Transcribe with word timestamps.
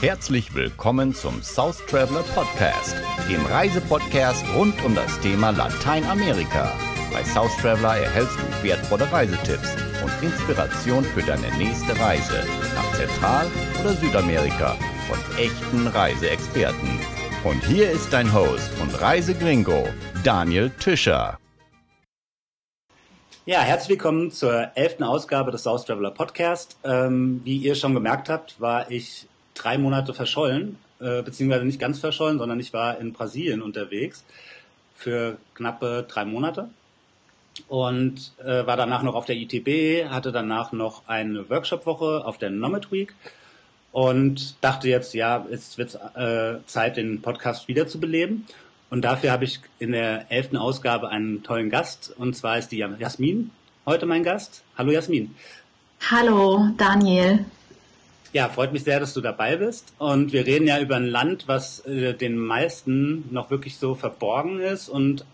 Herzlich 0.00 0.54
willkommen 0.54 1.12
zum 1.12 1.42
South 1.42 1.84
Traveler 1.86 2.22
Podcast, 2.32 2.94
dem 3.28 3.44
Reisepodcast 3.46 4.44
rund 4.54 4.72
um 4.84 4.94
das 4.94 5.18
Thema 5.18 5.50
Lateinamerika. 5.50 6.72
Bei 7.12 7.24
South 7.24 7.50
Traveler 7.56 7.96
erhältst 7.96 8.36
du 8.38 8.62
wertvolle 8.62 9.10
Reisetipps 9.10 9.74
und 10.04 10.12
Inspiration 10.22 11.02
für 11.02 11.22
deine 11.22 11.50
nächste 11.56 11.98
Reise 11.98 12.44
nach 12.76 12.92
Zentral- 12.94 13.50
oder 13.80 13.94
Südamerika 13.94 14.76
von 15.08 15.18
echten 15.36 15.88
Reiseexperten. 15.88 17.00
Und 17.42 17.64
hier 17.64 17.90
ist 17.90 18.12
dein 18.12 18.32
Host 18.32 18.70
und 18.80 19.00
Reisegringo, 19.00 19.88
Daniel 20.22 20.70
Tischer. 20.78 21.38
Ja, 23.46 23.62
herzlich 23.62 23.88
willkommen 23.88 24.30
zur 24.30 24.70
elften 24.76 25.02
Ausgabe 25.02 25.50
des 25.50 25.64
South 25.64 25.86
Traveler 25.86 26.12
Podcast. 26.12 26.76
Ähm, 26.84 27.40
wie 27.42 27.56
ihr 27.56 27.74
schon 27.74 27.94
gemerkt 27.94 28.28
habt, 28.28 28.60
war 28.60 28.88
ich 28.92 29.26
drei 29.58 29.78
Monate 29.78 30.14
verschollen, 30.14 30.78
äh, 31.00 31.22
beziehungsweise 31.22 31.64
nicht 31.64 31.80
ganz 31.80 31.98
verschollen, 31.98 32.38
sondern 32.38 32.60
ich 32.60 32.72
war 32.72 32.98
in 32.98 33.12
Brasilien 33.12 33.62
unterwegs 33.62 34.24
für 34.94 35.38
knappe 35.54 36.06
drei 36.08 36.24
Monate 36.24 36.68
und 37.66 38.32
äh, 38.44 38.66
war 38.66 38.76
danach 38.76 39.02
noch 39.02 39.14
auf 39.14 39.26
der 39.26 39.36
ITB, 39.36 40.08
hatte 40.10 40.32
danach 40.32 40.72
noch 40.72 41.02
eine 41.08 41.48
Workshop-Woche 41.50 42.24
auf 42.24 42.38
der 42.38 42.50
Nomad 42.50 42.92
Week 42.92 43.14
und 43.92 44.62
dachte 44.62 44.88
jetzt, 44.88 45.14
ja, 45.14 45.46
jetzt 45.50 45.78
wird 45.78 45.98
äh, 46.14 46.64
Zeit, 46.66 46.96
den 46.96 47.22
Podcast 47.22 47.68
wiederzubeleben. 47.68 48.46
Und 48.90 49.02
dafür 49.02 49.32
habe 49.32 49.44
ich 49.44 49.60
in 49.78 49.92
der 49.92 50.30
elften 50.30 50.56
Ausgabe 50.56 51.08
einen 51.08 51.42
tollen 51.42 51.68
Gast. 51.68 52.14
Und 52.16 52.34
zwar 52.36 52.58
ist 52.58 52.70
die 52.70 52.78
Jasmin 52.78 53.50
heute 53.86 54.06
mein 54.06 54.22
Gast. 54.22 54.62
Hallo 54.76 54.92
Jasmin. 54.92 55.34
Hallo 56.10 56.68
Daniel. 56.76 57.44
Ja, 58.32 58.48
freut 58.48 58.72
mich 58.72 58.84
sehr, 58.84 59.00
dass 59.00 59.14
du 59.14 59.20
dabei 59.20 59.56
bist. 59.56 59.92
Und 59.98 60.32
wir 60.32 60.46
reden 60.46 60.66
ja 60.66 60.78
über 60.80 60.96
ein 60.96 61.06
Land, 61.06 61.44
was 61.46 61.80
äh, 61.86 62.12
den 62.14 62.36
meisten 62.36 63.24
noch 63.30 63.50
wirklich 63.50 63.78
so 63.78 63.94
verborgen 63.94 64.60
ist 64.60 64.88
und 64.88 65.24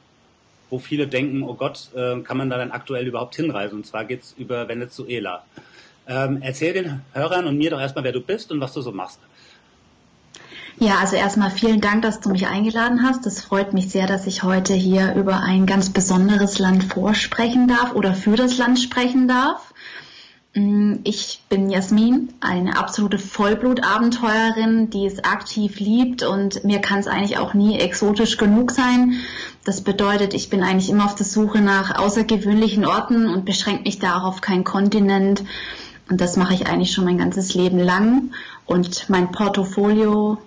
wo 0.71 0.79
viele 0.79 1.07
denken, 1.07 1.43
oh 1.43 1.55
Gott, 1.55 1.91
äh, 1.95 2.21
kann 2.21 2.37
man 2.37 2.51
da 2.51 2.57
dann 2.57 2.71
aktuell 2.71 3.07
überhaupt 3.07 3.35
hinreisen? 3.37 3.77
Und 3.77 3.87
zwar 3.87 4.05
geht's 4.05 4.35
über 4.39 4.69
Venezuela. 4.69 5.45
Ähm, 6.07 6.39
erzähl 6.41 6.73
den 6.73 7.03
Hörern 7.13 7.47
und 7.47 7.59
mir 7.59 7.71
doch 7.71 7.81
erstmal, 7.81 8.05
wer 8.05 8.13
du 8.13 8.21
bist 8.21 8.53
und 8.53 8.61
was 8.61 8.73
du 8.73 8.81
so 8.81 8.93
machst. 8.93 9.21
Ja, 10.79 10.99
also 10.99 11.15
erstmal 11.15 11.51
vielen 11.51 11.81
Dank, 11.81 12.03
dass 12.03 12.21
du 12.21 12.31
mich 12.31 12.49
eingeladen 12.49 13.05
hast. 13.05 13.27
Es 13.27 13.41
freut 13.41 13.73
mich 13.73 13.91
sehr, 13.91 14.07
dass 14.07 14.27
ich 14.27 14.43
heute 14.43 14.75
hier 14.75 15.15
über 15.15 15.41
ein 15.41 15.67
ganz 15.67 15.91
besonderes 15.91 16.59
Land 16.59 16.85
vorsprechen 16.85 17.69
darf 17.69 17.95
oder 17.95 18.13
für 18.13 18.37
das 18.37 18.59
Land 18.59 18.81
sprechen 18.81 19.29
darf. 19.29 19.73
Mm, 20.55 21.01
ich 21.03 21.43
bin 21.49 21.69
Jasmin, 21.69 22.33
eine 22.41 22.79
absolute 22.79 23.19
Vollblutabenteuerin, 23.19 24.89
die 24.89 25.07
es 25.07 25.25
aktiv 25.25 25.81
liebt 25.81 26.23
und 26.23 26.65
mir 26.65 26.81
kann 26.81 27.01
es 27.01 27.09
eigentlich 27.09 27.39
auch 27.39 27.55
nie 27.55 27.79
exotisch 27.79 28.37
genug 28.37 28.71
sein. 28.71 29.15
Das 29.65 29.81
bedeutet, 29.81 30.33
ich 30.33 30.51
bin 30.51 30.63
eigentlich 30.63 30.91
immer 30.91 31.07
auf 31.07 31.17
der 31.17 31.27
Suche 31.27 31.61
nach 31.61 31.99
außergewöhnlichen 31.99 32.87
Orten 32.87 33.29
und 33.29 33.45
beschränke 33.45 33.83
mich 33.83 33.99
da 33.99 34.19
auch 34.19 34.25
auf 34.25 34.41
keinen 34.41 34.63
Kontinent. 34.63 35.43
Und 36.09 36.21
das 36.21 36.37
mache 36.37 36.55
ich 36.55 36.69
eigentlich 36.69 36.93
schon 36.93 37.05
mein 37.05 37.19
ganzes 37.19 37.55
Leben 37.55 37.79
lang. 37.79 38.31
Und 38.67 39.09
mein 39.11 39.33
Portfolio 39.33 40.39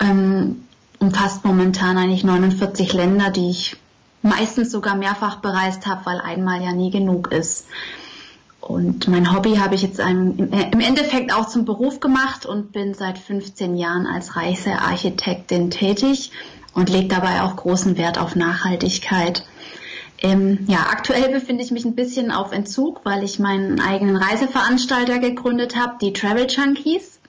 ähm, 0.00 0.64
umfasst 0.98 1.44
momentan 1.44 1.96
eigentlich 1.96 2.24
49 2.24 2.92
Länder, 2.92 3.30
die 3.30 3.50
ich 3.50 3.76
meistens 4.22 4.72
sogar 4.72 4.96
mehrfach 4.96 5.36
bereist 5.36 5.86
habe, 5.86 6.06
weil 6.06 6.20
einmal 6.20 6.62
ja 6.62 6.72
nie 6.72 6.90
genug 6.90 7.30
ist. 7.30 7.66
Und 8.66 9.08
mein 9.08 9.30
Hobby 9.30 9.56
habe 9.56 9.74
ich 9.74 9.82
jetzt 9.82 9.98
im 9.98 10.50
Endeffekt 10.50 11.34
auch 11.34 11.48
zum 11.48 11.66
Beruf 11.66 12.00
gemacht 12.00 12.46
und 12.46 12.72
bin 12.72 12.94
seit 12.94 13.18
15 13.18 13.76
Jahren 13.76 14.06
als 14.06 14.36
Reisearchitektin 14.36 15.70
tätig 15.70 16.30
und 16.72 16.88
lege 16.88 17.08
dabei 17.08 17.42
auch 17.42 17.56
großen 17.56 17.98
Wert 17.98 18.16
auf 18.16 18.36
Nachhaltigkeit. 18.36 19.44
Ähm, 20.22 20.60
ja, 20.66 20.78
aktuell 20.90 21.30
befinde 21.30 21.62
ich 21.62 21.72
mich 21.72 21.84
ein 21.84 21.94
bisschen 21.94 22.30
auf 22.32 22.52
Entzug, 22.52 23.02
weil 23.04 23.22
ich 23.22 23.38
meinen 23.38 23.80
eigenen 23.80 24.16
Reiseveranstalter 24.16 25.18
gegründet 25.18 25.76
habe, 25.76 25.96
die 26.00 26.14
Travel 26.14 26.46
Junkies. 26.48 27.20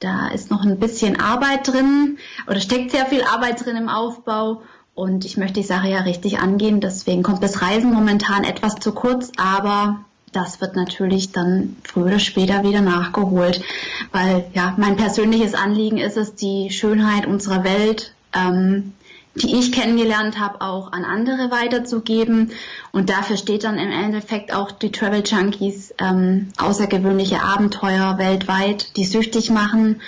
Da 0.00 0.28
ist 0.28 0.50
noch 0.50 0.62
ein 0.62 0.78
bisschen 0.78 1.20
Arbeit 1.20 1.68
drin 1.68 2.16
oder 2.46 2.60
steckt 2.60 2.90
sehr 2.90 3.04
viel 3.04 3.22
Arbeit 3.22 3.62
drin 3.62 3.76
im 3.76 3.90
Aufbau. 3.90 4.62
Und 4.94 5.26
ich 5.26 5.36
möchte 5.36 5.60
die 5.60 5.66
Sache 5.66 5.88
ja 5.88 6.00
richtig 6.00 6.38
angehen. 6.38 6.80
Deswegen 6.80 7.22
kommt 7.22 7.42
das 7.42 7.60
Reisen 7.60 7.92
momentan 7.92 8.44
etwas 8.44 8.76
zu 8.76 8.92
kurz, 8.92 9.30
aber 9.36 10.06
das 10.32 10.60
wird 10.60 10.76
natürlich 10.76 11.32
dann 11.32 11.76
früher 11.84 12.06
oder 12.06 12.18
später 12.18 12.64
wieder 12.64 12.80
nachgeholt. 12.80 13.62
Weil 14.10 14.46
ja, 14.54 14.74
mein 14.78 14.96
persönliches 14.96 15.54
Anliegen 15.54 15.98
ist 15.98 16.16
es, 16.16 16.34
die 16.34 16.70
Schönheit 16.70 17.26
unserer 17.26 17.64
Welt 17.64 18.14
ähm, 18.34 18.94
die 19.34 19.58
ich 19.58 19.72
kennengelernt 19.72 20.38
habe, 20.38 20.60
auch 20.60 20.92
an 20.92 21.04
andere 21.04 21.50
weiterzugeben. 21.50 22.50
Und 22.92 23.08
dafür 23.08 23.36
steht 23.36 23.64
dann 23.64 23.78
im 23.78 23.90
Endeffekt 23.90 24.54
auch 24.54 24.70
die 24.70 24.92
Travel 24.92 25.22
Junkies 25.24 25.94
ähm, 25.98 26.48
außergewöhnliche 26.58 27.42
Abenteuer 27.42 28.18
weltweit, 28.18 28.96
die 28.96 29.04
süchtig 29.04 29.50
machen 29.50 30.00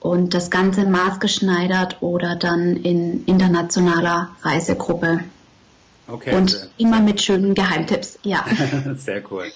und 0.00 0.34
das 0.34 0.50
Ganze 0.50 0.86
maßgeschneidert 0.86 1.98
oder 2.00 2.36
dann 2.36 2.76
in 2.76 3.24
internationaler 3.26 4.30
Reisegruppe. 4.42 5.20
Okay. 6.06 6.34
Und 6.34 6.68
immer 6.76 7.00
mit 7.00 7.22
schönen 7.22 7.54
Geheimtipps, 7.54 8.18
ja. 8.22 8.44
Sehr 8.96 9.22
cool. 9.30 9.46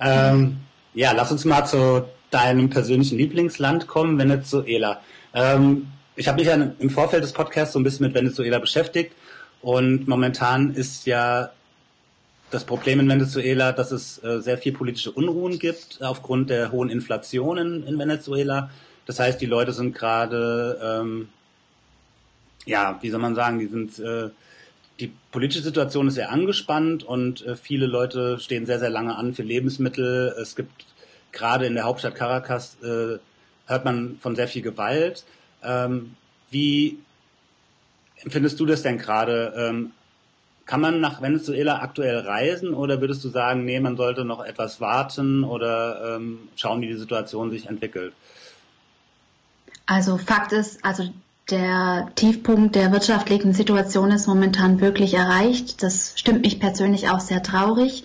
Ähm, 0.00 0.56
ja, 0.94 1.12
lass 1.12 1.30
uns 1.30 1.44
mal 1.44 1.66
zu 1.66 2.06
deinem 2.30 2.70
persönlichen 2.70 3.18
Lieblingsland 3.18 3.86
kommen, 3.86 4.18
Venezuela. 4.18 5.00
Ähm, 5.34 5.88
ich 6.16 6.28
habe 6.28 6.38
mich 6.38 6.46
ja 6.46 6.54
im 6.54 6.90
Vorfeld 6.90 7.22
des 7.22 7.32
Podcasts 7.32 7.74
so 7.74 7.78
ein 7.78 7.82
bisschen 7.82 8.06
mit 8.06 8.14
Venezuela 8.14 8.58
beschäftigt 8.58 9.12
und 9.62 10.08
momentan 10.08 10.74
ist 10.74 11.06
ja 11.06 11.50
das 12.50 12.64
Problem 12.64 13.00
in 13.00 13.08
Venezuela, 13.08 13.72
dass 13.72 13.92
es 13.92 14.22
äh, 14.24 14.40
sehr 14.40 14.58
viel 14.58 14.72
politische 14.72 15.12
Unruhen 15.12 15.58
gibt 15.58 16.02
aufgrund 16.02 16.50
der 16.50 16.72
hohen 16.72 16.90
Inflation 16.90 17.58
in, 17.58 17.86
in 17.86 17.98
Venezuela. 17.98 18.70
Das 19.06 19.20
heißt, 19.20 19.40
die 19.40 19.46
Leute 19.46 19.72
sind 19.72 19.94
gerade, 19.94 20.78
ähm, 20.82 21.28
ja, 22.64 22.98
wie 23.00 23.10
soll 23.10 23.20
man 23.20 23.34
sagen, 23.34 23.58
die 23.58 23.66
sind, 23.66 23.98
äh, 23.98 24.30
die 25.00 25.12
politische 25.32 25.62
Situation 25.62 26.08
ist 26.08 26.14
sehr 26.14 26.30
angespannt 26.30 27.02
und 27.02 27.44
äh, 27.46 27.56
viele 27.56 27.86
Leute 27.86 28.38
stehen 28.38 28.66
sehr, 28.66 28.78
sehr 28.78 28.90
lange 28.90 29.16
an 29.16 29.34
für 29.34 29.42
Lebensmittel. 29.42 30.34
Es 30.40 30.56
gibt 30.56 30.86
gerade 31.32 31.66
in 31.66 31.74
der 31.74 31.84
Hauptstadt 31.84 32.14
Caracas, 32.14 32.76
äh, 32.82 33.18
hört 33.66 33.84
man 33.84 34.18
von 34.20 34.36
sehr 34.36 34.48
viel 34.48 34.62
Gewalt. 34.62 35.24
Ähm, 35.62 36.16
wie 36.50 36.98
empfindest 38.22 38.60
du 38.60 38.66
das 38.66 38.82
denn 38.82 38.98
gerade? 38.98 39.54
Ähm, 39.56 39.92
kann 40.66 40.80
man 40.80 41.00
nach 41.00 41.20
Venezuela 41.20 41.80
aktuell 41.80 42.18
reisen 42.18 42.74
oder 42.74 43.00
würdest 43.00 43.24
du 43.24 43.28
sagen, 43.28 43.64
nee, 43.64 43.80
man 43.80 43.96
sollte 43.96 44.24
noch 44.24 44.44
etwas 44.44 44.80
warten 44.80 45.42
oder 45.42 46.16
ähm, 46.16 46.48
schauen, 46.54 46.80
wie 46.80 46.86
die 46.86 46.96
Situation 46.96 47.50
sich 47.50 47.66
entwickelt? 47.66 48.12
Also 49.86 50.18
Fakt 50.18 50.52
ist, 50.52 50.84
also 50.84 51.12
der 51.50 52.08
Tiefpunkt 52.14 52.74
der 52.74 52.92
wirtschaftlichen 52.92 53.52
Situation 53.52 54.10
ist 54.10 54.26
momentan 54.26 54.80
wirklich 54.80 55.14
erreicht. 55.14 55.82
Das 55.82 56.12
stimmt 56.16 56.42
mich 56.42 56.60
persönlich 56.60 57.08
auch 57.08 57.20
sehr 57.20 57.42
traurig. 57.42 58.04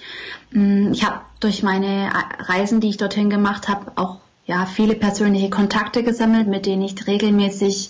Hm, 0.52 0.92
ich 0.94 1.06
habe 1.06 1.22
durch 1.40 1.64
meine 1.64 2.10
Reisen, 2.40 2.80
die 2.80 2.90
ich 2.90 2.98
dorthin 2.98 3.30
gemacht 3.30 3.68
habe, 3.68 3.92
auch 3.96 4.18
ja, 4.46 4.66
viele 4.66 4.96
persönliche 4.96 5.50
Kontakte 5.50 6.04
gesammelt, 6.04 6.48
mit 6.48 6.66
denen 6.66 6.84
ich 6.84 7.08
regelmäßig, 7.08 7.90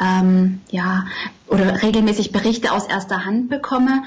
ähm, 0.00 0.60
ja, 0.70 1.06
oder 1.46 1.82
regelmäßig 1.82 2.30
Berichte 2.30 2.72
aus 2.72 2.86
erster 2.86 3.24
Hand 3.24 3.48
bekomme. 3.48 4.02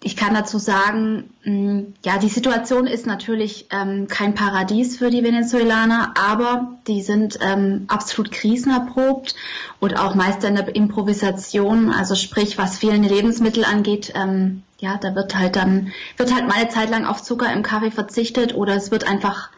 Ich 0.00 0.16
kann 0.16 0.32
dazu 0.32 0.58
sagen, 0.58 1.30
mm, 1.44 1.94
ja, 2.04 2.18
die 2.18 2.28
Situation 2.28 2.86
ist 2.86 3.06
natürlich 3.06 3.66
ähm, 3.70 4.06
kein 4.06 4.34
Paradies 4.34 4.96
für 4.96 5.10
die 5.10 5.24
Venezuelaner, 5.24 6.14
aber 6.16 6.78
die 6.86 7.02
sind 7.02 7.38
ähm, 7.42 7.84
absolut 7.88 8.30
krisenerprobt 8.30 9.34
und 9.80 9.98
auch 9.98 10.14
Meister 10.14 10.46
in 10.46 10.54
der 10.54 10.74
Improvisation. 10.74 11.90
Also 11.90 12.14
sprich, 12.14 12.58
was 12.58 12.78
fehlende 12.78 13.08
Lebensmittel 13.08 13.64
angeht, 13.64 14.12
ähm, 14.14 14.62
ja, 14.78 14.96
da 14.98 15.16
wird 15.16 15.36
halt 15.36 15.56
dann 15.56 15.92
wird 16.16 16.32
halt 16.32 16.46
mal 16.46 16.58
eine 16.58 16.68
Zeit 16.68 16.90
lang 16.90 17.04
auf 17.04 17.22
Zucker 17.22 17.52
im 17.52 17.64
Kaffee 17.64 17.90
verzichtet 17.90 18.54
oder 18.54 18.76
es 18.76 18.92
wird 18.92 19.04
einfach 19.04 19.50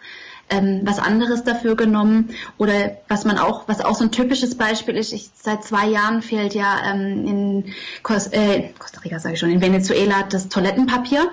ähm, 0.51 0.81
was 0.85 0.99
anderes 0.99 1.45
dafür 1.45 1.77
genommen 1.77 2.31
oder 2.59 2.99
was 3.09 3.25
man 3.25 3.39
auch, 3.39 3.69
was 3.69 3.81
auch 3.81 3.95
so 3.95 4.05
ein 4.05 4.13
typisches 4.13 4.57
Beispiel 4.57 4.97
ist, 4.97 5.13
ich, 5.13 5.31
seit 5.35 5.65
zwei 5.65 5.87
Jahren 5.87 6.23
fehlt 6.23 6.55
ja 6.55 6.93
ähm, 6.93 7.27
in 7.27 7.75
Kos 8.03 8.27
äh, 8.29 8.71
Costa 8.79 9.01
Rica, 9.01 9.19
sage 9.19 9.35
ich 9.35 9.41
schon, 9.41 9.51
in 9.51 9.61
Venezuela 9.61 10.25
das 10.29 10.49
Toilettenpapier. 10.49 11.31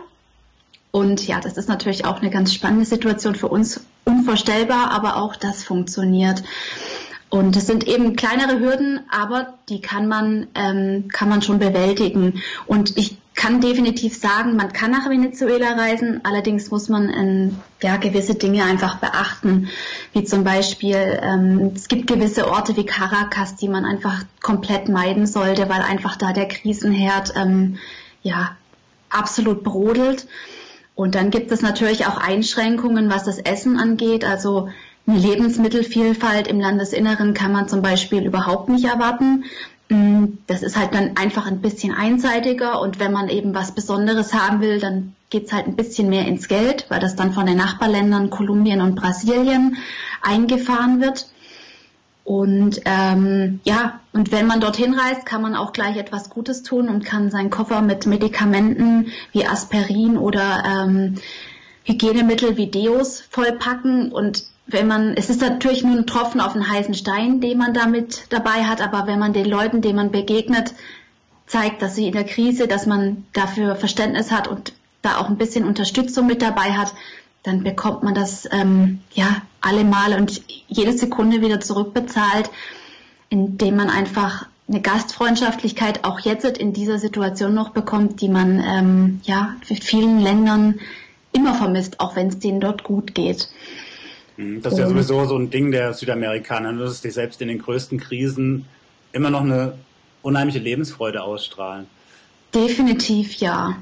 Und 0.91 1.27
ja, 1.27 1.39
das 1.39 1.57
ist 1.57 1.67
natürlich 1.69 2.05
auch 2.05 2.21
eine 2.21 2.29
ganz 2.29 2.53
spannende 2.53 2.85
Situation 2.85 3.35
für 3.35 3.49
uns, 3.49 3.81
unvorstellbar, 4.05 4.91
aber 4.91 5.17
auch 5.17 5.35
das 5.35 5.63
funktioniert. 5.63 6.43
Und 7.29 7.57
es 7.57 7.67
sind 7.67 7.85
eben 7.87 8.15
kleinere 8.15 8.59
Hürden, 8.59 9.01
aber 9.09 9.53
die 9.67 9.81
kann 9.81 10.07
man, 10.07 10.47
ähm, 10.55 11.09
kann 11.11 11.27
man 11.27 11.41
schon 11.41 11.59
bewältigen. 11.59 12.41
Und 12.67 12.97
ich 12.97 13.17
kann 13.37 13.61
definitiv 13.61 14.17
sagen, 14.17 14.55
man 14.55 14.73
kann 14.73 14.89
nach 14.89 15.07
Venezuela 15.07 15.73
reisen, 15.73 16.21
allerdings 16.23 16.71
muss 16.71 16.89
man 16.89 17.09
ähm, 17.09 17.55
ja, 17.83 17.97
gewisse 17.97 18.33
Dinge 18.33 18.63
einfach 18.63 18.97
beachten, 18.97 19.69
wie 20.11 20.23
zum 20.23 20.43
Beispiel, 20.43 21.19
ähm, 21.21 21.71
es 21.75 21.87
gibt 21.87 22.07
gewisse 22.07 22.49
Orte 22.49 22.75
wie 22.75 22.85
Caracas, 22.85 23.55
die 23.55 23.69
man 23.69 23.85
einfach 23.85 24.23
komplett 24.41 24.89
meiden 24.89 25.27
sollte, 25.27 25.69
weil 25.69 25.81
einfach 25.81 26.15
da 26.15 26.33
der 26.33 26.47
Krisenherd 26.47 27.33
ähm, 27.37 27.77
ja, 28.23 28.57
absolut 29.11 29.63
brodelt. 29.63 30.27
Und 30.95 31.13
dann 31.13 31.29
gibt 31.29 31.51
es 31.51 31.61
natürlich 31.61 32.07
auch 32.07 32.17
Einschränkungen, 32.17 33.11
was 33.11 33.23
das 33.23 33.37
Essen 33.37 33.77
angeht. 33.77 34.25
Also 34.25 34.69
eine 35.05 35.19
Lebensmittelvielfalt 35.19 36.47
im 36.47 36.59
Landesinneren 36.59 37.35
kann 37.35 37.51
man 37.51 37.69
zum 37.69 37.83
Beispiel 37.83 38.25
überhaupt 38.25 38.67
nicht 38.67 38.85
erwarten. 38.85 39.45
Mm, 39.89 40.39
das 40.47 40.63
ist 40.63 40.77
halt 40.77 40.93
dann 40.93 41.15
einfach 41.15 41.47
ein 41.47 41.61
bisschen 41.61 41.93
einseitiger 41.93 42.81
und 42.81 42.99
wenn 42.99 43.13
man 43.13 43.29
eben 43.29 43.55
was 43.55 43.73
Besonderes 43.73 44.33
haben 44.33 44.59
will, 44.59 44.79
dann 44.79 45.15
geht's 45.29 45.53
halt 45.53 45.67
ein 45.67 45.75
bisschen 45.75 46.09
mehr 46.09 46.25
ins 46.25 46.47
Geld, 46.47 46.85
weil 46.89 46.99
das 46.99 47.15
dann 47.15 47.33
von 47.33 47.45
den 47.45 47.57
Nachbarländern 47.57 48.29
Kolumbien 48.29 48.81
und 48.81 48.95
Brasilien 48.95 49.77
eingefahren 50.21 51.01
wird. 51.01 51.27
Und 52.25 52.81
ähm, 52.83 53.61
ja, 53.63 54.01
und 54.11 54.33
wenn 54.33 54.47
man 54.47 54.59
dorthin 54.59 54.93
reist, 54.93 55.25
kann 55.25 55.41
man 55.41 55.55
auch 55.55 55.71
gleich 55.71 55.95
etwas 55.95 56.29
Gutes 56.29 56.61
tun 56.63 56.89
und 56.89 57.05
kann 57.05 57.31
seinen 57.31 57.49
Koffer 57.49 57.81
mit 57.81 58.05
Medikamenten 58.05 59.13
wie 59.31 59.47
Aspirin 59.47 60.17
oder 60.17 60.63
ähm, 60.65 61.15
Hygienemittel 61.85 62.57
wie 62.57 62.67
Deos 62.67 63.21
vollpacken 63.21 64.11
und 64.11 64.43
wenn 64.67 64.87
man, 64.87 65.13
es 65.13 65.29
ist 65.29 65.41
natürlich 65.41 65.83
nur 65.83 65.97
ein 65.97 66.07
Tropfen 66.07 66.41
auf 66.41 66.53
einen 66.53 66.69
heißen 66.69 66.93
Stein, 66.93 67.39
den 67.39 67.57
man 67.57 67.73
damit 67.73 68.25
dabei 68.29 68.65
hat, 68.65 68.81
aber 68.81 69.07
wenn 69.07 69.19
man 69.19 69.33
den 69.33 69.45
Leuten, 69.45 69.81
denen 69.81 69.95
man 69.95 70.11
begegnet, 70.11 70.73
zeigt, 71.45 71.81
dass 71.81 71.95
sie 71.95 72.07
in 72.07 72.13
der 72.13 72.25
Krise, 72.25 72.67
dass 72.67 72.85
man 72.85 73.25
dafür 73.33 73.75
Verständnis 73.75 74.31
hat 74.31 74.47
und 74.49 74.73
da 75.01 75.17
auch 75.17 75.29
ein 75.29 75.37
bisschen 75.37 75.65
Unterstützung 75.65 76.27
mit 76.27 76.41
dabei 76.41 76.73
hat, 76.73 76.93
dann 77.43 77.63
bekommt 77.63 78.03
man 78.03 78.13
das 78.13 78.47
ähm, 78.51 78.99
ja 79.13 79.41
alle 79.61 79.85
Male 79.85 80.17
und 80.17 80.41
jede 80.67 80.91
Sekunde 80.97 81.41
wieder 81.41 81.61
zurückbezahlt, 81.61 82.49
indem 83.29 83.77
man 83.77 83.89
einfach 83.89 84.47
eine 84.67 84.81
Gastfreundschaftlichkeit 84.81 86.03
auch 86.03 86.19
jetzt 86.19 86.45
in 86.45 86.73
dieser 86.73 86.99
Situation 86.99 87.53
noch 87.53 87.69
bekommt, 87.69 88.19
die 88.19 88.27
man 88.27 88.59
ähm, 88.59 89.21
ja 89.23 89.55
für 89.63 89.75
vielen 89.75 90.19
Ländern 90.19 90.81
immer 91.31 91.53
vermisst, 91.53 92.01
auch 92.01 92.17
wenn 92.17 92.27
es 92.27 92.39
denen 92.39 92.59
dort 92.59 92.83
gut 92.83 93.15
geht. 93.15 93.47
Mhm. 94.37 94.61
Das 94.61 94.73
ist 94.73 94.79
ja 94.79 94.87
sowieso 94.87 95.25
so 95.25 95.37
ein 95.37 95.49
Ding 95.49 95.71
der 95.71 95.93
Südamerikaner, 95.93 96.71
ne, 96.71 96.83
dass 96.83 97.01
die 97.01 97.11
selbst 97.11 97.41
in 97.41 97.47
den 97.47 97.59
größten 97.59 97.99
Krisen 97.99 98.65
immer 99.11 99.29
noch 99.29 99.41
eine 99.41 99.73
unheimliche 100.21 100.59
Lebensfreude 100.59 101.21
ausstrahlen. 101.23 101.87
Definitiv 102.53 103.35
ja. 103.35 103.77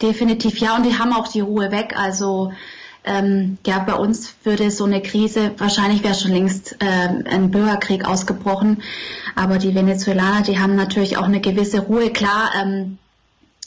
Definitiv 0.00 0.58
ja. 0.58 0.76
Und 0.76 0.84
die 0.84 0.98
haben 0.98 1.12
auch 1.12 1.28
die 1.28 1.40
Ruhe 1.40 1.70
weg. 1.70 1.94
Also 1.96 2.52
ähm, 3.04 3.58
ja, 3.64 3.78
bei 3.78 3.94
uns 3.94 4.34
würde 4.42 4.70
so 4.70 4.84
eine 4.84 5.00
Krise, 5.00 5.52
wahrscheinlich 5.58 6.02
wäre 6.02 6.14
schon 6.14 6.32
längst 6.32 6.76
ähm, 6.80 7.24
ein 7.28 7.50
Bürgerkrieg 7.50 8.04
ausgebrochen. 8.04 8.82
Aber 9.36 9.58
die 9.58 9.74
Venezuelaner, 9.74 10.42
die 10.42 10.58
haben 10.58 10.74
natürlich 10.74 11.16
auch 11.16 11.24
eine 11.24 11.40
gewisse 11.40 11.80
Ruhe. 11.80 12.10
Klar, 12.10 12.50
ähm, 12.60 12.98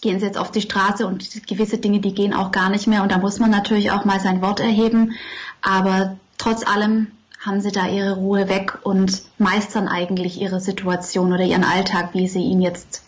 gehen 0.01 0.19
sie 0.19 0.25
jetzt 0.25 0.37
auf 0.37 0.51
die 0.51 0.61
Straße 0.61 1.05
und 1.07 1.47
gewisse 1.47 1.77
Dinge, 1.77 1.99
die 1.99 2.13
gehen 2.13 2.33
auch 2.33 2.51
gar 2.51 2.69
nicht 2.69 2.87
mehr. 2.87 3.01
Und 3.01 3.11
da 3.11 3.17
muss 3.17 3.39
man 3.39 3.49
natürlich 3.49 3.91
auch 3.91 4.05
mal 4.05 4.19
sein 4.19 4.41
Wort 4.41 4.59
erheben. 4.59 5.13
Aber 5.61 6.17
trotz 6.39 6.65
allem 6.65 7.07
haben 7.39 7.61
sie 7.61 7.71
da 7.71 7.87
ihre 7.87 8.15
Ruhe 8.15 8.49
weg 8.49 8.79
und 8.83 9.21
meistern 9.37 9.87
eigentlich 9.87 10.41
ihre 10.41 10.59
Situation 10.59 11.31
oder 11.31 11.43
ihren 11.43 11.63
Alltag, 11.63 12.09
wie 12.13 12.27
sie 12.27 12.41
ihn 12.41 12.61
jetzt 12.61 13.03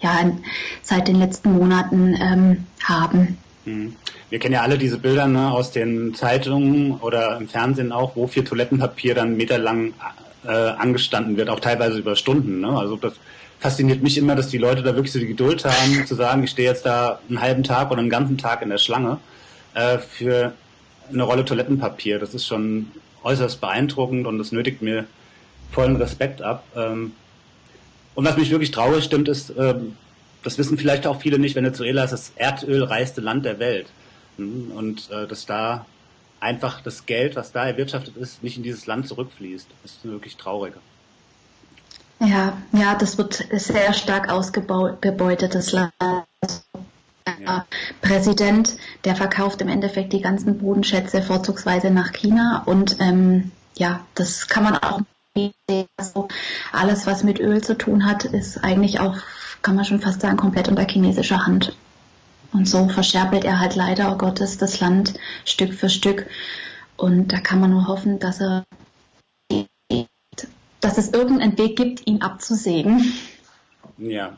ja, 0.00 0.32
seit 0.82 1.08
den 1.08 1.16
letzten 1.16 1.52
Monaten 1.52 2.16
ähm, 2.20 2.66
haben. 2.82 3.38
Mhm. 3.64 3.96
Wir 4.30 4.38
kennen 4.38 4.54
ja 4.54 4.62
alle 4.62 4.78
diese 4.78 4.98
Bilder 4.98 5.26
ne, 5.26 5.50
aus 5.50 5.72
den 5.72 6.14
Zeitungen 6.14 6.98
oder 7.00 7.36
im 7.36 7.48
Fernsehen 7.48 7.92
auch, 7.92 8.16
wo 8.16 8.26
viel 8.26 8.44
Toilettenpapier 8.44 9.14
dann 9.14 9.36
meterlang 9.36 9.92
äh, 10.46 10.50
angestanden 10.50 11.36
wird, 11.36 11.50
auch 11.50 11.60
teilweise 11.60 11.98
über 11.98 12.16
Stunden. 12.16 12.60
Ne? 12.60 12.68
Also 12.68 12.96
das 12.96 13.12
fasziniert 13.60 14.02
mich 14.02 14.16
immer, 14.16 14.34
dass 14.34 14.48
die 14.48 14.58
Leute 14.58 14.82
da 14.82 14.94
wirklich 14.94 15.12
so 15.12 15.18
die 15.18 15.26
Geduld 15.26 15.64
haben, 15.66 16.06
zu 16.06 16.14
sagen, 16.14 16.44
ich 16.44 16.50
stehe 16.50 16.68
jetzt 16.68 16.86
da 16.86 17.20
einen 17.28 17.42
halben 17.42 17.62
Tag 17.62 17.90
oder 17.90 18.00
einen 18.00 18.08
ganzen 18.08 18.38
Tag 18.38 18.62
in 18.62 18.70
der 18.70 18.78
Schlange 18.78 19.18
äh, 19.74 19.98
für 19.98 20.54
eine 21.10 21.22
Rolle 21.22 21.44
Toilettenpapier. 21.44 22.18
Das 22.18 22.34
ist 22.34 22.46
schon 22.46 22.90
äußerst 23.22 23.60
beeindruckend 23.60 24.26
und 24.26 24.38
das 24.38 24.52
nötigt 24.52 24.82
mir 24.82 25.06
vollen 25.70 25.96
Respekt 25.96 26.42
ab. 26.42 26.64
Ähm, 26.76 27.12
und 28.14 28.24
was 28.24 28.36
mich 28.36 28.50
wirklich 28.50 28.70
traurig 28.70 29.04
stimmt, 29.04 29.28
ist, 29.28 29.52
ähm, 29.56 29.96
das 30.42 30.58
wissen 30.58 30.76
vielleicht 30.76 31.06
auch 31.06 31.20
viele 31.20 31.38
nicht, 31.38 31.54
Venezuela 31.54 32.04
ist 32.04 32.12
das 32.12 32.32
erdölreichste 32.36 33.20
Land 33.20 33.44
der 33.44 33.58
Welt. 33.58 33.86
Hm, 34.36 34.72
und 34.74 35.10
äh, 35.10 35.26
dass 35.26 35.46
da 35.46 35.86
einfach 36.40 36.80
das 36.80 37.06
Geld, 37.06 37.36
was 37.36 37.52
da 37.52 37.66
erwirtschaftet 37.66 38.16
ist, 38.16 38.42
nicht 38.42 38.56
in 38.56 38.62
dieses 38.62 38.86
Land 38.86 39.06
zurückfließt. 39.06 39.68
Ist 39.84 40.04
wirklich 40.04 40.36
traurig. 40.36 40.74
Ja, 42.18 42.56
ja, 42.72 42.94
das 42.94 43.18
wird 43.18 43.46
sehr 43.50 43.92
stark 43.94 44.28
ausgebeutet, 44.28 45.54
das 45.54 45.72
Land 45.72 45.92
ja. 47.44 47.66
Präsident, 48.00 48.76
der 49.04 49.16
verkauft 49.16 49.60
im 49.60 49.68
Endeffekt 49.68 50.12
die 50.12 50.20
ganzen 50.20 50.58
Bodenschätze 50.58 51.22
vorzugsweise 51.22 51.90
nach 51.90 52.12
China 52.12 52.62
und 52.66 52.96
ähm, 53.00 53.52
ja, 53.76 54.00
das 54.14 54.48
kann 54.48 54.64
man 54.64 54.76
auch 54.76 55.00
sehen. 55.34 55.86
Also 55.96 56.28
alles, 56.72 57.06
was 57.06 57.24
mit 57.24 57.40
Öl 57.40 57.62
zu 57.62 57.76
tun 57.76 58.04
hat, 58.04 58.24
ist 58.24 58.62
eigentlich 58.62 59.00
auch, 59.00 59.16
kann 59.62 59.76
man 59.76 59.84
schon 59.84 60.00
fast 60.00 60.20
sagen, 60.20 60.36
komplett 60.36 60.68
unter 60.68 60.86
chinesischer 60.86 61.46
Hand. 61.46 61.76
Und 62.52 62.68
so 62.68 62.88
verscherbelt 62.88 63.44
er 63.44 63.60
halt 63.60 63.76
leider 63.76 64.12
oh 64.12 64.18
Gottes 64.18 64.58
das 64.58 64.80
Land 64.80 65.14
Stück 65.44 65.72
für 65.72 65.88
Stück. 65.88 66.26
Und 66.96 67.32
da 67.32 67.40
kann 67.40 67.60
man 67.60 67.70
nur 67.70 67.88
hoffen, 67.88 68.18
dass 68.18 68.40
er 68.40 68.64
dass 70.80 70.98
es 70.98 71.12
irgendeinen 71.12 71.56
Weg 71.58 71.76
gibt, 71.76 72.06
ihn 72.06 72.22
abzusägen. 72.22 73.12
Ja, 73.98 74.36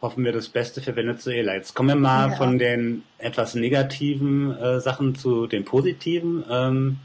hoffen 0.00 0.24
wir 0.24 0.32
das 0.32 0.48
Beste 0.48 0.80
für 0.80 0.94
Venezuela. 0.94 1.54
Jetzt 1.54 1.74
kommen 1.74 1.88
wir 1.88 1.96
mal 1.96 2.30
ja. 2.30 2.36
von 2.36 2.58
den 2.58 3.02
etwas 3.18 3.54
negativen 3.54 4.56
äh, 4.56 4.80
Sachen 4.80 5.14
zu 5.14 5.46
den 5.46 5.64
positiven. 5.64 6.44
Ähm, 6.50 6.98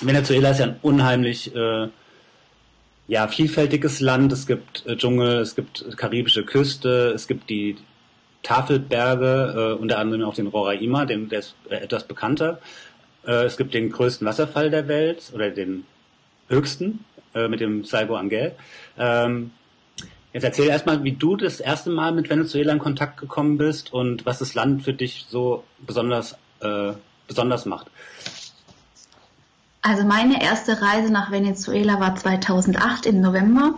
Venezuela 0.00 0.50
ist 0.50 0.60
ja 0.60 0.66
ein 0.66 0.76
unheimlich 0.82 1.54
äh, 1.54 1.88
ja, 3.08 3.28
vielfältiges 3.28 4.00
Land. 4.00 4.32
Es 4.32 4.46
gibt 4.46 4.86
äh, 4.86 4.96
Dschungel, 4.96 5.40
es 5.40 5.54
gibt 5.54 5.84
karibische 5.96 6.44
Küste, 6.44 7.12
es 7.14 7.26
gibt 7.26 7.50
die 7.50 7.76
Tafelberge, 8.42 9.74
äh, 9.76 9.80
unter 9.80 9.98
anderem 9.98 10.22
auch 10.22 10.34
den 10.34 10.46
Roraima, 10.46 11.06
den, 11.06 11.28
der 11.28 11.40
ist 11.40 11.56
äh, 11.68 11.76
etwas 11.76 12.04
bekannter. 12.04 12.60
Äh, 13.26 13.44
es 13.44 13.56
gibt 13.56 13.74
den 13.74 13.90
größten 13.90 14.26
Wasserfall 14.26 14.70
der 14.70 14.86
Welt 14.86 15.32
oder 15.34 15.50
den 15.50 15.84
höchsten 16.48 17.04
mit 17.48 17.58
dem 17.58 17.82
Saibo 17.82 18.14
Angel. 18.14 18.52
Ähm, 18.96 19.50
Jetzt 20.34 20.42
erzähl 20.42 20.66
erstmal, 20.66 21.04
wie 21.04 21.12
du 21.12 21.36
das 21.36 21.60
erste 21.60 21.90
Mal 21.90 22.10
mit 22.10 22.28
Venezuela 22.28 22.72
in 22.72 22.80
Kontakt 22.80 23.18
gekommen 23.18 23.56
bist 23.56 23.92
und 23.92 24.26
was 24.26 24.40
das 24.40 24.54
Land 24.54 24.82
für 24.82 24.92
dich 24.92 25.26
so 25.28 25.62
besonders, 25.78 26.32
äh, 26.60 26.92
besonders 27.28 27.66
macht. 27.66 27.86
Also 29.80 30.02
meine 30.02 30.42
erste 30.42 30.82
Reise 30.82 31.12
nach 31.12 31.30
Venezuela 31.30 32.00
war 32.00 32.16
2008 32.16 33.06
im 33.06 33.20
November. 33.20 33.74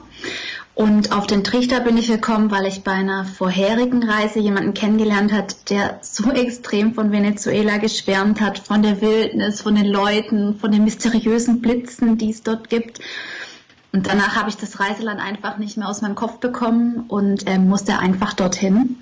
Und 0.75 1.12
auf 1.12 1.26
den 1.26 1.44
Trichter 1.44 1.80
bin 1.80 1.98
ich 1.98 2.06
gekommen, 2.06 2.50
weil 2.50 2.64
ich 2.64 2.84
bei 2.84 2.92
einer 2.92 3.26
vorherigen 3.26 4.02
Reise 4.02 4.40
jemanden 4.40 4.72
kennengelernt 4.72 5.32
hat, 5.32 5.68
der 5.68 5.98
so 6.00 6.30
extrem 6.32 6.94
von 6.94 7.12
Venezuela 7.12 7.76
geschwärmt 7.76 8.40
hat, 8.40 8.60
von 8.60 8.82
der 8.82 9.02
Wildnis, 9.02 9.60
von 9.60 9.75
den 9.75 9.86
Leuten, 9.86 10.58
von 10.58 10.72
den 10.72 10.84
mysteriösen 10.84 11.60
Blitzen, 11.60 12.16
die 12.16 12.30
es 12.30 12.42
dort 12.42 12.70
gibt. 12.70 13.00
Und 13.96 14.08
danach 14.08 14.36
habe 14.36 14.50
ich 14.50 14.58
das 14.58 14.78
Reiseland 14.78 15.22
einfach 15.22 15.56
nicht 15.56 15.78
mehr 15.78 15.88
aus 15.88 16.02
meinem 16.02 16.16
Kopf 16.16 16.36
bekommen 16.36 17.06
und 17.08 17.46
äh, 17.46 17.58
musste 17.58 17.98
einfach 17.98 18.34
dorthin. 18.34 18.98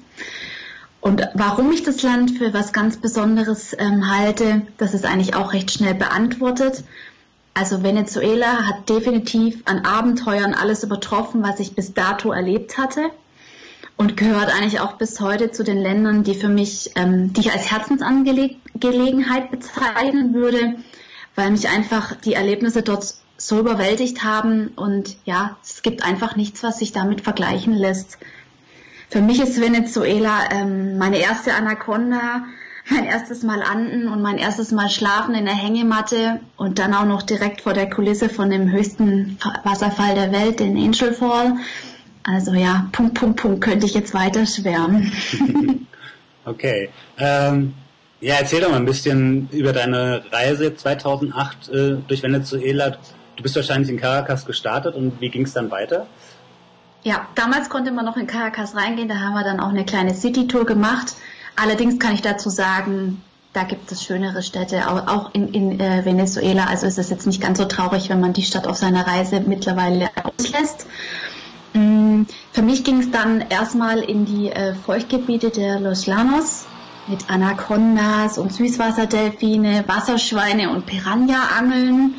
Und 1.01 1.29
warum 1.35 1.73
ich 1.73 1.83
das 1.83 2.01
Land 2.03 2.39
für 2.39 2.55
was 2.55 2.73
ganz 2.73 2.99
Besonderes 2.99 3.75
ähm, 3.77 4.09
halte, 4.09 4.63
das 4.79 4.95
ist 4.95 5.05
eigentlich 5.05 5.35
auch 5.35 5.53
recht 5.53 5.73
schnell 5.73 5.95
beantwortet. 5.95 6.85
Also 7.55 7.83
Venezuela 7.83 8.69
hat 8.69 8.89
definitiv 8.89 9.63
an 9.65 9.81
Abenteuern 9.85 10.55
alles 10.55 10.85
übertroffen, 10.85 11.43
was 11.43 11.59
ich 11.59 11.75
bis 11.75 11.93
dato 11.93 12.31
erlebt 12.31 12.79
hatte 12.79 13.11
und 13.97 14.17
gehört 14.17 14.55
eigentlich 14.55 14.79
auch 14.79 14.93
bis 14.93 15.19
heute 15.19 15.51
zu 15.51 15.65
den 15.65 15.79
Ländern, 15.79 16.23
die 16.23 16.37
für 16.37 16.49
mich, 16.49 16.93
ähm, 16.95 17.33
die 17.33 17.41
ich 17.41 17.53
als 17.53 17.69
Herzensangelegenheit 17.69 19.51
bezeichnen 19.51 20.35
würde, 20.35 20.77
weil 21.35 21.51
mich 21.51 21.69
einfach 21.69 22.15
die 22.15 22.35
Erlebnisse 22.35 22.83
dort 22.83 23.17
so 23.37 23.59
überwältigt 23.59 24.23
haben 24.23 24.69
und 24.77 25.17
ja, 25.25 25.57
es 25.63 25.83
gibt 25.83 26.05
einfach 26.05 26.37
nichts, 26.37 26.63
was 26.63 26.79
sich 26.79 26.93
damit 26.93 27.21
vergleichen 27.21 27.75
lässt. 27.75 28.19
Für 29.11 29.21
mich 29.21 29.41
ist 29.41 29.61
Venezuela 29.61 30.51
ähm, 30.51 30.99
meine 30.99 31.19
erste 31.19 31.55
Anaconda, 31.55 32.45
mein 32.91 33.05
erstes 33.05 33.43
Mal 33.43 33.63
Anden 33.63 34.09
und 34.09 34.23
mein 34.23 34.39
erstes 34.39 34.71
Mal 34.71 34.89
Schlafen 34.89 35.35
in 35.35 35.47
der 35.47 35.55
Hängematte 35.55 36.41
und 36.57 36.79
dann 36.79 36.95
auch 36.95 37.07
noch 37.07 37.23
direkt 37.23 37.63
vor 37.63 37.73
der 37.73 37.91
Kulisse 37.91 38.29
von 38.29 38.51
dem 38.51 38.71
höchsten 38.71 39.39
Wasserfall 39.65 40.15
der 40.15 40.33
Welt, 40.33 40.61
den 40.61 40.77
Angel 40.77 41.13
Fall. 41.13 41.57
Also 42.23 42.55
ja, 42.55 42.89
Punkt, 42.93 43.15
Punkt, 43.15 43.41
Punkt 43.41 43.61
könnte 43.61 43.87
ich 43.87 43.95
jetzt 43.95 44.15
weiter 44.15 44.47
schwärmen. 44.47 45.13
okay. 46.45 46.89
Ähm, 47.19 47.75
ja, 48.21 48.37
erzähl 48.37 48.63
doch 48.63 48.71
mal 48.71 48.77
ein 48.77 48.87
bisschen 48.87 49.51
über 49.53 49.75
deine 49.75 50.25
Reise 50.33 50.75
2008 50.75 51.69
äh, 51.69 51.97
durch 52.09 52.23
Venezuela. 52.23 52.97
Du 53.37 53.43
bist 53.43 53.57
wahrscheinlich 53.57 53.91
in 53.91 53.99
Caracas 53.99 54.47
gestartet 54.47 54.95
und 54.95 55.21
wie 55.21 55.29
ging 55.29 55.43
es 55.43 55.53
dann 55.53 55.71
weiter? 55.71 56.07
Ja, 57.03 57.29
damals 57.35 57.69
konnte 57.69 57.91
man 57.93 58.05
noch 58.05 58.17
in 58.17 58.27
Caracas 58.27 58.75
reingehen, 58.75 59.09
da 59.09 59.17
haben 59.17 59.35
wir 59.35 59.45
dann 59.45 59.61
auch 59.61 59.69
eine 59.69 59.85
kleine 59.85 60.15
City-Tour 60.15 60.65
gemacht. 60.65 61.15
Allerdings 61.55 61.99
kann 61.99 62.15
ich 62.15 62.23
dazu 62.23 62.49
sagen, 62.49 63.23
da 63.53 63.63
gibt 63.63 63.93
es 63.93 64.03
schönere 64.03 64.43
Städte, 64.43 64.89
auch 64.89 65.33
in, 65.33 65.49
in 65.55 65.81
äh, 65.81 66.05
Venezuela. 66.05 66.65
Also 66.67 66.87
ist 66.87 66.99
es 66.99 67.11
jetzt 67.11 67.27
nicht 67.27 67.41
ganz 67.41 67.59
so 67.59 67.67
traurig, 67.67 68.09
wenn 68.11 68.21
man 68.21 68.33
die 68.33 68.43
Stadt 68.43 68.67
auf 68.67 68.77
seiner 68.77 69.07
Reise 69.07 69.41
mittlerweile 69.41 70.11
auslässt. 70.25 70.87
Mm, 71.73 72.23
für 72.53 72.63
mich 72.63 72.83
ging 72.83 72.99
es 72.99 73.11
dann 73.11 73.43
erstmal 73.43 74.01
in 74.01 74.25
die 74.25 74.51
äh, 74.51 74.75
Feuchtgebiete 74.75 75.51
der 75.51 75.79
Los 75.79 76.07
Llanos 76.07 76.67
mit 77.07 77.31
Anacondas 77.31 78.39
und 78.39 78.53
Süßwasserdelfine, 78.53 79.85
Wasserschweine 79.87 80.71
und 80.71 80.87
Piranha-Angeln. 80.87 81.97
Mm, 82.07 82.15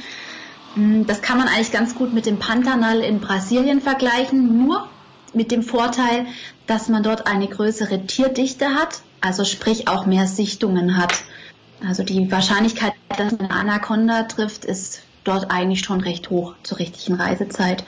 das 0.75 1.21
kann 1.21 1.37
man 1.37 1.47
eigentlich 1.47 1.71
ganz 1.71 1.95
gut 1.95 2.13
mit 2.13 2.25
dem 2.25 2.39
Pantanal 2.39 2.99
in 2.99 3.19
Brasilien 3.19 3.81
vergleichen, 3.81 4.65
nur 4.65 4.87
mit 5.33 5.51
dem 5.51 5.63
Vorteil, 5.63 6.25
dass 6.67 6.89
man 6.89 7.03
dort 7.03 7.27
eine 7.27 7.47
größere 7.47 8.05
Tierdichte 8.05 8.67
hat 8.67 9.01
also 9.25 9.43
sprich 9.43 9.87
auch 9.87 10.05
mehr 10.05 10.27
Sichtungen 10.27 10.97
hat. 10.97 11.13
Also 11.85 12.03
die 12.03 12.31
Wahrscheinlichkeit, 12.31 12.93
dass 13.09 13.31
man 13.31 13.49
eine 13.49 13.51
Anaconda 13.51 14.23
trifft, 14.23 14.65
ist 14.65 15.01
dort 15.23 15.49
eigentlich 15.49 15.79
schon 15.79 16.01
recht 16.01 16.29
hoch 16.29 16.53
zur 16.61 16.77
richtigen 16.77 17.15
Reisezeit. 17.15 17.83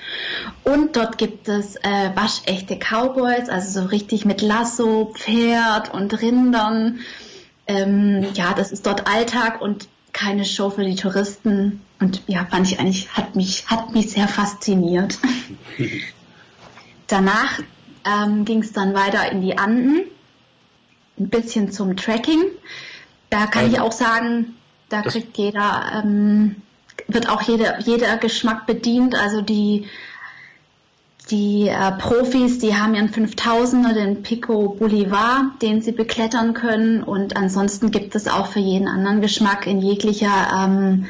Und 0.63 0.95
dort 0.95 1.17
gibt 1.19 1.47
es 1.47 1.75
äh, 1.75 2.09
waschechte 2.15 2.77
Cowboys, 2.77 3.49
also 3.49 3.81
so 3.81 3.87
richtig 3.87 4.25
mit 4.25 4.41
Lasso, 4.41 5.13
Pferd 5.13 5.93
und 5.93 6.19
Rindern. 6.19 6.99
Ähm, 7.67 8.25
ja, 8.33 8.53
das 8.53 8.71
ist 8.71 8.87
dort 8.87 9.07
Alltag 9.07 9.61
und 9.61 9.87
keine 10.13 10.45
Show 10.45 10.71
für 10.71 10.83
die 10.83 10.95
Touristen. 10.95 11.81
Und 11.99 12.21
ja, 12.27 12.45
fand 12.45 12.67
ich 12.67 12.79
eigentlich, 12.79 13.09
hat 13.13 13.35
mich, 13.35 13.67
hat 13.67 13.93
mich 13.93 14.11
sehr 14.11 14.27
fasziniert. 14.27 15.17
Danach 17.07 17.59
ähm, 18.05 18.45
ging 18.45 18.61
es 18.61 18.71
dann 18.73 18.93
weiter 18.93 19.31
in 19.31 19.41
die 19.41 19.57
Anden 19.57 20.01
ein 21.19 21.29
bisschen 21.29 21.71
zum 21.71 21.95
Tracking. 21.97 22.43
Da 23.29 23.47
kann 23.47 23.65
also, 23.65 23.75
ich 23.75 23.81
auch 23.81 23.91
sagen, 23.91 24.55
da 24.89 25.01
kriegt 25.01 25.37
jeder, 25.37 26.03
ähm, 26.03 26.57
wird 27.07 27.29
auch 27.29 27.41
jeder, 27.41 27.79
jeder 27.79 28.17
Geschmack 28.17 28.67
bedient. 28.67 29.15
Also 29.15 29.41
die, 29.41 29.87
die 31.31 31.67
äh, 31.67 31.91
Profis, 31.93 32.59
die 32.59 32.75
haben 32.75 32.95
ihren 32.95 33.09
5000er, 33.09 33.93
den 33.93 34.21
Pico 34.21 34.69
Bolivar, 34.69 35.51
den 35.61 35.81
sie 35.81 35.91
beklettern 35.91 36.53
können. 36.53 37.03
Und 37.03 37.35
ansonsten 37.35 37.91
gibt 37.91 38.15
es 38.15 38.27
auch 38.27 38.47
für 38.47 38.59
jeden 38.59 38.87
anderen 38.87 39.21
Geschmack 39.21 39.65
in 39.65 39.81
jeglicher 39.81 40.51
ähm, 40.55 41.07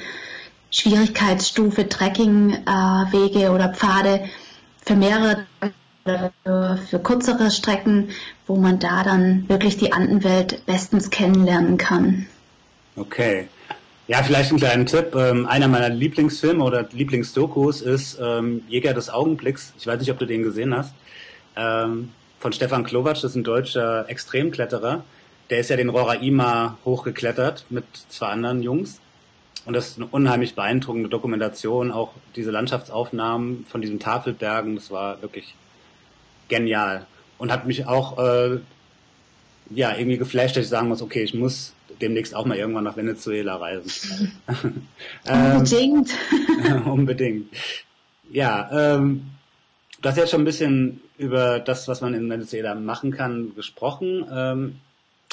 Schwierigkeitsstufe 0.72 1.88
Trekkingwege 1.90 3.44
äh, 3.44 3.50
oder 3.50 3.74
Pfade 3.74 4.26
für 4.86 4.96
mehrere 4.96 5.46
für, 6.08 6.80
für 6.90 7.00
kürzere 7.00 7.52
Strecken, 7.52 8.10
wo 8.46 8.56
man 8.56 8.80
da 8.80 9.04
dann 9.04 9.48
wirklich 9.50 9.78
die 9.78 9.92
Andenwelt 9.92 10.66
bestens 10.66 11.10
kennenlernen 11.10 11.78
kann. 11.78 12.28
Okay. 12.96 13.48
Ja, 14.08 14.24
vielleicht 14.24 14.52
einen 14.52 14.60
kleinen 14.60 14.86
Tipp. 14.86 15.16
Ähm, 15.16 15.46
einer 15.46 15.68
meiner 15.68 15.90
Lieblingsfilme 15.90 16.64
oder 16.64 16.88
Lieblingsdokus 16.92 17.82
ist 17.82 18.18
ähm, 18.22 18.64
Jäger 18.70 18.94
des 18.94 19.10
Augenblicks. 19.10 19.74
Ich 19.78 19.86
weiß 19.86 20.00
nicht, 20.00 20.12
ob 20.12 20.18
du 20.18 20.26
den 20.26 20.44
gesehen 20.44 20.74
hast. 20.74 20.94
Ähm, 21.58 22.12
von 22.40 22.54
Stefan 22.54 22.86
Klowatsch, 22.86 23.24
das 23.24 23.32
ist 23.32 23.36
ein 23.36 23.44
deutscher 23.44 24.08
Extremkletterer. 24.10 25.04
Der 25.50 25.60
ist 25.60 25.70
ja 25.70 25.76
den 25.76 25.90
Roraima 25.90 26.78
hochgeklettert 26.86 27.66
mit 27.70 27.84
zwei 28.10 28.28
anderen 28.28 28.64
Jungs. 28.64 29.02
Und 29.68 29.74
das 29.74 29.90
ist 29.90 29.98
eine 29.98 30.08
unheimlich 30.08 30.56
beeindruckende 30.56 31.10
Dokumentation, 31.10 31.92
auch 31.92 32.14
diese 32.38 32.52
Landschaftsaufnahmen 32.52 33.66
von 33.68 33.82
diesen 33.82 34.00
Tafelbergen. 34.00 34.76
Das 34.76 34.92
war 34.92 35.22
wirklich 35.22 35.56
genial 36.48 37.06
und 37.38 37.52
hat 37.52 37.68
mich 37.68 37.86
auch 37.86 38.18
äh, 38.18 38.60
ja 39.70 39.94
irgendwie 39.98 40.18
geflasht, 40.18 40.56
dass 40.56 40.64
ich 40.64 40.70
sagen 40.70 40.88
muss, 40.88 41.02
okay, 41.02 41.22
ich 41.22 41.34
muss 41.34 41.74
demnächst 42.00 42.34
auch 42.34 42.46
mal 42.46 42.58
irgendwann 42.58 42.86
nach 42.86 42.96
Venezuela 42.96 43.58
reisen. 43.58 44.32
unbedingt. 45.28 46.12
ähm, 46.66 46.82
unbedingt. 46.88 47.50
Ja, 48.32 48.70
ähm, 48.72 49.26
du 50.02 50.08
hast 50.08 50.18
jetzt 50.18 50.32
schon 50.32 50.44
ein 50.44 50.46
bisschen 50.46 51.02
über 51.18 51.60
das, 51.60 51.90
was 51.90 52.00
man 52.00 52.14
in 52.14 52.30
Venezuela 52.30 52.74
machen 52.74 53.12
kann, 53.12 53.54
gesprochen. 53.54 54.26
Ähm, 54.32 54.76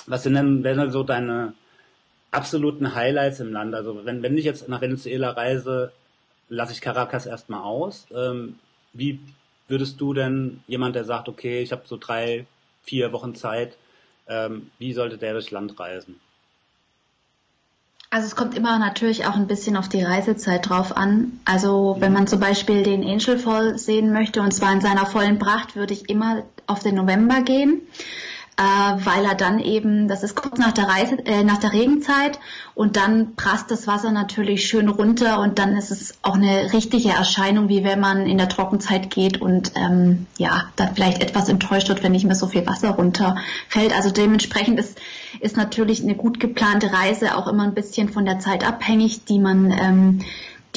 was 0.08 0.24
sind 0.24 0.34
denn, 0.34 0.64
denn 0.64 0.90
so 0.90 1.04
deine 1.04 1.54
absoluten 2.34 2.94
Highlights 2.94 3.40
im 3.40 3.52
Land? 3.52 3.74
Also 3.74 4.04
wenn, 4.04 4.22
wenn 4.22 4.36
ich 4.36 4.44
jetzt 4.44 4.68
nach 4.68 4.80
Venezuela 4.80 5.30
reise, 5.30 5.92
lasse 6.48 6.72
ich 6.72 6.80
Caracas 6.80 7.26
erstmal 7.26 7.62
aus. 7.62 8.06
Ähm, 8.14 8.58
wie 8.92 9.20
würdest 9.68 10.00
du 10.00 10.12
denn 10.12 10.62
jemand, 10.66 10.94
der 10.96 11.04
sagt, 11.04 11.28
okay, 11.28 11.62
ich 11.62 11.72
habe 11.72 11.82
so 11.86 11.96
drei, 11.96 12.46
vier 12.82 13.12
Wochen 13.12 13.34
Zeit, 13.34 13.76
ähm, 14.28 14.70
wie 14.78 14.92
sollte 14.92 15.18
der 15.18 15.32
durchs 15.32 15.50
Land 15.50 15.78
reisen? 15.78 16.20
Also 18.10 18.26
es 18.28 18.36
kommt 18.36 18.56
immer 18.56 18.78
natürlich 18.78 19.26
auch 19.26 19.34
ein 19.34 19.48
bisschen 19.48 19.76
auf 19.76 19.88
die 19.88 20.02
Reisezeit 20.02 20.68
drauf 20.68 20.96
an. 20.96 21.40
Also 21.44 21.96
wenn 21.98 22.12
man 22.12 22.28
zum 22.28 22.38
Beispiel 22.38 22.84
den 22.84 23.02
Angel 23.02 23.38
Fall 23.38 23.76
sehen 23.76 24.12
möchte 24.12 24.40
und 24.40 24.52
zwar 24.52 24.72
in 24.72 24.80
seiner 24.80 25.04
vollen 25.04 25.40
Pracht, 25.40 25.74
würde 25.74 25.94
ich 25.94 26.08
immer 26.08 26.44
auf 26.68 26.78
den 26.78 26.94
November 26.94 27.42
gehen 27.42 27.82
äh, 28.56 28.62
weil 28.62 29.24
er 29.24 29.34
dann 29.34 29.58
eben, 29.58 30.06
das 30.06 30.22
ist 30.22 30.36
kurz 30.36 30.58
nach 30.58 30.72
der 30.72 30.88
Reise, 30.88 31.18
äh, 31.26 31.42
nach 31.42 31.58
der 31.58 31.72
Regenzeit 31.72 32.38
und 32.74 32.96
dann 32.96 33.34
prasst 33.34 33.70
das 33.70 33.86
Wasser 33.86 34.12
natürlich 34.12 34.66
schön 34.66 34.88
runter 34.88 35.40
und 35.40 35.58
dann 35.58 35.76
ist 35.76 35.90
es 35.90 36.14
auch 36.22 36.34
eine 36.34 36.72
richtige 36.72 37.10
Erscheinung, 37.10 37.68
wie 37.68 37.82
wenn 37.82 37.98
man 37.98 38.26
in 38.26 38.38
der 38.38 38.48
Trockenzeit 38.48 39.10
geht 39.10 39.40
und 39.40 39.72
ähm, 39.74 40.26
ja, 40.38 40.64
dann 40.76 40.94
vielleicht 40.94 41.22
etwas 41.22 41.48
enttäuscht 41.48 41.88
wird, 41.88 42.02
wenn 42.04 42.12
nicht 42.12 42.26
mehr 42.26 42.36
so 42.36 42.46
viel 42.46 42.66
Wasser 42.66 42.90
runterfällt. 42.90 43.94
Also 43.94 44.10
dementsprechend 44.10 44.78
ist, 44.78 44.98
ist 45.40 45.56
natürlich 45.56 46.02
eine 46.02 46.14
gut 46.14 46.38
geplante 46.38 46.92
Reise 46.92 47.36
auch 47.36 47.48
immer 47.48 47.64
ein 47.64 47.74
bisschen 47.74 48.08
von 48.08 48.24
der 48.24 48.38
Zeit 48.38 48.66
abhängig, 48.66 49.24
die 49.24 49.40
man 49.40 49.72
ähm, 49.72 50.20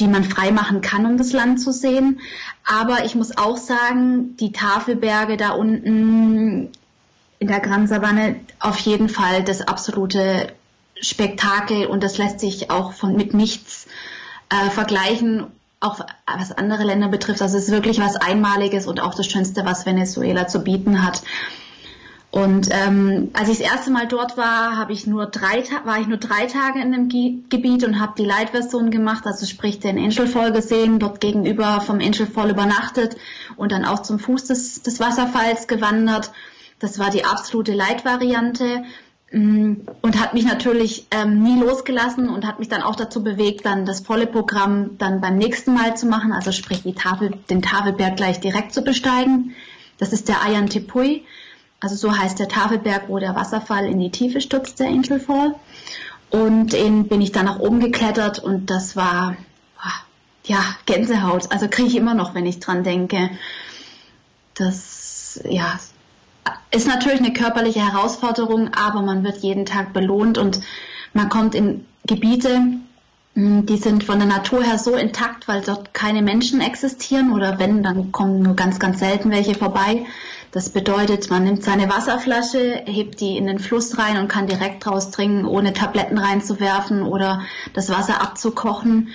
die 0.00 0.06
man 0.06 0.22
frei 0.22 0.52
machen 0.52 0.80
kann, 0.80 1.06
um 1.06 1.18
das 1.18 1.32
Land 1.32 1.60
zu 1.60 1.72
sehen. 1.72 2.20
Aber 2.64 3.04
ich 3.04 3.14
muss 3.14 3.36
auch 3.36 3.56
sagen, 3.56 4.36
die 4.36 4.52
Tafelberge 4.52 5.36
da 5.36 5.50
unten 5.50 6.70
in 7.38 7.48
der 7.48 7.60
Gran 7.60 7.86
Savanne 7.86 8.36
auf 8.60 8.78
jeden 8.78 9.08
Fall 9.08 9.44
das 9.44 9.62
absolute 9.62 10.52
Spektakel 11.00 11.86
und 11.86 12.02
das 12.02 12.18
lässt 12.18 12.40
sich 12.40 12.70
auch 12.70 12.92
von 12.92 13.14
mit 13.14 13.34
nichts 13.34 13.86
äh, 14.50 14.70
vergleichen, 14.70 15.46
auch 15.80 16.00
was 16.26 16.52
andere 16.52 16.84
Länder 16.84 17.08
betrifft. 17.08 17.40
Also 17.40 17.56
es 17.56 17.64
ist 17.64 17.70
wirklich 17.70 18.00
was 18.00 18.16
Einmaliges 18.16 18.86
und 18.86 19.00
auch 19.00 19.14
das 19.14 19.26
Schönste, 19.26 19.64
was 19.64 19.86
Venezuela 19.86 20.48
zu 20.48 20.60
bieten 20.60 21.04
hat. 21.04 21.22
Und 22.30 22.68
ähm, 22.72 23.30
als 23.32 23.48
ich 23.48 23.58
das 23.58 23.66
erste 23.72 23.90
Mal 23.90 24.06
dort 24.06 24.36
war, 24.36 24.76
habe 24.76 24.92
ich 24.92 25.06
nur 25.06 25.26
drei 25.26 25.64
war 25.84 25.98
ich 25.98 26.08
nur 26.08 26.18
drei 26.18 26.44
Tage 26.44 26.80
in 26.80 26.92
dem 26.92 27.08
Ge 27.08 27.38
Gebiet 27.48 27.84
und 27.84 28.00
habe 28.00 28.12
die 28.18 28.24
Light-Version 28.24 28.90
gemacht, 28.90 29.24
also 29.26 29.46
sprich 29.46 29.80
den 29.80 29.98
Angel 29.98 30.26
Fall 30.26 30.52
gesehen, 30.52 30.98
dort 30.98 31.22
gegenüber 31.22 31.80
vom 31.80 32.00
Angel 32.00 32.26
Fall 32.26 32.50
übernachtet 32.50 33.16
und 33.56 33.72
dann 33.72 33.86
auch 33.86 34.02
zum 34.02 34.18
Fuß 34.18 34.44
des, 34.44 34.82
des 34.82 35.00
Wasserfalls 35.00 35.68
gewandert. 35.68 36.30
Das 36.78 36.98
war 36.98 37.10
die 37.10 37.24
absolute 37.24 37.72
Light-Variante 37.72 38.84
mm, 39.32 39.72
und 40.00 40.20
hat 40.20 40.34
mich 40.34 40.44
natürlich 40.44 41.06
ähm, 41.10 41.42
nie 41.42 41.60
losgelassen 41.60 42.28
und 42.28 42.46
hat 42.46 42.58
mich 42.58 42.68
dann 42.68 42.82
auch 42.82 42.96
dazu 42.96 43.22
bewegt, 43.22 43.66
dann 43.66 43.84
das 43.84 44.00
volle 44.00 44.26
Programm 44.26 44.96
dann 44.98 45.20
beim 45.20 45.36
nächsten 45.36 45.74
Mal 45.74 45.96
zu 45.96 46.06
machen, 46.06 46.32
also 46.32 46.52
sprich 46.52 46.82
die 46.82 46.94
Tafel, 46.94 47.32
den 47.50 47.62
Tafelberg 47.62 48.16
gleich 48.16 48.40
direkt 48.40 48.72
zu 48.72 48.82
besteigen. 48.82 49.54
Das 49.98 50.12
ist 50.12 50.28
der 50.28 50.42
Ayan 50.42 50.68
Tepuy, 50.68 51.24
also 51.80 51.96
so 51.96 52.16
heißt 52.16 52.38
der 52.38 52.48
Tafelberg, 52.48 53.08
wo 53.08 53.18
der 53.18 53.34
Wasserfall 53.34 53.86
in 53.86 53.98
die 53.98 54.10
Tiefe 54.10 54.40
stürzt, 54.40 54.80
der 54.80 54.88
Angel 54.88 55.20
Fall. 55.20 55.54
Und 56.30 56.72
den 56.72 57.08
bin 57.08 57.20
ich 57.20 57.32
dann 57.32 57.46
nach 57.46 57.58
oben 57.58 57.80
geklettert 57.80 58.38
und 58.38 58.70
das 58.70 58.96
war 58.96 59.36
ja 60.44 60.58
Gänsehaut. 60.86 61.52
Also 61.52 61.68
kriege 61.68 61.88
ich 61.88 61.96
immer 61.96 62.14
noch, 62.14 62.34
wenn 62.34 62.46
ich 62.46 62.58
dran 62.60 62.82
denke. 62.82 63.30
Das 64.54 65.40
ja 65.48 65.78
ist 66.70 66.86
natürlich 66.86 67.20
eine 67.20 67.32
körperliche 67.32 67.80
Herausforderung, 67.80 68.70
aber 68.74 69.02
man 69.02 69.24
wird 69.24 69.38
jeden 69.38 69.66
Tag 69.66 69.92
belohnt 69.92 70.38
und 70.38 70.60
man 71.12 71.28
kommt 71.28 71.54
in 71.54 71.86
Gebiete, 72.06 72.78
hm, 73.34 73.66
die 73.66 73.76
sind 73.76 74.04
von 74.04 74.18
der 74.18 74.28
Natur 74.28 74.62
her 74.62 74.78
so 74.78 74.94
intakt, 74.94 75.48
weil 75.48 75.62
dort 75.62 75.94
keine 75.94 76.22
Menschen 76.22 76.60
existieren 76.60 77.32
oder 77.32 77.58
wenn, 77.58 77.82
dann 77.82 78.12
kommen 78.12 78.42
nur 78.42 78.56
ganz, 78.56 78.78
ganz 78.78 78.98
selten 78.98 79.30
welche 79.30 79.54
vorbei. 79.54 80.06
Das 80.50 80.70
bedeutet, 80.70 81.30
man 81.30 81.44
nimmt 81.44 81.62
seine 81.62 81.88
Wasserflasche, 81.90 82.82
hebt 82.86 83.20
die 83.20 83.36
in 83.36 83.46
den 83.46 83.58
Fluss 83.58 83.98
rein 83.98 84.16
und 84.16 84.28
kann 84.28 84.46
direkt 84.46 84.84
draus 84.84 85.10
trinken, 85.10 85.44
ohne 85.44 85.72
Tabletten 85.72 86.18
reinzuwerfen 86.18 87.02
oder 87.02 87.42
das 87.74 87.90
Wasser 87.90 88.22
abzukochen. 88.22 89.10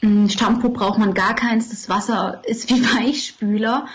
Hm, 0.00 0.28
Shampoo 0.28 0.70
braucht 0.70 0.98
man 0.98 1.14
gar 1.14 1.34
keins, 1.34 1.70
das 1.70 1.88
Wasser 1.88 2.42
ist 2.44 2.68
wie 2.68 2.84
Weichspüler. 2.96 3.86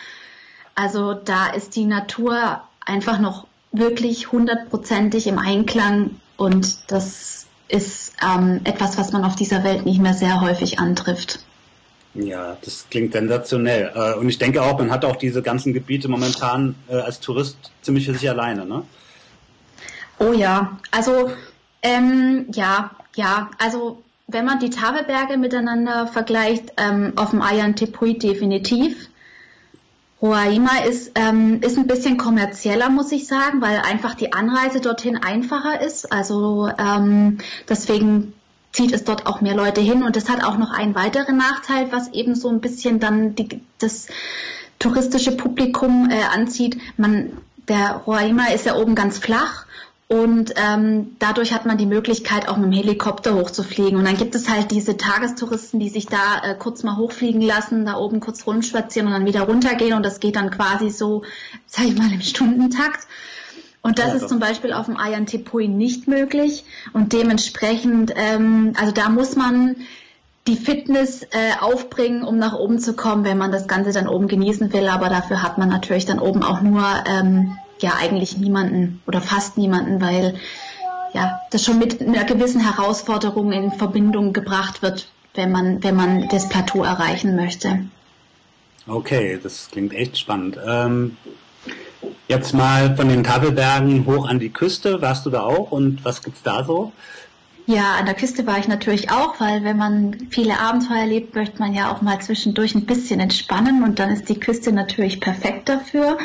Also 0.75 1.13
da 1.13 1.47
ist 1.47 1.75
die 1.75 1.85
Natur 1.85 2.61
einfach 2.87 3.19
noch 3.19 3.47
wirklich 3.71 4.31
hundertprozentig 4.31 5.27
im 5.27 5.37
Einklang 5.37 6.11
und 6.37 6.91
das 6.91 7.45
ist 7.67 8.13
ähm, 8.23 8.61
etwas, 8.63 8.97
was 8.97 9.11
man 9.11 9.25
auf 9.25 9.35
dieser 9.35 9.63
Welt 9.63 9.85
nicht 9.85 9.99
mehr 9.99 10.13
sehr 10.13 10.41
häufig 10.41 10.79
antrifft. 10.79 11.39
Ja, 12.13 12.57
das 12.61 12.87
klingt 12.89 13.13
sensationell. 13.13 13.91
Äh, 13.93 14.13
und 14.17 14.29
ich 14.29 14.37
denke 14.37 14.61
auch, 14.61 14.79
man 14.79 14.89
hat 14.89 15.05
auch 15.05 15.17
diese 15.17 15.41
ganzen 15.41 15.73
Gebiete 15.73 16.07
momentan 16.07 16.75
äh, 16.87 16.95
als 16.95 17.19
Tourist 17.19 17.57
ziemlich 17.81 18.05
für 18.05 18.13
sich 18.13 18.29
alleine, 18.29 18.65
ne? 18.65 18.83
Oh 20.19 20.31
ja, 20.31 20.79
also 20.89 21.31
ähm, 21.83 22.47
ja, 22.53 22.91
ja, 23.15 23.51
also 23.59 24.01
wenn 24.27 24.45
man 24.45 24.59
die 24.59 24.71
Tafelberge 24.71 25.37
miteinander 25.37 26.07
vergleicht, 26.07 26.73
ähm, 26.77 27.13
auf 27.15 27.31
dem 27.31 27.41
Ayan 27.41 27.75
Tepuy 27.75 28.17
definitiv. 28.17 29.09
Roraima 30.21 30.79
ist, 30.87 31.11
ähm, 31.15 31.61
ist 31.61 31.77
ein 31.77 31.85
bisschen 31.85 32.17
kommerzieller, 32.17 32.89
muss 32.89 33.11
ich 33.11 33.27
sagen, 33.27 33.61
weil 33.61 33.79
einfach 33.79 34.15
die 34.15 34.33
Anreise 34.33 34.81
dorthin 34.81 35.17
einfacher 35.17 35.79
ist. 35.81 36.11
Also 36.11 36.69
ähm, 36.79 37.37
deswegen 37.69 38.33
zieht 38.71 38.93
es 38.93 39.03
dort 39.03 39.27
auch 39.27 39.41
mehr 39.41 39.55
Leute 39.55 39.81
hin. 39.81 40.03
Und 40.03 40.15
das 40.15 40.27
hat 40.27 40.43
auch 40.43 40.57
noch 40.57 40.71
einen 40.71 40.95
weiteren 40.95 41.37
Nachteil, 41.37 41.91
was 41.91 42.13
eben 42.13 42.33
so 42.33 42.49
ein 42.49 42.61
bisschen 42.61 42.99
dann 42.99 43.35
die, 43.35 43.61
das 43.77 44.07
touristische 44.79 45.37
Publikum 45.37 46.09
äh, 46.09 46.23
anzieht. 46.33 46.77
Man, 46.97 47.37
der 47.67 48.01
Roraima 48.07 48.47
ist 48.47 48.65
ja 48.65 48.75
oben 48.75 48.95
ganz 48.95 49.19
flach 49.19 49.66
und 50.09 50.53
ähm, 50.55 51.17
dadurch 51.19 51.53
hat 51.53 51.65
man 51.65 51.77
die 51.77 51.85
Möglichkeit, 51.85 52.47
auch 52.47 52.55
mit 52.55 52.67
dem 52.67 52.71
Helikopter 52.71 53.35
hochzufliegen. 53.35 53.97
Und 53.97 54.05
dann 54.05 54.15
gibt 54.15 54.35
es 54.35 54.47
halt 54.47 54.71
diese 54.71 54.95
Tagestouristen, 54.95 55.81
die 55.81 55.89
sich 55.89 56.05
da 56.05 56.41
äh, 56.43 56.55
kurz 56.55 56.83
mal 56.83 56.95
hochfliegen 56.95 57.41
lassen, 57.41 57.85
da 57.85 57.97
oben 57.97 58.21
kurz 58.21 58.47
rumspazieren 58.47 59.07
und 59.07 59.13
dann 59.13 59.25
wieder 59.25 59.41
runtergehen. 59.41 59.93
Und 59.93 60.05
das 60.05 60.21
geht 60.21 60.37
dann 60.37 60.49
quasi 60.49 60.91
so, 60.91 61.23
sag 61.65 61.87
ich 61.87 61.97
mal, 61.97 62.09
im 62.09 62.21
Stundentakt. 62.21 63.05
Und 63.81 63.99
das 63.99 64.07
ja, 64.07 64.13
ist 64.13 64.29
zum 64.29 64.39
Beispiel 64.39 64.71
auf 64.71 64.85
dem 64.85 64.95
Ayan 64.95 65.25
Tepuy 65.25 65.67
nicht 65.67 66.07
möglich. 66.07 66.63
Und 66.93 67.11
dementsprechend, 67.11 68.13
ähm, 68.15 68.71
also 68.79 68.93
da 68.93 69.09
muss 69.09 69.35
man 69.35 69.75
die 70.47 70.55
Fitness 70.55 71.23
äh, 71.23 71.59
aufbringen, 71.59 72.23
um 72.23 72.37
nach 72.37 72.53
oben 72.53 72.79
zu 72.79 72.95
kommen, 72.95 73.25
wenn 73.25 73.37
man 73.37 73.51
das 73.51 73.67
Ganze 73.67 73.91
dann 73.91 74.07
oben 74.07 74.29
genießen 74.29 74.71
will. 74.71 74.87
Aber 74.87 75.09
dafür 75.09 75.43
hat 75.43 75.57
man 75.57 75.67
natürlich 75.67 76.05
dann 76.05 76.19
oben 76.19 76.43
auch 76.43 76.61
nur 76.61 76.85
ähm, 77.05 77.57
ja 77.81 77.93
eigentlich 77.99 78.37
niemanden 78.37 79.01
oder 79.07 79.21
fast 79.21 79.57
niemanden, 79.57 80.01
weil 80.01 80.35
ja 81.13 81.39
das 81.51 81.63
schon 81.63 81.79
mit 81.79 82.01
einer 82.01 82.23
gewissen 82.25 82.61
Herausforderung 82.61 83.51
in 83.51 83.71
Verbindung 83.71 84.33
gebracht 84.33 84.81
wird, 84.81 85.09
wenn 85.33 85.51
man 85.51 85.83
wenn 85.83 85.95
man 85.95 86.27
das 86.29 86.49
Plateau 86.49 86.83
erreichen 86.83 87.35
möchte. 87.35 87.85
Okay, 88.87 89.39
das 89.41 89.69
klingt 89.69 89.93
echt 89.93 90.17
spannend. 90.17 90.57
Ähm, 90.65 91.17
jetzt 92.27 92.53
mal 92.53 92.95
von 92.95 93.09
den 93.09 93.23
Tafelbergen 93.23 94.05
hoch 94.05 94.27
an 94.27 94.39
die 94.39 94.49
Küste. 94.49 95.01
Warst 95.01 95.25
du 95.25 95.29
da 95.29 95.41
auch 95.41 95.71
und 95.71 96.05
was 96.05 96.21
gibt's 96.21 96.41
da 96.43 96.63
so? 96.63 96.93
Ja, 97.69 97.95
an 97.99 98.05
der 98.05 98.15
Küste 98.15 98.47
war 98.47 98.59
ich 98.59 98.69
natürlich 98.69 99.11
auch, 99.11 99.41
weil 99.41 99.65
wenn 99.65 99.75
man 99.75 100.15
viele 100.29 100.57
Abenteuer 100.57 100.99
erlebt, 100.99 101.35
möchte 101.35 101.59
man 101.59 101.73
ja 101.73 101.91
auch 101.91 102.01
mal 102.01 102.17
zwischendurch 102.21 102.75
ein 102.75 102.85
bisschen 102.85 103.19
entspannen 103.19 103.83
und 103.83 103.99
dann 103.99 104.09
ist 104.09 104.29
die 104.29 104.39
Küste 104.39 104.71
natürlich 104.71 105.19
perfekt 105.19 105.67
dafür. 105.67 106.17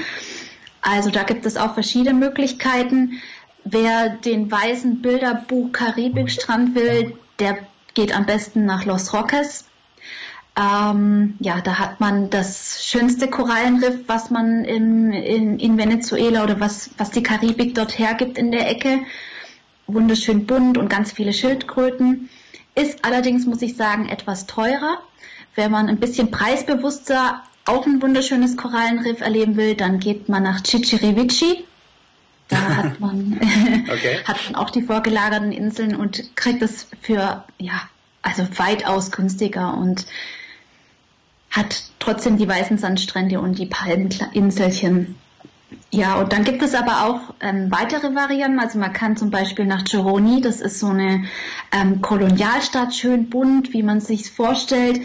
Also 0.82 1.10
da 1.10 1.22
gibt 1.22 1.46
es 1.46 1.56
auch 1.56 1.74
verschiedene 1.74 2.14
Möglichkeiten. 2.14 3.22
Wer 3.64 4.10
den 4.10 4.50
weißen 4.50 5.00
Bilderbuch 5.00 5.72
Karibikstrand 5.72 6.74
will, 6.74 7.16
der 7.38 7.58
geht 7.94 8.14
am 8.14 8.26
besten 8.26 8.66
nach 8.66 8.84
Los 8.84 9.14
Roques. 9.14 9.64
Ähm, 10.54 11.36
ja, 11.38 11.60
da 11.62 11.78
hat 11.78 12.00
man 12.00 12.28
das 12.28 12.84
schönste 12.84 13.28
Korallenriff, 13.28 14.00
was 14.06 14.30
man 14.30 14.64
in, 14.64 15.12
in, 15.12 15.58
in 15.58 15.78
Venezuela 15.78 16.42
oder 16.44 16.60
was, 16.60 16.90
was 16.98 17.10
die 17.10 17.22
Karibik 17.22 17.74
dort 17.74 17.98
hergibt 17.98 18.36
in 18.36 18.50
der 18.50 18.68
Ecke. 18.68 19.00
Wunderschön 19.86 20.46
bunt 20.46 20.76
und 20.76 20.88
ganz 20.88 21.12
viele 21.12 21.32
Schildkröten. 21.32 22.28
Ist 22.74 23.04
allerdings, 23.04 23.46
muss 23.46 23.62
ich 23.62 23.76
sagen, 23.76 24.08
etwas 24.08 24.46
teurer. 24.46 24.98
Wenn 25.54 25.70
man 25.70 25.88
ein 25.88 26.00
bisschen 26.00 26.30
preisbewusster 26.30 27.42
auch 27.64 27.86
ein 27.86 28.02
wunderschönes 28.02 28.56
Korallenriff 28.56 29.20
erleben 29.20 29.56
will, 29.56 29.74
dann 29.74 29.98
geht 29.98 30.28
man 30.28 30.42
nach 30.42 30.62
Chichirivici. 30.62 31.64
Da 32.48 32.56
hat 32.76 33.00
man, 33.00 33.38
okay. 33.92 34.18
hat 34.24 34.38
man 34.46 34.56
auch 34.56 34.70
die 34.70 34.82
vorgelagerten 34.82 35.52
Inseln 35.52 35.96
und 35.96 36.36
kriegt 36.36 36.62
es 36.62 36.88
für, 37.00 37.44
ja, 37.58 37.82
also 38.22 38.46
weitaus 38.56 39.10
günstiger 39.10 39.74
und 39.74 40.06
hat 41.50 41.82
trotzdem 41.98 42.38
die 42.38 42.48
weißen 42.48 42.78
Sandstrände 42.78 43.40
und 43.40 43.58
die 43.58 43.66
Palmeninselchen. 43.66 45.16
Ja, 45.90 46.16
und 46.16 46.32
dann 46.32 46.44
gibt 46.44 46.62
es 46.62 46.74
aber 46.74 47.04
auch 47.06 47.34
ähm, 47.40 47.70
weitere 47.70 48.14
Varianten. 48.14 48.58
Also 48.58 48.78
man 48.78 48.92
kann 48.92 49.16
zum 49.16 49.30
Beispiel 49.30 49.66
nach 49.66 49.84
Gironi, 49.84 50.40
das 50.40 50.60
ist 50.60 50.78
so 50.78 50.88
eine 50.88 51.24
ähm, 51.70 52.00
Kolonialstadt, 52.00 52.94
schön 52.94 53.28
bunt, 53.28 53.72
wie 53.72 53.82
man 53.82 54.00
sich 54.00 54.30
vorstellt. 54.30 55.02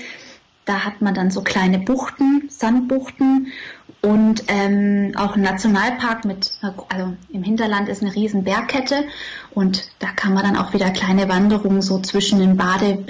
Da 0.68 0.84
hat 0.84 1.02
man 1.02 1.16
dann 1.16 1.32
so 1.32 1.42
kleine 1.42 1.80
Buchten, 1.80 2.50
Sandbuchten 2.50 3.54
und 4.02 4.44
ähm, 4.50 5.14
auch 5.16 5.36
ein 5.36 5.42
Nationalpark 5.42 6.26
mit, 6.26 6.52
also 6.90 7.14
im 7.32 7.42
Hinterland 7.42 7.88
ist 7.88 8.02
eine 8.02 8.14
riesen 8.14 8.44
Bergkette 8.44 9.06
und 9.52 9.90
da 10.00 10.08
kann 10.08 10.34
man 10.34 10.44
dann 10.44 10.58
auch 10.58 10.74
wieder 10.74 10.90
kleine 10.90 11.30
Wanderungen 11.30 11.82
so 11.82 12.00
zwischen 12.02 12.40
den 12.40 12.58
Bade, 12.58 13.06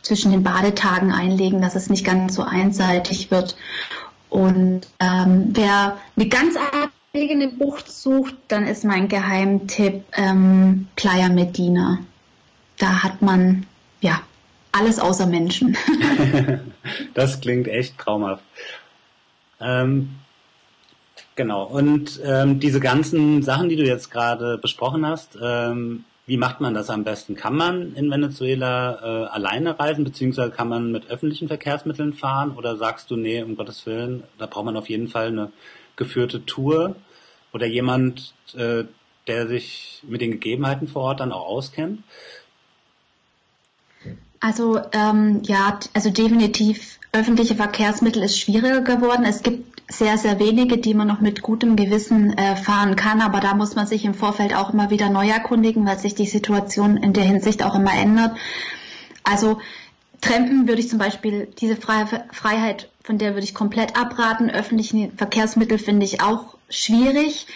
zwischen 0.00 0.32
den 0.32 0.42
Badetagen 0.42 1.12
einlegen, 1.12 1.60
dass 1.60 1.74
es 1.74 1.90
nicht 1.90 2.06
ganz 2.06 2.34
so 2.34 2.42
einseitig 2.42 3.30
wird. 3.30 3.54
Und 4.30 4.88
ähm, 4.98 5.50
wer 5.50 5.98
eine 6.16 6.28
ganz 6.28 6.56
abgelegene 6.56 7.48
Bucht 7.48 7.92
sucht, 7.92 8.34
dann 8.48 8.66
ist 8.66 8.84
mein 8.84 9.08
Geheimtipp 9.08 10.04
ähm, 10.16 10.88
Playa 10.96 11.28
Medina. 11.28 11.98
Da 12.78 13.02
hat 13.02 13.20
man 13.20 13.66
ja 14.00 14.22
alles 14.74 14.98
außer 14.98 15.26
Menschen. 15.26 15.76
das 17.14 17.40
klingt 17.40 17.68
echt 17.68 17.96
traumhaft. 17.96 18.42
Ähm, 19.60 20.16
genau. 21.36 21.64
Und 21.64 22.20
ähm, 22.24 22.58
diese 22.58 22.80
ganzen 22.80 23.42
Sachen, 23.42 23.68
die 23.68 23.76
du 23.76 23.84
jetzt 23.84 24.10
gerade 24.10 24.58
besprochen 24.58 25.06
hast, 25.06 25.38
ähm, 25.40 26.04
wie 26.26 26.36
macht 26.38 26.60
man 26.60 26.74
das 26.74 26.90
am 26.90 27.04
besten? 27.04 27.36
Kann 27.36 27.54
man 27.54 27.94
in 27.94 28.10
Venezuela 28.10 28.94
äh, 28.94 29.26
alleine 29.28 29.78
reisen, 29.78 30.04
beziehungsweise 30.04 30.50
kann 30.50 30.68
man 30.68 30.90
mit 30.90 31.10
öffentlichen 31.10 31.48
Verkehrsmitteln 31.48 32.14
fahren? 32.14 32.52
Oder 32.56 32.76
sagst 32.76 33.10
du, 33.10 33.16
nee, 33.16 33.42
um 33.42 33.56
Gottes 33.56 33.86
Willen, 33.86 34.24
da 34.38 34.46
braucht 34.46 34.64
man 34.64 34.76
auf 34.76 34.88
jeden 34.88 35.08
Fall 35.08 35.28
eine 35.28 35.52
geführte 35.96 36.44
Tour 36.46 36.96
oder 37.52 37.66
jemand, 37.66 38.34
äh, 38.56 38.84
der 39.26 39.46
sich 39.46 40.02
mit 40.08 40.20
den 40.20 40.32
Gegebenheiten 40.32 40.88
vor 40.88 41.02
Ort 41.02 41.20
dann 41.20 41.32
auch 41.32 41.46
auskennt? 41.46 42.02
Also 44.44 44.78
ähm, 44.92 45.40
ja, 45.44 45.78
also 45.94 46.10
definitiv 46.10 46.98
öffentliche 47.12 47.54
Verkehrsmittel 47.54 48.22
ist 48.22 48.38
schwieriger 48.38 48.82
geworden. 48.82 49.24
Es 49.24 49.42
gibt 49.42 49.90
sehr, 49.90 50.18
sehr 50.18 50.38
wenige, 50.38 50.76
die 50.76 50.92
man 50.92 51.08
noch 51.08 51.22
mit 51.22 51.40
gutem 51.40 51.76
Gewissen 51.76 52.36
äh, 52.36 52.54
fahren 52.54 52.94
kann, 52.94 53.22
aber 53.22 53.40
da 53.40 53.54
muss 53.54 53.74
man 53.74 53.86
sich 53.86 54.04
im 54.04 54.12
Vorfeld 54.12 54.54
auch 54.54 54.74
immer 54.74 54.90
wieder 54.90 55.08
neu 55.08 55.30
erkundigen, 55.30 55.86
weil 55.86 55.98
sich 55.98 56.14
die 56.14 56.26
Situation 56.26 56.98
in 56.98 57.14
der 57.14 57.24
Hinsicht 57.24 57.62
auch 57.62 57.74
immer 57.74 57.94
ändert. 57.94 58.36
Also 59.22 59.60
Trampen 60.20 60.68
würde 60.68 60.80
ich 60.80 60.90
zum 60.90 60.98
Beispiel, 60.98 61.48
diese 61.58 61.76
Freiheit, 61.76 62.90
von 63.02 63.16
der 63.16 63.32
würde 63.32 63.44
ich 63.44 63.54
komplett 63.54 63.98
abraten. 63.98 64.50
Öffentliche 64.50 65.10
Verkehrsmittel 65.16 65.78
finde 65.78 66.04
ich 66.04 66.20
auch 66.20 66.58
schwierig. 66.68 67.46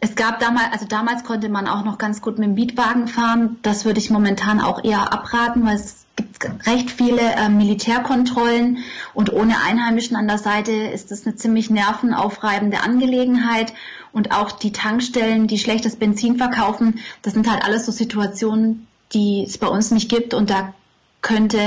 Es 0.00 0.14
gab 0.14 0.38
damals, 0.38 0.72
also 0.72 0.86
damals 0.86 1.24
konnte 1.24 1.48
man 1.48 1.66
auch 1.66 1.84
noch 1.84 1.98
ganz 1.98 2.20
gut 2.22 2.38
mit 2.38 2.48
dem 2.48 2.54
Mietwagen 2.54 3.08
fahren. 3.08 3.58
Das 3.62 3.84
würde 3.84 3.98
ich 3.98 4.10
momentan 4.10 4.60
auch 4.60 4.84
eher 4.84 5.12
abraten, 5.12 5.66
weil 5.66 5.74
es 5.74 6.06
gibt 6.14 6.66
recht 6.66 6.90
viele 6.90 7.20
äh, 7.20 7.48
Militärkontrollen 7.48 8.78
und 9.14 9.32
ohne 9.32 9.60
Einheimischen 9.60 10.16
an 10.16 10.28
der 10.28 10.38
Seite 10.38 10.72
ist 10.72 11.10
das 11.10 11.26
eine 11.26 11.36
ziemlich 11.36 11.70
nervenaufreibende 11.70 12.80
Angelegenheit. 12.80 13.72
Und 14.12 14.32
auch 14.32 14.52
die 14.52 14.72
Tankstellen, 14.72 15.48
die 15.48 15.58
schlechtes 15.58 15.96
Benzin 15.96 16.38
verkaufen, 16.38 17.00
das 17.22 17.34
sind 17.34 17.50
halt 17.50 17.62
alles 17.64 17.84
so 17.84 17.92
Situationen, 17.92 18.86
die 19.12 19.44
es 19.46 19.58
bei 19.58 19.66
uns 19.66 19.90
nicht 19.90 20.08
gibt. 20.08 20.32
Und 20.32 20.50
da 20.50 20.72
könnte 21.20 21.58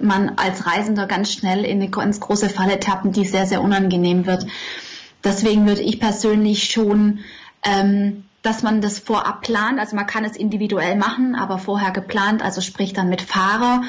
man 0.00 0.30
als 0.36 0.66
Reisender 0.66 1.06
ganz 1.06 1.32
schnell 1.32 1.64
in 1.64 1.80
eine 1.80 1.90
ganz 1.90 2.20
große 2.20 2.48
Falle 2.48 2.80
tappen, 2.80 3.12
die 3.12 3.24
sehr, 3.26 3.46
sehr 3.46 3.62
unangenehm 3.62 4.26
wird. 4.26 4.46
Deswegen 5.22 5.66
würde 5.66 5.82
ich 5.82 6.00
persönlich 6.00 6.70
schon 6.70 7.20
ähm, 7.64 8.24
dass 8.42 8.62
man 8.62 8.80
das 8.80 8.98
vorab 8.98 9.42
plant. 9.42 9.78
Also 9.78 9.96
man 9.96 10.06
kann 10.06 10.24
es 10.24 10.36
individuell 10.36 10.96
machen, 10.96 11.34
aber 11.34 11.58
vorher 11.58 11.90
geplant, 11.90 12.42
also 12.42 12.60
sprich 12.60 12.92
dann 12.92 13.08
mit 13.08 13.20
Fahrer 13.20 13.82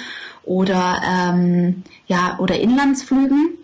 oder 0.43 1.01
ähm, 1.05 1.83
ja 2.07 2.37
oder 2.39 2.59
Inlandsflügen. 2.59 3.57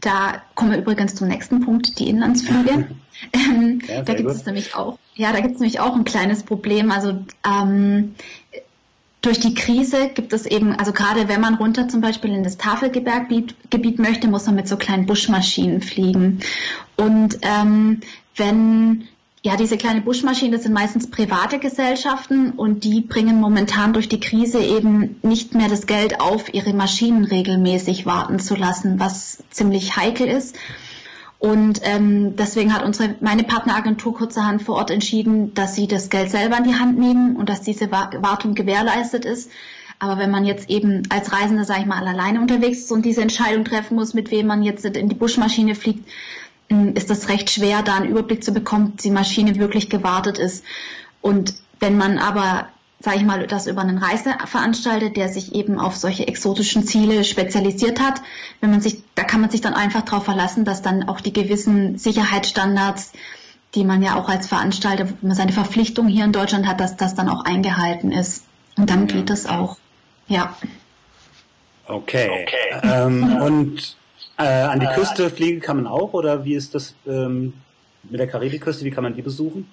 Da 0.00 0.42
kommen 0.54 0.72
wir 0.72 0.78
übrigens 0.78 1.14
zum 1.14 1.28
nächsten 1.28 1.60
Punkt, 1.60 1.98
die 1.98 2.08
Inlandsflüge. 2.08 2.88
Ähm, 3.32 3.80
ja, 3.86 4.02
da 4.02 4.14
gibt 4.14 4.28
es 4.28 4.44
nämlich 4.44 4.74
auch, 4.74 4.98
ja, 5.14 5.32
da 5.32 5.40
gibt 5.40 5.54
es 5.54 5.60
nämlich 5.60 5.78
auch 5.78 5.94
ein 5.94 6.04
kleines 6.04 6.42
Problem. 6.42 6.90
Also 6.90 7.24
ähm, 7.46 8.16
durch 9.24 9.40
die 9.40 9.54
Krise 9.54 10.10
gibt 10.12 10.32
es 10.32 10.46
eben, 10.46 10.72
also 10.74 10.92
gerade 10.92 11.28
wenn 11.28 11.40
man 11.40 11.54
runter 11.54 11.88
zum 11.88 12.00
Beispiel 12.00 12.32
in 12.32 12.42
das 12.42 12.58
Tafelgebiet 12.58 13.98
möchte, 13.98 14.28
muss 14.28 14.46
man 14.46 14.56
mit 14.56 14.68
so 14.68 14.76
kleinen 14.76 15.06
Buschmaschinen 15.06 15.80
fliegen. 15.80 16.40
Und 16.96 17.38
ähm, 17.42 18.00
wenn 18.36 19.08
ja, 19.44 19.56
diese 19.56 19.76
kleine 19.76 20.00
Buschmaschinen, 20.00 20.52
das 20.52 20.62
sind 20.62 20.72
meistens 20.72 21.10
private 21.10 21.58
Gesellschaften 21.58 22.52
und 22.52 22.82
die 22.82 23.02
bringen 23.02 23.40
momentan 23.40 23.92
durch 23.92 24.08
die 24.08 24.18
Krise 24.18 24.58
eben 24.58 25.16
nicht 25.22 25.54
mehr 25.54 25.68
das 25.68 25.86
Geld 25.86 26.18
auf, 26.18 26.54
ihre 26.54 26.72
Maschinen 26.72 27.24
regelmäßig 27.24 28.06
warten 28.06 28.38
zu 28.38 28.56
lassen, 28.56 28.98
was 28.98 29.44
ziemlich 29.50 29.96
heikel 29.96 30.28
ist. 30.28 30.56
Und 31.38 31.80
ähm, 31.82 32.36
deswegen 32.36 32.72
hat 32.72 32.82
unsere 32.82 33.16
meine 33.20 33.44
Partneragentur 33.44 34.14
kurzerhand 34.14 34.62
vor 34.62 34.76
Ort 34.76 34.90
entschieden, 34.90 35.52
dass 35.52 35.74
sie 35.74 35.86
das 35.86 36.08
Geld 36.08 36.30
selber 36.30 36.56
in 36.56 36.64
die 36.64 36.76
Hand 36.76 36.98
nehmen 36.98 37.36
und 37.36 37.50
dass 37.50 37.60
diese 37.60 37.90
Wartung 37.90 38.54
gewährleistet 38.54 39.26
ist. 39.26 39.50
Aber 39.98 40.18
wenn 40.18 40.30
man 40.30 40.46
jetzt 40.46 40.70
eben 40.70 41.02
als 41.10 41.32
Reisender, 41.32 41.64
sage 41.64 41.80
ich 41.80 41.86
mal, 41.86 42.06
alleine 42.06 42.40
unterwegs 42.40 42.78
ist 42.78 42.92
und 42.92 43.04
diese 43.04 43.20
Entscheidung 43.20 43.66
treffen 43.66 43.94
muss, 43.94 44.14
mit 44.14 44.30
wem 44.30 44.46
man 44.46 44.62
jetzt 44.62 44.86
in 44.86 45.08
die 45.10 45.14
Buschmaschine 45.14 45.74
fliegt, 45.74 46.08
ist 46.68 47.10
das 47.10 47.28
recht 47.28 47.50
schwer, 47.50 47.82
da 47.82 47.96
einen 47.96 48.08
Überblick 48.08 48.42
zu 48.42 48.52
bekommen, 48.52 48.92
ob 48.92 48.98
die 48.98 49.10
Maschine 49.10 49.56
wirklich 49.56 49.90
gewartet 49.90 50.38
ist. 50.38 50.64
Und 51.20 51.54
wenn 51.80 51.96
man 51.96 52.18
aber, 52.18 52.68
sage 53.00 53.18
ich 53.18 53.24
mal, 53.24 53.46
das 53.46 53.66
über 53.66 53.82
einen 53.82 53.98
Reiseveranstalter, 53.98 55.10
der 55.10 55.28
sich 55.28 55.54
eben 55.54 55.78
auf 55.78 55.96
solche 55.96 56.26
exotischen 56.26 56.84
Ziele 56.84 57.24
spezialisiert 57.24 58.00
hat, 58.00 58.22
wenn 58.60 58.70
man 58.70 58.80
sich, 58.80 59.02
da 59.14 59.24
kann 59.24 59.40
man 59.40 59.50
sich 59.50 59.60
dann 59.60 59.74
einfach 59.74 60.02
darauf 60.02 60.24
verlassen, 60.24 60.64
dass 60.64 60.82
dann 60.82 61.08
auch 61.08 61.20
die 61.20 61.32
gewissen 61.32 61.98
Sicherheitsstandards, 61.98 63.12
die 63.74 63.84
man 63.84 64.02
ja 64.02 64.16
auch 64.16 64.28
als 64.28 64.46
Veranstalter, 64.46 65.08
wenn 65.08 65.28
man 65.28 65.36
seine 65.36 65.52
Verpflichtung 65.52 66.08
hier 66.08 66.24
in 66.24 66.32
Deutschland 66.32 66.66
hat, 66.66 66.80
dass 66.80 66.96
das 66.96 67.14
dann 67.14 67.28
auch 67.28 67.44
eingehalten 67.44 68.12
ist. 68.12 68.44
Und 68.76 68.90
dann 68.90 69.06
geht 69.06 69.30
das 69.30 69.46
auch. 69.46 69.76
Ja. 70.26 70.56
Okay. 71.86 72.30
okay. 72.30 72.80
Ähm, 72.82 73.36
und 73.42 73.96
äh, 74.38 74.42
an 74.42 74.80
die 74.80 74.86
äh, 74.86 74.94
Küste 74.94 75.30
fliegen 75.30 75.60
kann 75.60 75.76
man 75.76 75.86
auch 75.86 76.12
oder 76.12 76.44
wie 76.44 76.54
ist 76.54 76.74
das 76.74 76.94
ähm, 77.06 77.54
mit 78.02 78.20
der 78.20 78.26
Karibikküste? 78.26 78.84
Wie 78.84 78.90
kann 78.90 79.04
man 79.04 79.14
die 79.14 79.22
besuchen? 79.22 79.68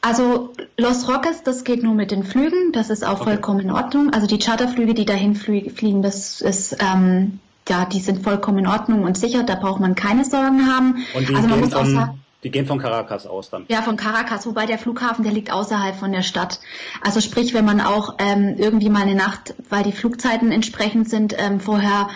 Also 0.00 0.52
Los 0.76 1.08
Roques, 1.08 1.44
das 1.44 1.62
geht 1.62 1.84
nur 1.84 1.94
mit 1.94 2.10
den 2.10 2.24
Flügen, 2.24 2.72
das 2.72 2.90
ist 2.90 3.04
auch 3.06 3.20
okay. 3.20 3.30
vollkommen 3.30 3.60
in 3.60 3.70
Ordnung. 3.70 4.12
Also 4.12 4.26
die 4.26 4.38
Charterflüge, 4.38 4.94
die 4.94 5.04
dahin 5.04 5.36
fliegen, 5.36 6.02
das 6.02 6.40
ist 6.40 6.76
ähm, 6.80 7.38
ja, 7.68 7.84
die 7.84 8.00
sind 8.00 8.24
vollkommen 8.24 8.58
in 8.58 8.66
Ordnung 8.66 9.04
und 9.04 9.16
sicher, 9.16 9.44
da 9.44 9.54
braucht 9.54 9.80
man 9.80 9.94
keine 9.94 10.24
Sorgen 10.24 10.66
haben. 10.66 11.04
Und 11.14 11.28
die, 11.28 11.34
also 11.34 11.48
gehen, 11.48 11.70
von, 11.70 12.18
die 12.42 12.50
gehen 12.50 12.66
von 12.66 12.78
Caracas 12.78 13.26
aus 13.26 13.50
dann? 13.50 13.66
Ja, 13.68 13.82
von 13.82 13.96
Caracas, 13.96 14.46
wobei 14.46 14.66
der 14.66 14.78
Flughafen, 14.78 15.22
der 15.22 15.32
liegt 15.32 15.52
außerhalb 15.52 15.94
von 15.94 16.12
der 16.12 16.22
Stadt. 16.22 16.60
Also 17.02 17.20
sprich, 17.20 17.54
wenn 17.54 17.64
man 17.64 17.80
auch 17.80 18.16
ähm, 18.18 18.56
irgendwie 18.58 18.90
mal 18.90 19.02
eine 19.02 19.14
Nacht, 19.14 19.54
weil 19.68 19.84
die 19.84 19.92
Flugzeiten 19.92 20.50
entsprechend 20.50 21.08
sind, 21.08 21.36
ähm, 21.38 21.60
vorher 21.60 22.08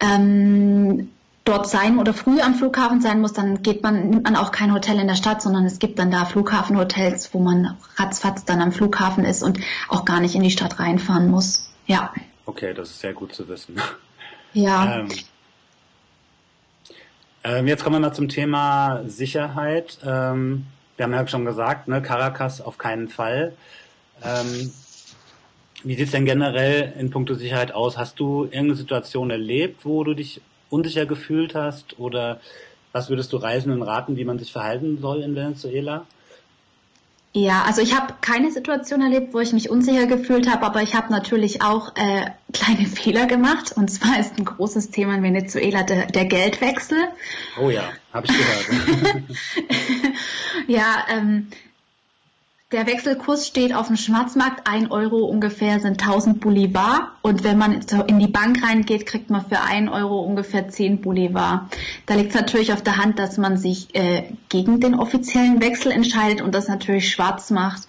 ähm, 0.00 1.08
dort 1.44 1.68
sein 1.68 1.98
oder 1.98 2.14
früh 2.14 2.40
am 2.40 2.54
Flughafen 2.54 3.00
sein 3.00 3.20
muss, 3.20 3.32
dann 3.32 3.62
geht 3.62 3.82
man, 3.82 4.10
nimmt 4.10 4.24
man 4.24 4.36
auch 4.36 4.52
kein 4.52 4.72
Hotel 4.72 4.98
in 5.00 5.08
der 5.08 5.16
Stadt, 5.16 5.42
sondern 5.42 5.64
es 5.64 5.78
gibt 5.78 5.98
dann 5.98 6.10
da 6.10 6.24
Flughafenhotels, 6.24 7.34
wo 7.34 7.40
man 7.40 7.76
ratzfatz 7.96 8.44
dann 8.44 8.60
am 8.60 8.72
Flughafen 8.72 9.24
ist 9.24 9.42
und 9.42 9.58
auch 9.88 10.04
gar 10.04 10.20
nicht 10.20 10.34
in 10.34 10.42
die 10.42 10.50
Stadt 10.50 10.78
reinfahren 10.78 11.30
muss. 11.30 11.72
Ja. 11.86 12.12
Okay, 12.46 12.74
das 12.74 12.90
ist 12.90 13.00
sehr 13.00 13.12
gut 13.12 13.34
zu 13.34 13.48
wissen. 13.48 13.80
Ja. 14.52 15.00
Ähm, 15.00 15.08
ähm, 17.44 17.66
jetzt 17.66 17.82
kommen 17.82 17.96
wir 17.96 18.00
mal 18.00 18.14
zum 18.14 18.28
Thema 18.28 19.02
Sicherheit. 19.06 19.98
Ähm, 20.04 20.66
wir 20.96 21.04
haben 21.04 21.12
ja 21.12 21.26
schon 21.26 21.44
gesagt, 21.44 21.88
ne, 21.88 22.02
Caracas 22.02 22.60
auf 22.60 22.78
keinen 22.78 23.08
Fall. 23.08 23.54
Ähm, 24.22 24.70
wie 25.82 25.96
sieht 25.96 26.06
es 26.06 26.12
denn 26.12 26.24
generell 26.24 26.92
in 26.98 27.10
puncto 27.10 27.34
Sicherheit 27.34 27.72
aus? 27.72 27.98
Hast 27.98 28.20
du 28.20 28.44
irgendeine 28.44 28.76
Situation 28.76 29.30
erlebt, 29.30 29.84
wo 29.84 30.04
du 30.04 30.14
dich 30.14 30.40
unsicher 30.72 31.06
gefühlt 31.06 31.54
hast? 31.54 31.98
Oder 31.98 32.40
was 32.92 33.08
würdest 33.08 33.32
du 33.32 33.36
Reisenden 33.36 33.82
raten, 33.82 34.16
wie 34.16 34.24
man 34.24 34.38
sich 34.38 34.52
verhalten 34.52 34.98
soll 35.00 35.22
in 35.22 35.34
Venezuela? 35.34 36.06
Ja, 37.34 37.62
also 37.62 37.80
ich 37.80 37.96
habe 37.96 38.14
keine 38.20 38.50
Situation 38.50 39.00
erlebt, 39.00 39.32
wo 39.32 39.40
ich 39.40 39.54
mich 39.54 39.70
unsicher 39.70 40.06
gefühlt 40.06 40.50
habe, 40.50 40.66
aber 40.66 40.82
ich 40.82 40.94
habe 40.94 41.10
natürlich 41.10 41.62
auch 41.62 41.96
äh, 41.96 42.26
kleine 42.52 42.86
Fehler 42.86 43.26
gemacht. 43.26 43.72
Und 43.74 43.88
zwar 43.88 44.20
ist 44.20 44.38
ein 44.38 44.44
großes 44.44 44.90
Thema 44.90 45.14
in 45.14 45.22
Venezuela 45.22 45.82
der, 45.82 46.06
der 46.06 46.26
Geldwechsel. 46.26 46.98
Oh 47.58 47.70
ja, 47.70 47.84
habe 48.12 48.26
ich 48.26 48.32
gehört. 48.32 49.22
ja, 50.66 51.06
ähm, 51.10 51.48
der 52.72 52.86
Wechselkurs 52.86 53.46
steht 53.46 53.74
auf 53.74 53.88
dem 53.88 53.96
Schwarzmarkt, 53.96 54.66
ein 54.66 54.90
Euro 54.90 55.24
ungefähr 55.24 55.78
sind 55.78 56.00
1000 56.00 56.40
Bolivar 56.40 57.12
und 57.20 57.44
wenn 57.44 57.58
man 57.58 57.80
in 58.06 58.18
die 58.18 58.26
Bank 58.26 58.62
reingeht, 58.62 59.06
kriegt 59.06 59.28
man 59.30 59.46
für 59.46 59.60
ein 59.60 59.88
Euro 59.88 60.20
ungefähr 60.20 60.68
10 60.68 61.02
Bolivar. 61.02 61.68
Da 62.06 62.14
liegt 62.14 62.30
es 62.30 62.34
natürlich 62.34 62.72
auf 62.72 62.82
der 62.82 62.96
Hand, 62.96 63.18
dass 63.18 63.36
man 63.36 63.58
sich 63.58 63.94
äh, 63.94 64.24
gegen 64.48 64.80
den 64.80 64.94
offiziellen 64.94 65.60
Wechsel 65.60 65.92
entscheidet 65.92 66.40
und 66.40 66.54
das 66.54 66.66
natürlich 66.66 67.10
schwarz 67.10 67.50
macht. 67.50 67.82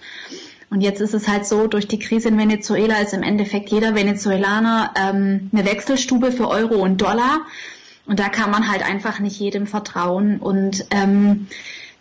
Und 0.68 0.82
jetzt 0.82 1.00
ist 1.00 1.14
es 1.14 1.28
halt 1.28 1.46
so, 1.46 1.66
durch 1.66 1.88
die 1.88 1.98
Krise 1.98 2.28
in 2.28 2.38
Venezuela 2.38 2.98
ist 2.98 3.14
im 3.14 3.22
Endeffekt 3.22 3.70
jeder 3.70 3.94
Venezuelaner 3.94 4.92
ähm, 4.96 5.50
eine 5.52 5.64
Wechselstube 5.64 6.32
für 6.32 6.48
Euro 6.48 6.76
und 6.76 7.00
Dollar. 7.00 7.42
Und 8.06 8.18
da 8.18 8.28
kann 8.28 8.50
man 8.50 8.70
halt 8.70 8.84
einfach 8.84 9.18
nicht 9.18 9.38
jedem 9.38 9.66
vertrauen. 9.66 10.38
Und 10.40 10.84
ähm, 10.90 11.46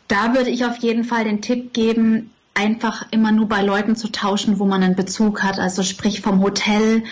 da 0.08 0.34
würde 0.36 0.50
ich 0.50 0.66
auf 0.66 0.78
jeden 0.78 1.06
Fall 1.06 1.24
den 1.24 1.42
Tipp 1.42 1.74
geben, 1.74 2.32
einfach 2.54 3.06
immer 3.12 3.32
nur 3.32 3.48
bei 3.48 3.62
Leuten 3.62 3.96
zu 3.96 4.12
tauschen, 4.12 4.60
wo 4.60 4.66
man 4.66 4.84
einen 4.84 4.96
Bezug 4.96 5.44
hat, 5.44 5.60
also 5.60 5.84
sprich 5.84 6.22
vom 6.22 6.42
Hotel 6.42 7.04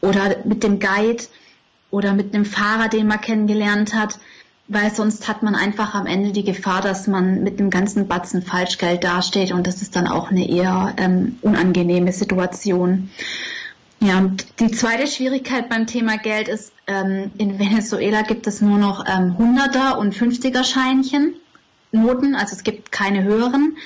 oder 0.00 0.36
mit 0.44 0.62
dem 0.62 0.78
Guide 0.80 1.24
oder 1.90 2.14
mit 2.14 2.34
einem 2.34 2.44
Fahrer, 2.44 2.88
den 2.88 3.06
man 3.06 3.20
kennengelernt 3.20 3.94
hat, 3.94 4.18
weil 4.68 4.92
sonst 4.92 5.28
hat 5.28 5.42
man 5.42 5.54
einfach 5.54 5.94
am 5.94 6.06
Ende 6.06 6.32
die 6.32 6.44
Gefahr, 6.44 6.80
dass 6.80 7.06
man 7.06 7.42
mit 7.42 7.60
dem 7.60 7.70
ganzen 7.70 8.08
Batzen 8.08 8.42
Falschgeld 8.42 9.04
dasteht 9.04 9.52
und 9.52 9.66
das 9.66 9.82
ist 9.82 9.96
dann 9.96 10.06
auch 10.06 10.30
eine 10.30 10.48
eher 10.48 10.94
ähm, 10.96 11.38
unangenehme 11.42 12.12
Situation. 12.12 13.10
Ja, 14.00 14.18
und 14.18 14.46
die 14.60 14.70
zweite 14.70 15.06
Schwierigkeit 15.06 15.68
beim 15.68 15.86
Thema 15.86 16.18
Geld 16.18 16.48
ist, 16.48 16.72
ähm, 16.86 17.30
in 17.38 17.58
Venezuela 17.58 18.22
gibt 18.22 18.46
es 18.46 18.60
nur 18.60 18.78
noch 18.78 19.04
ähm, 19.06 19.36
100er 19.38 19.96
und 19.96 20.14
50er 20.14 20.64
Scheinchen, 20.64 21.34
Noten, 21.92 22.34
also 22.34 22.54
es 22.54 22.62
gibt 22.62 22.92
keine 22.92 23.22
höheren. 23.22 23.76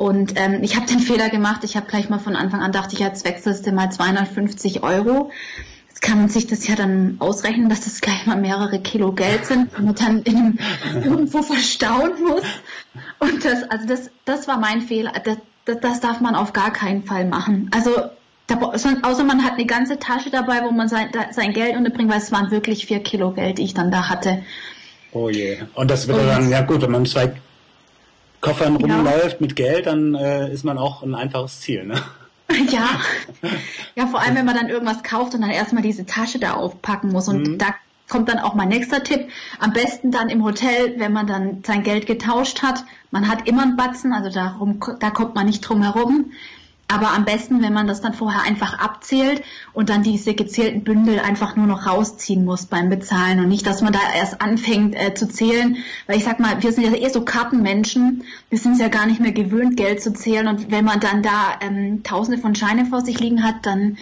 Und 0.00 0.32
ähm, 0.36 0.60
ich 0.62 0.76
habe 0.76 0.86
den 0.86 0.98
Fehler 1.00 1.28
gemacht, 1.28 1.62
ich 1.62 1.76
habe 1.76 1.86
gleich 1.86 2.08
mal 2.08 2.18
von 2.18 2.34
Anfang 2.34 2.62
an 2.62 2.72
dachte 2.72 2.94
ich, 2.94 3.00
jetzt 3.00 3.26
wechselst 3.26 3.66
du 3.66 3.72
mal 3.72 3.92
250 3.92 4.82
Euro. 4.82 5.30
Jetzt 5.90 6.00
kann 6.00 6.16
man 6.16 6.30
sich 6.30 6.46
das 6.46 6.66
ja 6.66 6.74
dann 6.74 7.16
ausrechnen, 7.18 7.68
dass 7.68 7.82
das 7.82 8.00
gleich 8.00 8.24
mal 8.24 8.38
mehrere 8.38 8.80
Kilo 8.80 9.12
Geld 9.12 9.44
sind 9.44 9.76
und 9.76 9.84
man 9.84 9.94
dann 9.94 10.22
in, 10.22 10.58
irgendwo 10.94 11.42
verstauen 11.42 12.12
muss. 12.26 12.40
Und 13.18 13.44
das, 13.44 13.64
also 13.64 13.86
das, 13.86 14.10
das 14.24 14.48
war 14.48 14.58
mein 14.58 14.80
Fehler. 14.80 15.12
Das, 15.22 15.36
das, 15.66 15.80
das 15.80 16.00
darf 16.00 16.22
man 16.22 16.34
auf 16.34 16.54
gar 16.54 16.72
keinen 16.72 17.04
Fall 17.04 17.26
machen. 17.26 17.70
Also 17.74 17.90
außer 18.48 19.24
man 19.24 19.44
hat 19.44 19.52
eine 19.52 19.66
ganze 19.66 19.98
Tasche 19.98 20.30
dabei, 20.30 20.62
wo 20.64 20.70
man 20.70 20.88
sein, 20.88 21.10
sein 21.32 21.52
Geld 21.52 21.76
unterbringt, 21.76 22.10
weil 22.10 22.20
es 22.20 22.32
waren 22.32 22.50
wirklich 22.50 22.86
vier 22.86 23.00
Kilo 23.00 23.32
Geld, 23.32 23.58
die 23.58 23.64
ich 23.64 23.74
dann 23.74 23.90
da 23.90 24.08
hatte. 24.08 24.42
Oh 25.12 25.28
je. 25.28 25.58
Und 25.74 25.90
das 25.90 26.08
wird 26.08 26.26
dann, 26.26 26.48
ja 26.48 26.62
gut, 26.62 26.80
wenn 26.80 26.90
man 26.90 27.04
zwei 27.04 27.34
Koffern 28.40 28.76
rumläuft 28.76 29.32
ja. 29.32 29.36
mit 29.40 29.56
Geld, 29.56 29.86
dann 29.86 30.14
äh, 30.14 30.52
ist 30.52 30.64
man 30.64 30.78
auch 30.78 31.02
ein 31.02 31.14
einfaches 31.14 31.60
Ziel, 31.60 31.84
ne? 31.84 32.00
Ja. 32.70 33.00
Ja, 33.96 34.06
vor 34.06 34.20
allem, 34.20 34.36
wenn 34.36 34.46
man 34.46 34.56
dann 34.56 34.68
irgendwas 34.68 35.02
kauft 35.02 35.34
und 35.34 35.42
dann 35.42 35.50
erstmal 35.50 35.82
diese 35.82 36.06
Tasche 36.06 36.38
da 36.38 36.52
aufpacken 36.54 37.10
muss. 37.12 37.28
Und 37.28 37.42
mhm. 37.42 37.58
da 37.58 37.74
kommt 38.08 38.28
dann 38.28 38.38
auch 38.38 38.54
mein 38.54 38.68
nächster 38.68 39.02
Tipp. 39.02 39.28
Am 39.58 39.72
besten 39.72 40.10
dann 40.10 40.28
im 40.28 40.44
Hotel, 40.44 40.94
wenn 40.98 41.12
man 41.12 41.26
dann 41.26 41.62
sein 41.66 41.82
Geld 41.82 42.06
getauscht 42.06 42.62
hat. 42.62 42.84
Man 43.10 43.28
hat 43.28 43.48
immer 43.48 43.62
einen 43.62 43.76
Batzen, 43.76 44.12
also 44.12 44.30
darum, 44.30 44.80
da 45.00 45.10
kommt 45.10 45.34
man 45.34 45.46
nicht 45.46 45.60
drum 45.60 45.82
herum. 45.82 46.32
Aber 46.90 47.12
am 47.12 47.24
besten, 47.24 47.62
wenn 47.62 47.72
man 47.72 47.86
das 47.86 48.00
dann 48.00 48.14
vorher 48.14 48.42
einfach 48.42 48.78
abzählt 48.78 49.42
und 49.72 49.90
dann 49.90 50.02
diese 50.02 50.34
gezählten 50.34 50.82
Bündel 50.82 51.20
einfach 51.20 51.54
nur 51.54 51.66
noch 51.66 51.86
rausziehen 51.86 52.44
muss 52.44 52.66
beim 52.66 52.88
Bezahlen 52.90 53.38
und 53.38 53.48
nicht, 53.48 53.64
dass 53.64 53.80
man 53.80 53.92
da 53.92 54.00
erst 54.16 54.42
anfängt 54.42 54.96
äh, 54.96 55.14
zu 55.14 55.28
zählen. 55.28 55.76
Weil 56.08 56.16
ich 56.16 56.24
sag 56.24 56.40
mal, 56.40 56.60
wir 56.60 56.72
sind 56.72 56.84
ja 56.84 56.92
eher 56.92 57.10
so 57.10 57.24
Kartenmenschen. 57.24 58.24
Wir 58.48 58.58
sind 58.58 58.72
es 58.72 58.80
ja 58.80 58.88
gar 58.88 59.06
nicht 59.06 59.20
mehr 59.20 59.30
gewöhnt, 59.30 59.76
Geld 59.76 60.02
zu 60.02 60.12
zählen. 60.12 60.48
Und 60.48 60.72
wenn 60.72 60.84
man 60.84 60.98
dann 60.98 61.22
da 61.22 61.60
ähm, 61.60 62.02
Tausende 62.02 62.40
von 62.40 62.56
Scheine 62.56 62.86
vor 62.86 63.02
sich 63.02 63.20
liegen 63.20 63.44
hat, 63.44 63.66
dann 63.66 63.96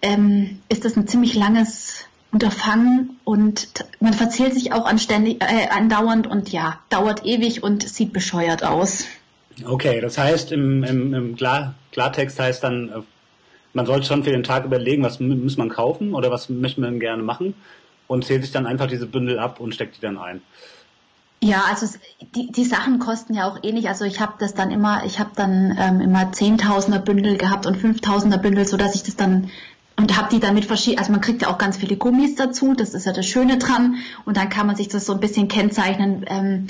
ähm, 0.00 0.60
ist 0.70 0.86
das 0.86 0.96
ein 0.96 1.06
ziemlich 1.06 1.34
langes 1.34 2.06
Unterfangen 2.32 3.18
und 3.24 3.84
man 4.00 4.14
verzählt 4.14 4.54
sich 4.54 4.72
auch 4.72 4.86
anständig, 4.86 5.42
äh, 5.42 5.68
andauernd 5.68 6.26
und 6.26 6.48
ja, 6.50 6.78
dauert 6.88 7.26
ewig 7.26 7.62
und 7.62 7.86
sieht 7.86 8.14
bescheuert 8.14 8.64
aus. 8.64 9.04
Okay, 9.64 10.00
das 10.00 10.18
heißt, 10.18 10.52
im, 10.52 10.82
im, 10.84 11.14
im 11.14 11.36
Klar, 11.36 11.74
Klartext 11.92 12.38
heißt 12.38 12.62
dann, 12.64 12.88
äh, 12.88 13.00
man 13.74 13.86
sollte 13.86 14.06
schon 14.06 14.24
für 14.24 14.30
den 14.30 14.42
Tag 14.42 14.64
überlegen, 14.64 15.02
was 15.02 15.20
muss 15.20 15.56
man 15.56 15.68
kaufen 15.68 16.14
oder 16.14 16.30
was 16.30 16.48
möchte 16.48 16.80
man 16.80 17.00
gerne 17.00 17.22
machen 17.22 17.54
und 18.06 18.24
zählt 18.24 18.42
sich 18.42 18.52
dann 18.52 18.66
einfach 18.66 18.86
diese 18.86 19.06
Bündel 19.06 19.38
ab 19.38 19.60
und 19.60 19.74
steckt 19.74 19.96
die 19.96 20.00
dann 20.00 20.18
ein. 20.18 20.42
Ja, 21.42 21.64
also 21.68 21.86
die, 22.36 22.52
die 22.52 22.64
Sachen 22.64 23.00
kosten 23.00 23.34
ja 23.34 23.48
auch 23.48 23.58
ähnlich. 23.64 23.88
Also 23.88 24.04
ich 24.04 24.20
habe 24.20 24.34
das 24.38 24.54
dann 24.54 24.70
immer, 24.70 25.04
ich 25.04 25.18
habe 25.18 25.30
dann 25.34 25.76
ähm, 25.76 26.00
immer 26.00 26.30
Zehntausender 26.30 27.00
Bündel 27.00 27.36
gehabt 27.36 27.66
und 27.66 27.76
Fünftausender 27.76 28.38
Bündel, 28.38 28.64
so 28.64 28.76
dass 28.76 28.94
ich 28.94 29.02
das 29.02 29.16
dann 29.16 29.50
und 29.96 30.16
habe 30.16 30.28
die 30.30 30.40
dann 30.40 30.54
mit 30.54 30.64
verschiedenen, 30.64 31.00
also 31.00 31.12
man 31.12 31.20
kriegt 31.20 31.42
ja 31.42 31.48
auch 31.48 31.58
ganz 31.58 31.76
viele 31.76 31.96
Gummis 31.96 32.34
dazu, 32.34 32.74
das 32.74 32.94
ist 32.94 33.06
ja 33.06 33.12
das 33.12 33.26
Schöne 33.26 33.58
dran 33.58 33.96
und 34.24 34.36
dann 34.36 34.48
kann 34.48 34.66
man 34.66 34.76
sich 34.76 34.88
das 34.88 35.04
so 35.04 35.12
ein 35.12 35.20
bisschen 35.20 35.48
kennzeichnen, 35.48 36.24
ähm, 36.28 36.66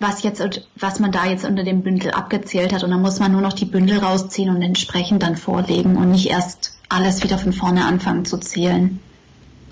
was 0.00 0.22
jetzt, 0.22 0.42
was 0.76 0.98
man 0.98 1.12
da 1.12 1.26
jetzt 1.26 1.44
unter 1.44 1.64
dem 1.64 1.82
Bündel 1.82 2.10
abgezählt 2.10 2.72
hat 2.72 2.82
und 2.82 2.90
dann 2.90 3.02
muss 3.02 3.20
man 3.20 3.32
nur 3.32 3.40
noch 3.40 3.52
die 3.52 3.66
Bündel 3.66 3.98
rausziehen 3.98 4.54
und 4.54 4.62
entsprechend 4.62 5.22
dann 5.22 5.36
vorlegen 5.36 5.96
und 5.96 6.10
nicht 6.10 6.28
erst 6.28 6.76
alles 6.88 7.22
wieder 7.22 7.38
von 7.38 7.52
vorne 7.52 7.84
anfangen 7.84 8.24
zu 8.24 8.38
zählen. 8.38 9.00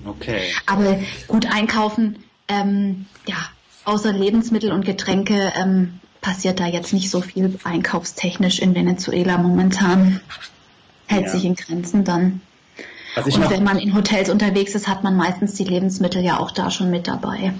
Okay. 0.04 0.40
Aber 0.66 0.98
gut 1.28 1.46
einkaufen, 1.52 2.16
ähm, 2.48 3.06
ja, 3.26 3.36
außer 3.84 4.12
Lebensmittel 4.12 4.72
und 4.72 4.84
Getränke 4.84 5.52
ähm, 5.56 6.00
passiert 6.20 6.60
da 6.60 6.66
jetzt 6.66 6.92
nicht 6.92 7.10
so 7.10 7.20
viel 7.20 7.58
einkaufstechnisch 7.64 8.60
in 8.60 8.74
Venezuela 8.74 9.38
momentan. 9.38 10.20
Hält 11.06 11.26
ja. 11.26 11.30
sich 11.30 11.44
in 11.44 11.54
Grenzen 11.54 12.04
dann. 12.04 12.40
und 13.16 13.50
wenn 13.50 13.64
man 13.64 13.78
in 13.78 13.94
Hotels 13.94 14.30
unterwegs 14.30 14.74
ist, 14.74 14.88
hat 14.88 15.02
man 15.02 15.16
meistens 15.16 15.54
die 15.54 15.64
Lebensmittel 15.64 16.22
ja 16.22 16.38
auch 16.38 16.50
da 16.50 16.70
schon 16.70 16.90
mit 16.90 17.08
dabei. 17.08 17.52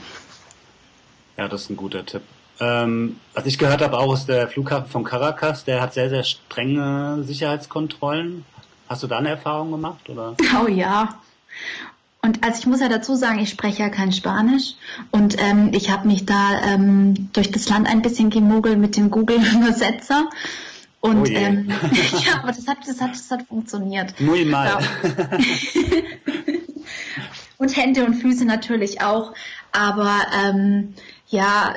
Ja, 1.37 1.49
das 1.49 1.63
ist 1.63 1.71
ein 1.71 1.77
guter 1.77 2.05
Tipp. 2.05 2.23
Ähm, 2.61 3.17
was 3.35 3.47
ich 3.47 3.59
gehört 3.59 3.83
habe, 3.83 3.99
auch 3.99 4.15
ist 4.15 4.27
der 4.27 4.47
Flughafen 4.49 4.91
von 4.91 5.05
Caracas, 5.05 5.65
der 5.65 5.81
hat 5.81 5.95
sehr, 5.95 6.11
sehr 6.11 6.23
strenge 6.23 7.23
Sicherheitskontrollen. 7.25 8.45
Hast 8.89 9.03
du 9.03 9.07
da 9.07 9.19
eine 9.19 9.31
Erfahrung 9.31 9.71
gemacht? 9.71 10.09
Oder? 10.09 10.37
Oh 10.63 10.69
ja. 10.69 11.19
Und 12.25 12.45
also 12.45 12.61
ich 12.61 12.67
muss 12.67 12.81
ja 12.81 12.89
dazu 12.89 13.17
sagen, 13.17 13.41
ich 13.41 13.51
spreche 13.51 13.83
ja 13.83 13.89
kein 13.89 14.13
Spanisch 14.13 14.75
und 15.11 15.43
ähm, 15.43 15.71
ich 15.73 15.91
habe 15.91 16.07
mich 16.07 16.25
da 16.25 16.63
ähm, 16.65 17.31
durch 17.33 17.51
das 17.51 17.69
Land 17.69 17.89
ein 17.89 18.01
bisschen 18.01 18.31
gemogelt 18.31 18.79
mit 18.79 18.97
dem 18.97 19.11
Google-Übersetzer. 19.11 20.29
Und 21.01 21.23
oh 21.23 21.33
ähm, 21.33 21.69
ja, 22.25 22.39
aber 22.41 22.53
das 22.53 22.69
hat, 22.69 22.79
das 22.87 23.01
hat, 23.01 23.11
das 23.11 23.29
hat 23.29 23.43
funktioniert. 23.49 24.21
Muy 24.21 24.45
mal. 24.45 24.69
Ja. 24.69 24.79
und 27.59 27.77
Hände 27.77 28.05
und 28.05 28.15
Füße 28.15 28.45
natürlich 28.45 29.01
auch. 29.01 29.33
Aber 29.73 30.27
ähm, 30.45 30.95
ja, 31.29 31.75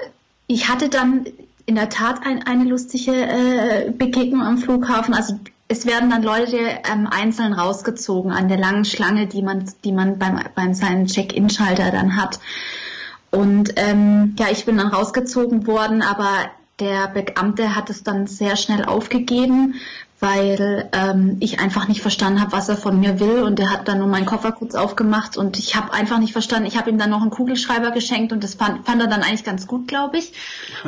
ich 0.48 0.70
hatte 0.70 0.90
dann 0.90 1.26
in 1.66 1.76
der 1.76 1.90
Tat 1.90 2.26
ein, 2.26 2.44
eine 2.46 2.66
lustige 2.66 3.14
äh, 3.14 3.92
Begegnung 3.92 4.44
am 4.44 4.58
Flughafen. 4.58 5.14
Also 5.14 5.40
es 5.68 5.86
werden 5.86 6.12
dann 6.12 6.22
Leute 6.22 6.58
ähm, 6.58 7.08
einzeln 7.10 7.54
rausgezogen 7.54 8.32
an 8.32 8.48
der 8.48 8.58
langen 8.58 8.86
Schlange, 8.86 9.28
die 9.28 9.42
man, 9.42 9.72
die 9.84 9.92
man 9.92 10.20
beim, 10.20 10.40
beim 10.54 10.74
seinen 10.74 11.08
Check-in-Schalter 11.08 11.92
dann 11.92 12.16
hat. 12.16 12.40
Und 13.32 13.74
ähm, 13.76 14.36
ja, 14.38 14.48
ich 14.52 14.66
bin 14.66 14.78
dann 14.78 14.88
rausgezogen 14.88 15.66
worden, 15.66 16.02
aber 16.02 16.52
der 16.80 17.08
Beamte 17.08 17.76
hat 17.76 17.90
es 17.90 18.04
dann 18.04 18.28
sehr 18.28 18.56
schnell 18.58 18.86
aufgegeben, 18.86 19.76
weil 20.26 20.90
ähm, 20.92 21.38
ich 21.40 21.60
einfach 21.60 21.88
nicht 21.88 22.02
verstanden 22.02 22.42
habe, 22.42 22.52
was 22.52 22.68
er 22.68 22.78
von 22.78 23.00
mir 23.00 23.20
will. 23.20 23.44
Und 23.44 23.60
er 23.60 23.70
hat 23.70 23.88
dann 23.88 24.00
nur 24.00 24.08
meinen 24.08 24.26
Koffer 24.26 24.52
kurz 24.52 24.74
aufgemacht 24.74 25.38
und 25.38 25.60
ich 25.60 25.76
habe 25.76 25.94
einfach 25.94 26.18
nicht 26.18 26.34
verstanden. 26.34 26.68
Ich 26.68 26.78
habe 26.78 26.90
ihm 26.90 26.98
dann 26.98 27.12
noch 27.12 27.22
einen 27.22 27.30
Kugelschreiber 27.30 27.92
geschenkt 27.92 28.34
und 28.34 28.44
das 28.44 28.56
fand, 28.56 28.88
fand 28.88 29.02
er 29.02 29.08
dann 29.08 29.22
eigentlich 29.22 29.44
ganz 29.44 29.68
gut, 29.68 29.88
glaube 29.88 30.18
ich, 30.18 30.34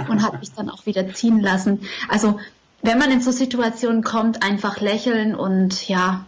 und 0.09 0.23
hat 0.23 0.39
mich 0.39 0.53
dann 0.53 0.71
auch 0.71 0.87
wieder 0.87 1.13
ziehen 1.13 1.39
lassen. 1.39 1.81
Also 2.09 2.39
wenn 2.81 2.97
man 2.97 3.11
in 3.11 3.21
so 3.21 3.29
Situationen 3.29 4.03
kommt, 4.03 4.41
einfach 4.41 4.81
lächeln 4.81 5.35
und 5.35 5.87
ja, 5.87 6.25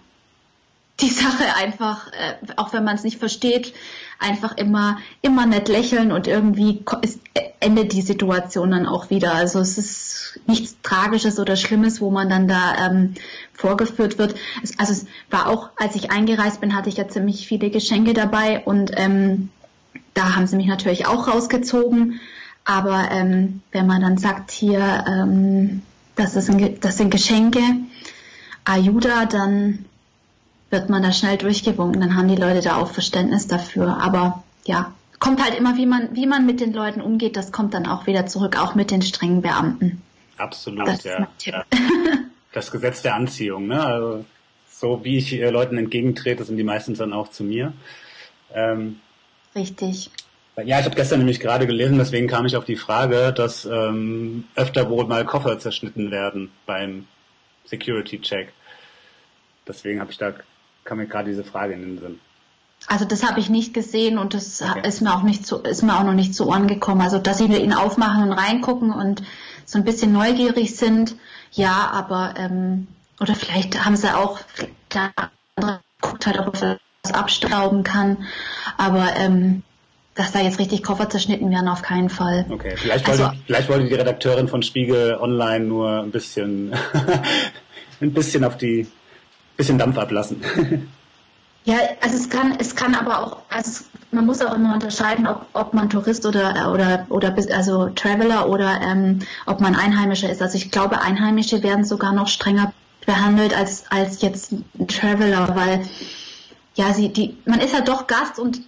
die 1.00 1.10
Sache 1.10 1.56
einfach, 1.58 2.12
äh, 2.12 2.36
auch 2.58 2.74
wenn 2.74 2.84
man 2.84 2.95
es 2.95 3.04
nicht 3.04 3.17
versteht, 3.17 3.74
einfach 4.19 4.58
immer, 4.58 4.97
immer 5.21 5.45
nett 5.45 5.69
lächeln 5.69 6.12
und 6.12 6.27
irgendwie 6.27 6.84
ist, 7.01 7.19
endet 7.62 7.93
die 7.93 8.01
Situation 8.01 8.71
dann 8.71 8.86
auch 8.86 9.10
wieder. 9.10 9.34
Also 9.34 9.60
es 9.60 9.77
ist 9.77 10.39
nichts 10.45 10.77
Tragisches 10.84 11.39
oder 11.39 11.55
Schlimmes, 11.55 12.01
wo 12.01 12.12
man 12.12 12.29
dann 12.29 12.47
da 12.47 12.88
ähm, 12.88 13.15
vorgeführt 13.53 14.17
wird. 14.17 14.36
Es, 14.62 14.77
also 14.77 14.91
es 14.91 15.05
war 15.29 15.47
auch, 15.47 15.69
als 15.77 15.95
ich 15.95 16.12
eingereist 16.12 16.62
bin, 16.62 16.75
hatte 16.75 16.89
ich 16.89 16.97
ja 16.97 17.08
ziemlich 17.08 17.47
viele 17.47 17.69
Geschenke 17.69 18.13
dabei 18.13 18.60
und 18.65 18.91
ähm, 18.95 19.49
da 20.13 20.36
haben 20.36 20.47
sie 20.47 20.58
mich 20.58 20.67
natürlich 20.67 21.08
auch 21.08 21.27
rausgezogen. 21.27 22.19
Aber 22.65 23.10
ähm, 23.12 23.62
wenn 23.71 23.88
man 23.88 24.01
dann 24.01 24.17
sagt, 24.17 24.51
hier, 24.51 25.05
ähm, 25.08 25.82
das, 26.15 26.36
ist 26.36 26.49
ein, 26.49 26.79
das 26.82 26.97
sind 26.97 27.10
Geschenke, 27.10 27.62
Ayuda, 28.65 29.25
dann 29.25 29.86
wird 30.69 30.89
man 30.89 31.03
da 31.03 31.12
schnell 31.12 31.38
durchgewunken. 31.38 32.01
Dann 32.01 32.15
haben 32.15 32.27
die 32.27 32.36
Leute 32.36 32.62
da 32.62 32.77
auch 32.77 32.91
Verständnis 32.91 33.47
dafür. 33.47 33.97
Aber 34.01 34.43
ja, 34.65 34.93
kommt 35.19 35.43
halt 35.43 35.58
immer, 35.58 35.77
wie 35.77 35.86
man, 35.86 36.15
wie 36.15 36.27
man 36.27 36.45
mit 36.45 36.60
den 36.60 36.73
Leuten 36.73 37.01
umgeht, 37.01 37.36
das 37.36 37.51
kommt 37.51 37.73
dann 37.73 37.86
auch 37.86 38.08
wieder 38.08 38.25
zurück, 38.25 38.62
auch 38.62 38.75
mit 38.75 38.91
den 38.91 39.01
strengen 39.01 39.41
Beamten. 39.41 40.01
Absolut, 40.38 40.88
das 40.88 41.03
ja. 41.03 41.27
Das 42.51 42.71
Gesetz 42.71 43.01
der 43.03 43.15
Anziehung, 43.15 43.67
ne? 43.67 43.84
Also, 43.84 44.25
so 44.71 45.03
wie 45.03 45.17
ich 45.17 45.34
äh, 45.34 45.49
Leuten 45.49 45.77
entgegentrete, 45.77 46.43
sind 46.43 46.58
die 46.58 46.63
meistens 46.63 46.97
dann 46.97 47.13
auch 47.13 47.27
zu 47.27 47.43
mir. 47.43 47.73
Ähm, 48.53 48.99
Richtig. 49.53 50.10
Ja, 50.65 50.79
ich 50.79 50.86
habe 50.86 50.95
gestern 50.95 51.19
nämlich 51.19 51.39
gerade 51.39 51.67
gelesen, 51.67 51.97
deswegen 51.97 52.27
kam 52.27 52.45
ich 52.45 52.55
auf 52.55 52.65
die 52.65 52.75
Frage, 52.75 53.34
dass 53.34 53.65
ähm, 53.65 54.45
öfter 54.55 54.89
wohl 54.89 55.05
mal 55.05 55.25
Koffer 55.25 55.60
zerschnitten 55.60 56.12
werden 56.12 56.51
beim 56.65 57.08
Security-Check. 57.65 58.51
Deswegen 59.67 60.01
habe 60.01 60.12
ich 60.12 60.17
da 60.17 60.34
kam 60.89 60.97
mir 60.97 61.06
gerade 61.06 61.30
diese 61.30 61.43
Frage 61.43 61.73
in 61.73 61.82
den 61.82 61.99
Sinn. 61.99 62.19
Also 62.88 63.06
das 63.06 63.23
habe 63.23 63.39
ich 63.39 63.49
nicht 63.49 63.73
gesehen 63.73 64.17
und 64.17 64.34
das 64.34 64.62
okay. 64.62 64.88
ist 64.88 65.02
mir 65.02 65.13
auch 65.13 65.21
nicht 65.21 65.45
zu, 65.45 65.58
ist 65.58 65.84
mir 65.84 65.95
auch 65.95 66.04
noch 66.04 66.13
nicht 66.13 66.34
zu 66.34 66.47
Ohren 66.47 66.67
gekommen. 66.67 67.02
Also 67.02 67.19
dass 67.19 67.38
sie 67.38 67.45
ihn 67.45 67.73
aufmachen 67.73 68.23
und 68.23 68.32
reingucken 68.32 68.91
und 68.91 69.21
so 69.65 69.78
ein 69.78 69.84
bisschen 69.84 70.12
neugierig 70.12 70.75
sind, 70.75 71.15
ja, 71.52 71.89
aber 71.93 72.34
ähm, 72.38 72.88
oder 73.19 73.36
vielleicht 73.36 73.86
haben 73.86 73.95
sie 73.95 74.15
auch 74.15 74.39
der 74.93 75.12
andere 75.56 75.82
guckt 76.02 76.25
halt, 76.25 76.39
ob 76.39 76.60
er 76.60 76.80
was 77.04 77.13
abstauben 77.13 77.84
kann. 77.84 78.25
Aber 78.78 79.15
ähm, 79.17 79.62
dass 80.15 80.32
da 80.32 80.39
jetzt 80.39 80.58
richtig 80.58 80.82
Koffer 80.82 81.10
zerschnitten 81.10 81.52
werden, 81.52 81.67
auf 81.67 81.84
keinen 81.84 82.10
Fall. 82.10 82.45
Okay, 82.49 82.73
vielleicht 82.75 83.08
wollte, 83.08 83.28
also, 83.28 83.39
vielleicht 83.45 83.69
wollte 83.69 83.88
die 83.88 83.93
Redakteurin 83.93 84.47
von 84.47 84.63
Spiegel 84.63 85.15
Online 85.15 85.65
nur 85.65 86.02
ein 86.02 86.12
bisschen, 86.12 86.73
ein 88.02 88.13
bisschen 88.13 88.43
auf 88.43 88.58
die, 88.58 88.88
bisschen 89.60 89.78
Dampf 89.78 89.98
ablassen. 89.98 90.41
Ja, 91.65 91.76
also 92.02 92.15
es 92.15 92.30
kann, 92.30 92.56
es 92.58 92.74
kann 92.76 92.95
aber 92.95 93.19
auch, 93.19 93.38
also 93.50 93.84
man 94.12 94.26
muss 94.26 94.41
auch 94.41 94.56
immer 94.56 94.74
unterscheiden, 94.74 95.28
ob, 95.28 95.45
ob 95.54 95.74
man 95.74 95.89
Tourist 95.89 96.26
oder 96.26 96.72
oder 96.74 97.06
oder 97.10 97.36
also 97.54 97.89
Traveler 97.89 98.50
oder 98.50 98.80
ähm, 98.82 99.19
ob 99.45 99.60
man 99.60 99.76
Einheimischer 99.76 100.32
ist. 100.32 100.41
Also 100.41 100.56
ich 100.56 100.72
glaube, 100.72 101.02
Einheimische 101.02 101.62
werden 101.62 101.84
sogar 101.84 102.13
noch 102.13 102.30
strenger 102.30 102.74
behandelt 103.06 103.56
als 103.56 103.84
als 103.91 104.22
jetzt 104.22 104.56
Traveler, 104.88 105.54
weil 105.54 105.86
ja 106.76 106.93
sie 106.93 107.10
die 107.10 107.38
man 107.45 107.60
ist 107.60 107.74
ja 107.74 107.82
doch 107.82 108.08
Gast 108.08 108.39
und 108.39 108.62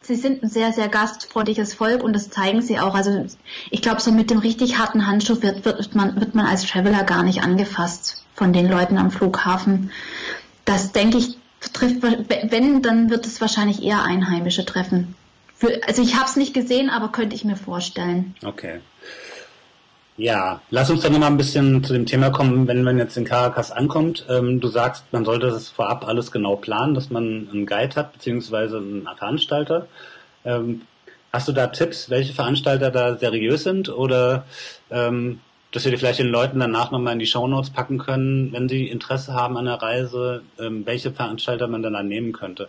sie 0.00 0.16
sind 0.16 0.42
ein 0.42 0.48
sehr, 0.48 0.72
sehr 0.72 0.88
gastfreundliches 0.88 1.74
Volk 1.74 2.02
und 2.02 2.14
das 2.14 2.30
zeigen 2.30 2.62
sie 2.62 2.80
auch. 2.80 2.94
Also 2.94 3.26
ich 3.70 3.82
glaube, 3.82 4.00
so 4.00 4.10
mit 4.10 4.30
dem 4.30 4.38
richtig 4.38 4.78
harten 4.78 5.06
Handschuh 5.06 5.42
wird, 5.42 5.66
wird, 5.66 5.94
man, 5.94 6.18
wird 6.18 6.34
man 6.34 6.46
als 6.46 6.66
Traveler 6.66 7.04
gar 7.04 7.22
nicht 7.22 7.42
angefasst 7.42 8.24
von 8.40 8.54
den 8.54 8.70
Leuten 8.70 8.96
am 8.96 9.10
Flughafen. 9.10 9.90
Das 10.64 10.92
denke 10.92 11.18
ich, 11.18 11.36
trifft, 11.74 12.02
wenn, 12.02 12.80
dann 12.80 13.10
wird 13.10 13.26
es 13.26 13.38
wahrscheinlich 13.42 13.82
eher 13.82 14.02
Einheimische 14.02 14.64
treffen. 14.64 15.14
Für, 15.54 15.78
also 15.86 16.00
ich 16.00 16.14
habe 16.14 16.24
es 16.24 16.36
nicht 16.36 16.54
gesehen, 16.54 16.88
aber 16.88 17.12
könnte 17.12 17.36
ich 17.36 17.44
mir 17.44 17.56
vorstellen. 17.56 18.34
Okay. 18.42 18.80
Ja, 20.16 20.62
lass 20.70 20.88
uns 20.88 21.02
dann 21.02 21.12
nochmal 21.12 21.30
ein 21.30 21.36
bisschen 21.36 21.84
zu 21.84 21.92
dem 21.92 22.06
Thema 22.06 22.30
kommen, 22.30 22.66
wenn 22.66 22.82
man 22.82 22.96
jetzt 22.96 23.18
in 23.18 23.26
Caracas 23.26 23.72
ankommt. 23.72 24.24
Ähm, 24.30 24.58
du 24.58 24.68
sagst, 24.68 25.04
man 25.12 25.26
sollte 25.26 25.48
das 25.48 25.68
vorab 25.68 26.08
alles 26.08 26.32
genau 26.32 26.56
planen, 26.56 26.94
dass 26.94 27.10
man 27.10 27.46
einen 27.52 27.66
Guide 27.66 27.94
hat, 27.96 28.14
beziehungsweise 28.14 28.78
einen 28.78 29.06
Veranstalter. 29.18 29.86
Ähm, 30.46 30.80
hast 31.30 31.46
du 31.46 31.52
da 31.52 31.66
Tipps, 31.66 32.08
welche 32.08 32.32
Veranstalter 32.32 32.90
da 32.90 33.16
seriös 33.16 33.64
sind 33.64 33.90
oder 33.90 34.46
ähm, 34.90 35.40
dass 35.72 35.84
wir 35.84 35.96
vielleicht 35.96 36.18
den 36.18 36.28
Leuten 36.28 36.58
danach 36.58 36.90
nochmal 36.90 37.12
in 37.12 37.18
die 37.18 37.26
Shownotes 37.26 37.70
packen 37.70 37.98
können, 37.98 38.52
wenn 38.52 38.68
sie 38.68 38.88
Interesse 38.88 39.34
haben 39.34 39.56
an 39.56 39.66
der 39.66 39.80
Reise, 39.80 40.42
ähm, 40.58 40.84
welche 40.84 41.12
Veranstalter 41.12 41.68
man 41.68 41.82
dann, 41.82 41.92
dann 41.92 42.08
nehmen 42.08 42.32
könnte? 42.32 42.68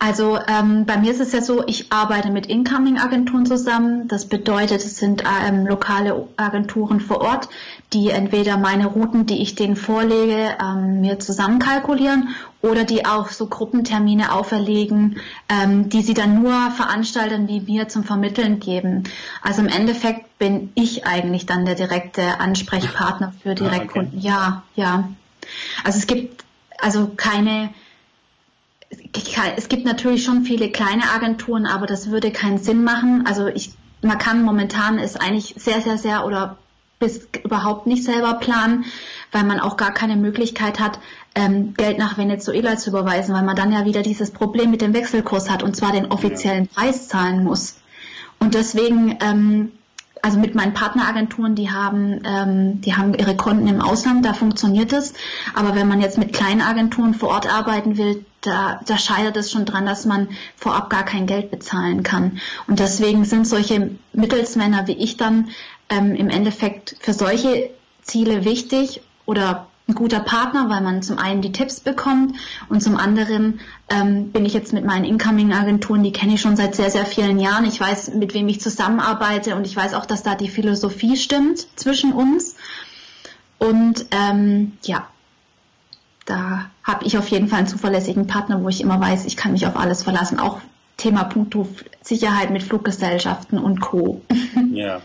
Also 0.00 0.38
ähm, 0.46 0.86
bei 0.86 0.96
mir 0.96 1.10
ist 1.10 1.20
es 1.20 1.32
ja 1.32 1.40
so, 1.40 1.66
ich 1.66 1.92
arbeite 1.92 2.30
mit 2.30 2.46
Incoming-Agenturen 2.46 3.46
zusammen. 3.46 4.06
Das 4.06 4.28
bedeutet, 4.28 4.84
es 4.84 4.96
sind 4.96 5.24
ähm, 5.24 5.66
lokale 5.66 6.28
Agenturen 6.36 7.00
vor 7.00 7.20
Ort, 7.20 7.48
die 7.92 8.10
entweder 8.10 8.58
meine 8.58 8.86
Routen, 8.86 9.26
die 9.26 9.40
ich 9.40 9.54
denen 9.54 9.76
vorlege, 9.76 10.56
ähm, 10.62 11.00
mir 11.00 11.18
zusammenkalkulieren 11.18 12.34
oder 12.60 12.84
die 12.84 13.06
auch 13.06 13.28
so 13.28 13.46
Gruppentermine 13.46 14.32
auferlegen, 14.32 15.20
ähm, 15.48 15.88
die 15.88 16.02
sie 16.02 16.14
dann 16.14 16.42
nur 16.42 16.70
Veranstaltern 16.72 17.48
wie 17.48 17.60
mir 17.60 17.88
zum 17.88 18.04
Vermitteln 18.04 18.60
geben. 18.60 19.04
Also 19.42 19.62
im 19.62 19.68
Endeffekt 19.68 20.38
bin 20.38 20.70
ich 20.74 21.06
eigentlich 21.06 21.46
dann 21.46 21.64
der 21.64 21.76
direkte 21.76 22.40
Ansprechpartner 22.40 23.32
für 23.42 23.54
Direktkunden. 23.54 24.12
Ah, 24.14 24.18
okay. 24.18 24.26
Ja, 24.28 24.62
ja. 24.74 25.08
Also 25.84 25.98
es 25.98 26.06
gibt 26.06 26.44
also 26.78 27.10
keine 27.16 27.70
es 29.56 29.68
gibt 29.68 29.84
natürlich 29.84 30.24
schon 30.24 30.44
viele 30.44 30.70
kleine 30.70 31.10
Agenturen, 31.10 31.66
aber 31.66 31.86
das 31.86 32.10
würde 32.10 32.30
keinen 32.30 32.58
Sinn 32.58 32.84
machen. 32.84 33.26
Also 33.26 33.46
ich, 33.46 33.72
man 34.00 34.18
kann 34.18 34.42
momentan 34.42 34.98
es 34.98 35.16
eigentlich 35.16 35.54
sehr, 35.58 35.82
sehr, 35.82 35.98
sehr 35.98 36.24
oder 36.24 36.56
bis 36.98 37.28
überhaupt 37.44 37.86
nicht 37.86 38.04
selber 38.04 38.34
planen, 38.34 38.84
weil 39.32 39.44
man 39.44 39.60
auch 39.60 39.76
gar 39.76 39.92
keine 39.92 40.16
Möglichkeit 40.16 40.80
hat, 40.80 40.98
ähm, 41.34 41.74
Geld 41.74 41.98
nach 41.98 42.18
Venezuela 42.18 42.76
zu 42.76 42.90
überweisen, 42.90 43.34
weil 43.34 43.44
man 43.44 43.56
dann 43.56 43.72
ja 43.72 43.84
wieder 43.84 44.02
dieses 44.02 44.30
Problem 44.30 44.70
mit 44.70 44.80
dem 44.80 44.94
Wechselkurs 44.94 45.48
hat 45.50 45.62
und 45.62 45.76
zwar 45.76 45.92
den 45.92 46.10
offiziellen 46.10 46.66
Preis 46.68 47.08
zahlen 47.08 47.44
muss. 47.44 47.76
Und 48.40 48.54
deswegen 48.54 49.18
ähm, 49.20 49.72
also 50.22 50.38
mit 50.38 50.54
meinen 50.54 50.74
Partneragenturen, 50.74 51.54
die 51.54 51.70
haben, 51.70 52.20
ähm, 52.24 52.80
die 52.80 52.94
haben 52.94 53.14
ihre 53.14 53.36
Konten 53.36 53.66
im 53.68 53.80
Ausland, 53.80 54.24
da 54.24 54.32
funktioniert 54.32 54.92
es. 54.92 55.14
Aber 55.54 55.74
wenn 55.74 55.88
man 55.88 56.00
jetzt 56.00 56.18
mit 56.18 56.32
kleinen 56.32 56.60
Agenturen 56.60 57.14
vor 57.14 57.30
Ort 57.30 57.52
arbeiten 57.52 57.96
will, 57.96 58.24
da, 58.40 58.80
da 58.86 58.98
scheitert 58.98 59.36
es 59.36 59.50
schon 59.50 59.64
dran, 59.64 59.86
dass 59.86 60.06
man 60.06 60.28
vorab 60.56 60.90
gar 60.90 61.04
kein 61.04 61.26
Geld 61.26 61.50
bezahlen 61.50 62.02
kann. 62.02 62.38
Und 62.66 62.78
deswegen 62.78 63.24
sind 63.24 63.46
solche 63.46 63.90
Mittelsmänner 64.12 64.86
wie 64.86 64.92
ich 64.92 65.16
dann 65.16 65.48
ähm, 65.88 66.14
im 66.14 66.28
Endeffekt 66.28 66.96
für 67.00 67.12
solche 67.12 67.70
Ziele 68.02 68.44
wichtig 68.44 69.02
oder 69.26 69.66
ein 69.88 69.94
guter 69.94 70.20
Partner, 70.20 70.68
weil 70.68 70.82
man 70.82 71.02
zum 71.02 71.18
einen 71.18 71.40
die 71.40 71.52
Tipps 71.52 71.80
bekommt 71.80 72.36
und 72.68 72.82
zum 72.82 72.96
anderen 72.98 73.60
ähm, 73.88 74.32
bin 74.32 74.44
ich 74.44 74.52
jetzt 74.52 74.74
mit 74.74 74.84
meinen 74.84 75.06
Incoming-Agenturen, 75.06 76.02
die 76.02 76.12
kenne 76.12 76.34
ich 76.34 76.42
schon 76.42 76.56
seit 76.56 76.74
sehr, 76.74 76.90
sehr 76.90 77.06
vielen 77.06 77.40
Jahren. 77.40 77.64
Ich 77.64 77.80
weiß, 77.80 78.14
mit 78.14 78.34
wem 78.34 78.48
ich 78.48 78.60
zusammenarbeite 78.60 79.56
und 79.56 79.66
ich 79.66 79.74
weiß 79.74 79.94
auch, 79.94 80.04
dass 80.04 80.22
da 80.22 80.34
die 80.34 80.50
Philosophie 80.50 81.16
stimmt 81.16 81.66
zwischen 81.76 82.12
uns. 82.12 82.56
Und 83.58 84.06
ähm, 84.10 84.72
ja, 84.84 85.08
da 86.26 86.70
habe 86.84 87.06
ich 87.06 87.16
auf 87.16 87.28
jeden 87.28 87.48
Fall 87.48 87.60
einen 87.60 87.68
zuverlässigen 87.68 88.26
Partner, 88.26 88.62
wo 88.62 88.68
ich 88.68 88.82
immer 88.82 89.00
weiß, 89.00 89.24
ich 89.24 89.38
kann 89.38 89.52
mich 89.52 89.66
auf 89.66 89.76
alles 89.76 90.02
verlassen. 90.02 90.38
Auch 90.38 90.60
Thema 90.98 91.24
Punkto 91.24 91.66
Sicherheit 92.02 92.50
mit 92.50 92.62
Fluggesellschaften 92.62 93.58
und 93.58 93.80
Co. 93.80 94.20
Ja. 94.72 95.00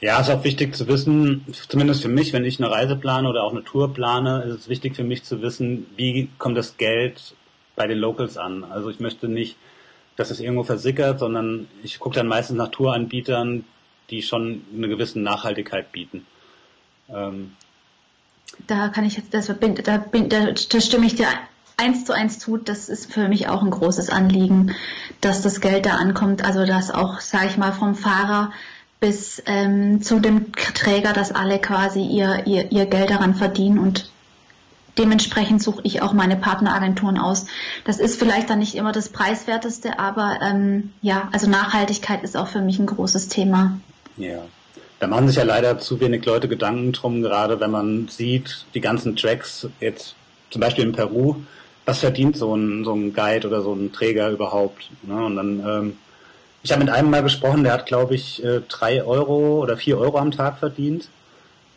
Ja, 0.00 0.20
ist 0.20 0.30
auch 0.30 0.44
wichtig 0.44 0.74
zu 0.74 0.86
wissen, 0.88 1.44
zumindest 1.68 2.02
für 2.02 2.08
mich, 2.08 2.32
wenn 2.32 2.44
ich 2.44 2.62
eine 2.62 2.70
Reise 2.70 2.96
plane 2.96 3.28
oder 3.28 3.42
auch 3.44 3.52
eine 3.52 3.64
Tour 3.64 3.94
plane, 3.94 4.42
ist 4.42 4.54
es 4.54 4.68
wichtig 4.68 4.94
für 4.94 5.04
mich 5.04 5.24
zu 5.24 5.40
wissen, 5.40 5.86
wie 5.96 6.28
kommt 6.38 6.56
das 6.58 6.76
Geld 6.76 7.34
bei 7.76 7.86
den 7.86 7.98
Locals 7.98 8.36
an. 8.36 8.64
Also 8.64 8.90
ich 8.90 9.00
möchte 9.00 9.28
nicht, 9.28 9.56
dass 10.16 10.30
es 10.30 10.40
irgendwo 10.40 10.64
versickert, 10.64 11.18
sondern 11.18 11.68
ich 11.82 11.98
gucke 11.98 12.16
dann 12.16 12.26
meistens 12.26 12.56
nach 12.58 12.68
Touranbietern, 12.68 13.64
die 14.10 14.22
schon 14.22 14.62
eine 14.74 14.88
gewisse 14.88 15.20
Nachhaltigkeit 15.20 15.92
bieten. 15.92 16.26
Ähm 17.08 17.52
da 18.66 18.88
kann 18.88 19.04
ich 19.04 19.16
jetzt, 19.16 19.34
das, 19.34 19.46
da, 19.46 19.54
da, 19.54 19.98
da 19.98 20.80
stimme 20.80 21.06
ich 21.06 21.16
dir 21.16 21.28
eins 21.76 22.04
zu 22.04 22.12
eins 22.12 22.38
zu. 22.38 22.56
Das 22.56 22.88
ist 22.88 23.12
für 23.12 23.28
mich 23.28 23.48
auch 23.48 23.62
ein 23.62 23.70
großes 23.70 24.08
Anliegen, 24.08 24.74
dass 25.20 25.42
das 25.42 25.60
Geld 25.60 25.86
da 25.86 25.96
ankommt. 25.96 26.44
Also 26.44 26.64
dass 26.64 26.90
auch, 26.90 27.20
sage 27.20 27.48
ich 27.48 27.56
mal, 27.56 27.72
vom 27.72 27.94
Fahrer 27.94 28.52
bis 29.00 29.42
ähm, 29.46 30.02
zu 30.02 30.20
dem 30.20 30.52
Träger, 30.52 31.12
dass 31.12 31.32
alle 31.32 31.58
quasi 31.58 32.00
ihr, 32.00 32.46
ihr, 32.46 32.72
ihr 32.72 32.86
Geld 32.86 33.10
daran 33.10 33.34
verdienen 33.34 33.78
und 33.78 34.10
dementsprechend 34.98 35.62
suche 35.62 35.80
ich 35.84 36.02
auch 36.02 36.12
meine 36.12 36.36
Partneragenturen 36.36 37.18
aus. 37.18 37.46
Das 37.84 37.98
ist 37.98 38.18
vielleicht 38.18 38.48
dann 38.48 38.58
nicht 38.58 38.74
immer 38.74 38.92
das 38.92 39.10
preiswerteste, 39.10 39.98
aber 39.98 40.38
ähm, 40.42 40.92
ja, 41.02 41.28
also 41.32 41.48
Nachhaltigkeit 41.48 42.22
ist 42.22 42.36
auch 42.36 42.48
für 42.48 42.60
mich 42.60 42.78
ein 42.78 42.86
großes 42.86 43.28
Thema. 43.28 43.78
Ja. 44.16 44.42
Da 44.98 45.06
machen 45.06 45.28
sich 45.28 45.36
ja 45.36 45.44
leider 45.44 45.78
zu 45.78 46.00
wenig 46.00 46.24
Leute 46.24 46.48
Gedanken 46.48 46.92
drum, 46.92 47.20
gerade 47.20 47.60
wenn 47.60 47.70
man 47.70 48.08
sieht, 48.08 48.64
die 48.72 48.80
ganzen 48.80 49.14
Tracks 49.14 49.68
jetzt 49.78 50.14
zum 50.50 50.62
Beispiel 50.62 50.84
in 50.84 50.92
Peru, 50.92 51.36
was 51.84 51.98
verdient 51.98 52.36
so 52.36 52.56
ein, 52.56 52.82
so 52.82 52.94
ein 52.94 53.12
Guide 53.12 53.46
oder 53.46 53.60
so 53.60 53.74
ein 53.74 53.92
Träger 53.92 54.30
überhaupt? 54.30 54.90
Ne? 55.02 55.22
Und 55.22 55.36
dann 55.36 55.60
ähm, 55.60 55.98
ich 56.66 56.72
habe 56.72 56.84
mit 56.84 56.92
einem 56.92 57.10
mal 57.10 57.22
gesprochen, 57.22 57.62
der 57.62 57.74
hat, 57.74 57.86
glaube 57.86 58.16
ich, 58.16 58.42
äh, 58.42 58.60
drei 58.68 59.04
Euro 59.04 59.62
oder 59.62 59.76
vier 59.76 59.98
Euro 59.98 60.18
am 60.18 60.32
Tag 60.32 60.58
verdient 60.58 61.08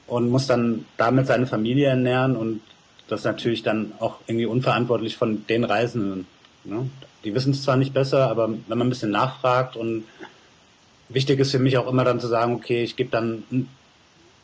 und 0.07 0.31
muss 0.31 0.47
dann 0.47 0.85
damit 0.97 1.27
seine 1.27 1.45
Familie 1.45 1.89
ernähren 1.89 2.35
und 2.35 2.61
das 3.07 3.19
ist 3.19 3.25
natürlich 3.25 3.61
dann 3.61 3.91
auch 3.99 4.15
irgendwie 4.25 4.47
unverantwortlich 4.47 5.15
von 5.15 5.45
den 5.45 5.63
Reisenden. 5.63 6.25
Ne? 6.63 6.89
Die 7.23 7.35
wissen 7.35 7.51
es 7.51 7.61
zwar 7.61 7.77
nicht 7.77 7.93
besser, 7.93 8.31
aber 8.31 8.49
wenn 8.49 8.77
man 8.79 8.87
ein 8.87 8.89
bisschen 8.89 9.11
nachfragt 9.11 9.75
und 9.75 10.05
wichtig 11.07 11.39
ist 11.39 11.51
für 11.51 11.59
mich 11.59 11.77
auch 11.77 11.87
immer 11.87 12.03
dann 12.03 12.19
zu 12.19 12.27
sagen, 12.27 12.55
okay, 12.55 12.81
ich 12.81 12.95
gebe 12.95 13.11
dann 13.11 13.43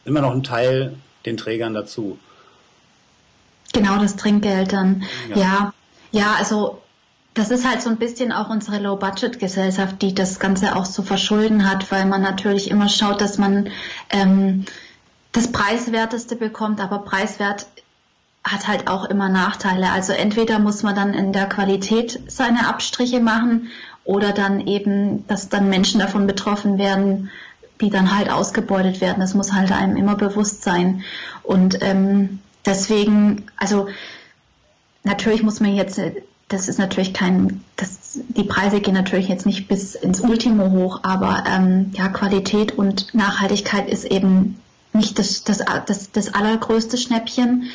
immer 0.05 0.21
noch 0.21 0.31
einen 0.31 0.43
Teil 0.43 0.93
den 1.25 1.38
Trägern 1.38 1.73
dazu. 1.73 2.19
Genau, 3.73 3.97
das 3.97 4.15
Trinkgeld 4.15 4.73
dann. 4.73 5.05
Ja, 5.29 5.38
ja, 5.38 5.73
ja 6.12 6.36
also 6.38 6.84
das 7.36 7.52
ist 7.52 7.67
halt 7.67 7.82
so 7.82 7.89
ein 7.89 7.98
bisschen 7.98 8.32
auch 8.32 8.50
unsere 8.50 8.80
Low-Budget-Gesellschaft, 8.80 10.02
die 10.02 10.15
das 10.15 10.39
Ganze 10.39 10.76
auch 10.76 10.88
zu 10.88 11.04
verschulden 11.04 11.69
hat, 11.69 11.91
weil 11.91 12.06
man 12.06 12.21
natürlich 12.21 12.71
immer 12.71 12.88
schaut, 12.88 13.19
dass 13.19 13.38
man 13.38 13.69
ähm, 14.10 14.65
das 15.34 15.52
Preiswerteste 15.52 16.38
bekommt, 16.38 16.80
aber 16.80 17.00
preiswert 17.00 17.67
hat 18.41 18.67
halt 18.69 18.88
auch 18.88 19.06
immer 19.06 19.28
Nachteile. 19.28 19.91
Also 19.91 20.13
entweder 20.13 20.60
muss 20.60 20.82
man 20.82 20.95
dann 20.95 21.13
in 21.13 21.34
der 21.34 21.48
Qualität 21.48 22.21
seine 22.28 22.69
Abstriche 22.69 23.19
machen 23.19 23.69
oder 24.06 24.32
dann 24.32 24.65
eben, 24.65 25.28
dass 25.28 25.50
dann 25.50 25.67
Menschen 25.69 26.00
davon 26.00 26.28
betroffen 26.28 26.78
werden, 26.78 27.32
die 27.82 27.89
dann 27.89 28.15
halt 28.17 28.30
ausgebeutet 28.30 29.02
werden. 29.02 29.19
Das 29.19 29.34
muss 29.34 29.52
halt 29.52 29.74
einem 29.74 29.98
immer 29.98 30.15
bewusst 30.15 30.63
sein. 30.63 31.04
Und 31.43 31.80
ähm, 31.82 32.39
deswegen, 32.65 33.48
also 33.58 33.89
natürlich 35.04 35.43
muss 35.43 35.60
man 35.60 35.76
jetzt 35.76 36.00
das 36.47 36.67
ist 36.67 36.77
natürlich 36.77 37.13
kein, 37.13 37.63
das, 37.75 38.19
die 38.29 38.43
Preise 38.43 38.79
gehen 38.79 38.93
natürlich 38.93 39.27
jetzt 39.27 39.45
nicht 39.45 39.67
bis 39.67 39.95
ins 39.95 40.21
Ultimo 40.21 40.69
hoch, 40.71 40.99
aber 41.03 41.43
ähm, 41.47 41.91
ja, 41.93 42.08
Qualität 42.10 42.77
und 42.77 43.13
Nachhaltigkeit 43.15 43.89
ist 43.89 44.05
eben 44.05 44.60
nicht 44.93 45.17
das, 45.17 45.43
das, 45.43 45.63
das, 45.86 46.12
das 46.12 46.34
allergrößte 46.34 46.97
Schnäppchen, 46.97 47.69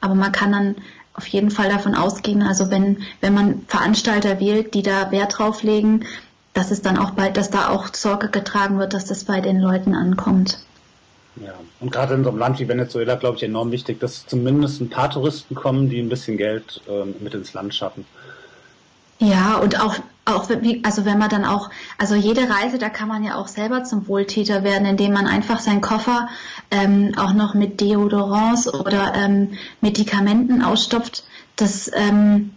aber 0.00 0.14
man 0.14 0.32
kann 0.32 0.52
dann 0.52 0.76
auf 1.14 1.26
jeden 1.26 1.50
Fall 1.50 1.68
davon 1.68 1.94
ausgehen, 1.94 2.42
also 2.42 2.70
wenn, 2.70 3.02
wenn 3.20 3.34
man 3.34 3.62
Veranstalter 3.66 4.40
wählt, 4.40 4.74
die 4.74 4.82
da 4.82 5.10
Wert 5.10 5.38
drauf 5.38 5.62
legen, 5.62 6.06
dass 6.54 6.70
es 6.70 6.80
dann 6.80 6.98
auch 6.98 7.10
bald, 7.10 7.36
dass 7.36 7.50
da 7.50 7.68
auch 7.68 7.92
Sorge 7.94 8.28
getragen 8.28 8.78
wird, 8.78 8.94
dass 8.94 9.04
das 9.04 9.24
bei 9.24 9.40
den 9.40 9.58
Leuten 9.58 9.94
ankommt. 9.94 10.58
Ja, 11.36 11.54
und 11.80 11.90
gerade 11.90 12.14
in 12.14 12.24
so 12.24 12.30
einem 12.30 12.38
Land 12.38 12.58
wie 12.58 12.68
Venezuela, 12.68 13.14
glaube 13.14 13.36
ich, 13.36 13.42
enorm 13.42 13.70
wichtig, 13.72 14.00
dass 14.00 14.26
zumindest 14.26 14.80
ein 14.80 14.90
paar 14.90 15.10
Touristen 15.10 15.54
kommen, 15.54 15.88
die 15.88 15.98
ein 15.98 16.08
bisschen 16.08 16.36
Geld 16.36 16.82
äh, 16.88 17.06
mit 17.22 17.32
ins 17.32 17.54
Land 17.54 17.74
schaffen. 17.74 18.04
Ja, 19.18 19.58
und 19.58 19.80
auch, 19.80 19.96
auch, 20.24 20.50
also 20.82 21.04
wenn 21.04 21.18
man 21.18 21.30
dann 21.30 21.44
auch, 21.44 21.70
also 21.96 22.16
jede 22.16 22.50
Reise, 22.50 22.78
da 22.78 22.88
kann 22.88 23.08
man 23.08 23.22
ja 23.22 23.36
auch 23.36 23.46
selber 23.46 23.84
zum 23.84 24.08
Wohltäter 24.08 24.64
werden, 24.64 24.84
indem 24.84 25.12
man 25.12 25.26
einfach 25.26 25.60
seinen 25.60 25.80
Koffer 25.80 26.28
ähm, 26.72 27.14
auch 27.16 27.32
noch 27.32 27.54
mit 27.54 27.80
Deodorants 27.80 28.72
oder 28.72 29.14
ähm, 29.14 29.52
Medikamenten 29.80 30.60
ausstopft. 30.60 31.24
Das, 31.54 31.88
ähm, 31.94 32.50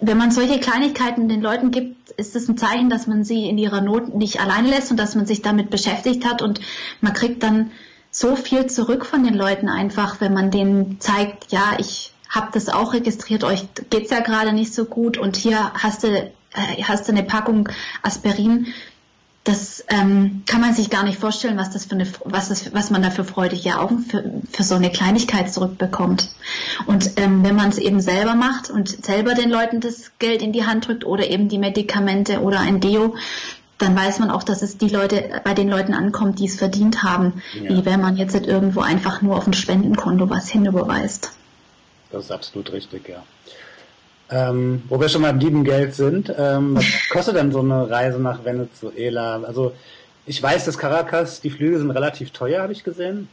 wenn 0.00 0.16
man 0.16 0.30
solche 0.30 0.58
Kleinigkeiten 0.58 1.28
den 1.28 1.42
Leuten 1.42 1.70
gibt, 1.70 2.10
ist 2.12 2.34
das 2.34 2.48
ein 2.48 2.56
Zeichen, 2.56 2.88
dass 2.88 3.06
man 3.06 3.22
sie 3.22 3.46
in 3.46 3.58
ihrer 3.58 3.82
Not 3.82 4.14
nicht 4.14 4.40
allein 4.40 4.64
lässt 4.64 4.90
und 4.90 4.96
dass 4.96 5.14
man 5.14 5.26
sich 5.26 5.42
damit 5.42 5.68
beschäftigt 5.68 6.24
hat 6.24 6.40
und 6.40 6.60
man 7.02 7.12
kriegt 7.12 7.42
dann 7.42 7.72
so 8.18 8.34
viel 8.34 8.66
zurück 8.66 9.04
von 9.04 9.24
den 9.24 9.34
Leuten 9.34 9.68
einfach, 9.68 10.22
wenn 10.22 10.32
man 10.32 10.50
denen 10.50 10.98
zeigt, 11.00 11.52
ja, 11.52 11.74
ich 11.78 12.12
habe 12.30 12.48
das 12.52 12.70
auch 12.70 12.94
registriert, 12.94 13.44
euch 13.44 13.66
geht's 13.90 14.10
ja 14.10 14.20
gerade 14.20 14.54
nicht 14.54 14.72
so 14.72 14.86
gut 14.86 15.18
und 15.18 15.36
hier 15.36 15.72
hast 15.74 16.02
du, 16.02 16.08
äh, 16.08 16.82
hast 16.82 17.08
du 17.08 17.12
eine 17.12 17.22
Packung 17.22 17.68
Aspirin. 18.02 18.68
Das 19.44 19.84
ähm, 19.88 20.42
kann 20.46 20.62
man 20.62 20.74
sich 20.74 20.88
gar 20.88 21.04
nicht 21.04 21.20
vorstellen, 21.20 21.58
was 21.58 21.70
das 21.70 21.84
für 21.84 21.94
eine, 21.94 22.06
was 22.24 22.48
das, 22.48 22.72
was 22.74 22.90
man 22.90 23.02
da 23.02 23.10
für 23.10 23.22
freudige 23.22 23.78
Augen 23.78 24.00
für, 24.00 24.24
für 24.50 24.62
so 24.64 24.74
eine 24.74 24.90
Kleinigkeit 24.90 25.52
zurückbekommt. 25.52 26.30
Und 26.86 27.12
ähm, 27.16 27.44
wenn 27.44 27.54
man 27.54 27.68
es 27.68 27.78
eben 27.78 28.00
selber 28.00 28.34
macht 28.34 28.70
und 28.70 29.04
selber 29.04 29.34
den 29.34 29.50
Leuten 29.50 29.80
das 29.80 30.10
Geld 30.18 30.40
in 30.40 30.52
die 30.52 30.64
Hand 30.64 30.88
drückt 30.88 31.04
oder 31.04 31.28
eben 31.28 31.48
die 31.48 31.58
Medikamente 31.58 32.40
oder 32.40 32.60
ein 32.60 32.80
Deo, 32.80 33.14
dann 33.78 33.94
weiß 33.94 34.20
man 34.20 34.30
auch, 34.30 34.42
dass 34.42 34.62
es 34.62 34.78
die 34.78 34.88
Leute 34.88 35.40
bei 35.44 35.54
den 35.54 35.68
Leuten 35.68 35.92
ankommt, 35.92 36.38
die 36.38 36.46
es 36.46 36.56
verdient 36.56 37.02
haben, 37.02 37.42
ja. 37.54 37.70
wie 37.70 37.84
wenn 37.84 38.00
man 38.00 38.16
jetzt 38.16 38.34
halt 38.34 38.46
irgendwo 38.46 38.80
einfach 38.80 39.22
nur 39.22 39.36
auf 39.36 39.46
ein 39.46 39.52
Spendenkonto 39.52 40.30
was 40.30 40.48
hinüberweist. 40.48 41.32
Das 42.10 42.24
ist 42.24 42.30
absolut 42.30 42.72
richtig, 42.72 43.08
ja. 43.08 43.22
Ähm, 44.28 44.82
wo 44.88 45.00
wir 45.00 45.08
schon 45.08 45.22
mal 45.22 45.30
im 45.30 45.38
lieben 45.38 45.62
Geld 45.62 45.94
sind, 45.94 46.32
ähm, 46.36 46.76
was 46.76 46.84
kostet 47.10 47.36
denn 47.36 47.52
so 47.52 47.60
eine 47.60 47.88
Reise 47.88 48.18
nach 48.18 48.44
Venezuela? 48.44 49.42
Also 49.42 49.72
ich 50.24 50.42
weiß, 50.42 50.64
dass 50.64 50.78
Caracas, 50.78 51.40
die 51.40 51.50
Flüge 51.50 51.78
sind 51.78 51.90
relativ 51.90 52.30
teuer, 52.32 52.62
habe 52.62 52.72
ich 52.72 52.82
gesehen. 52.82 53.28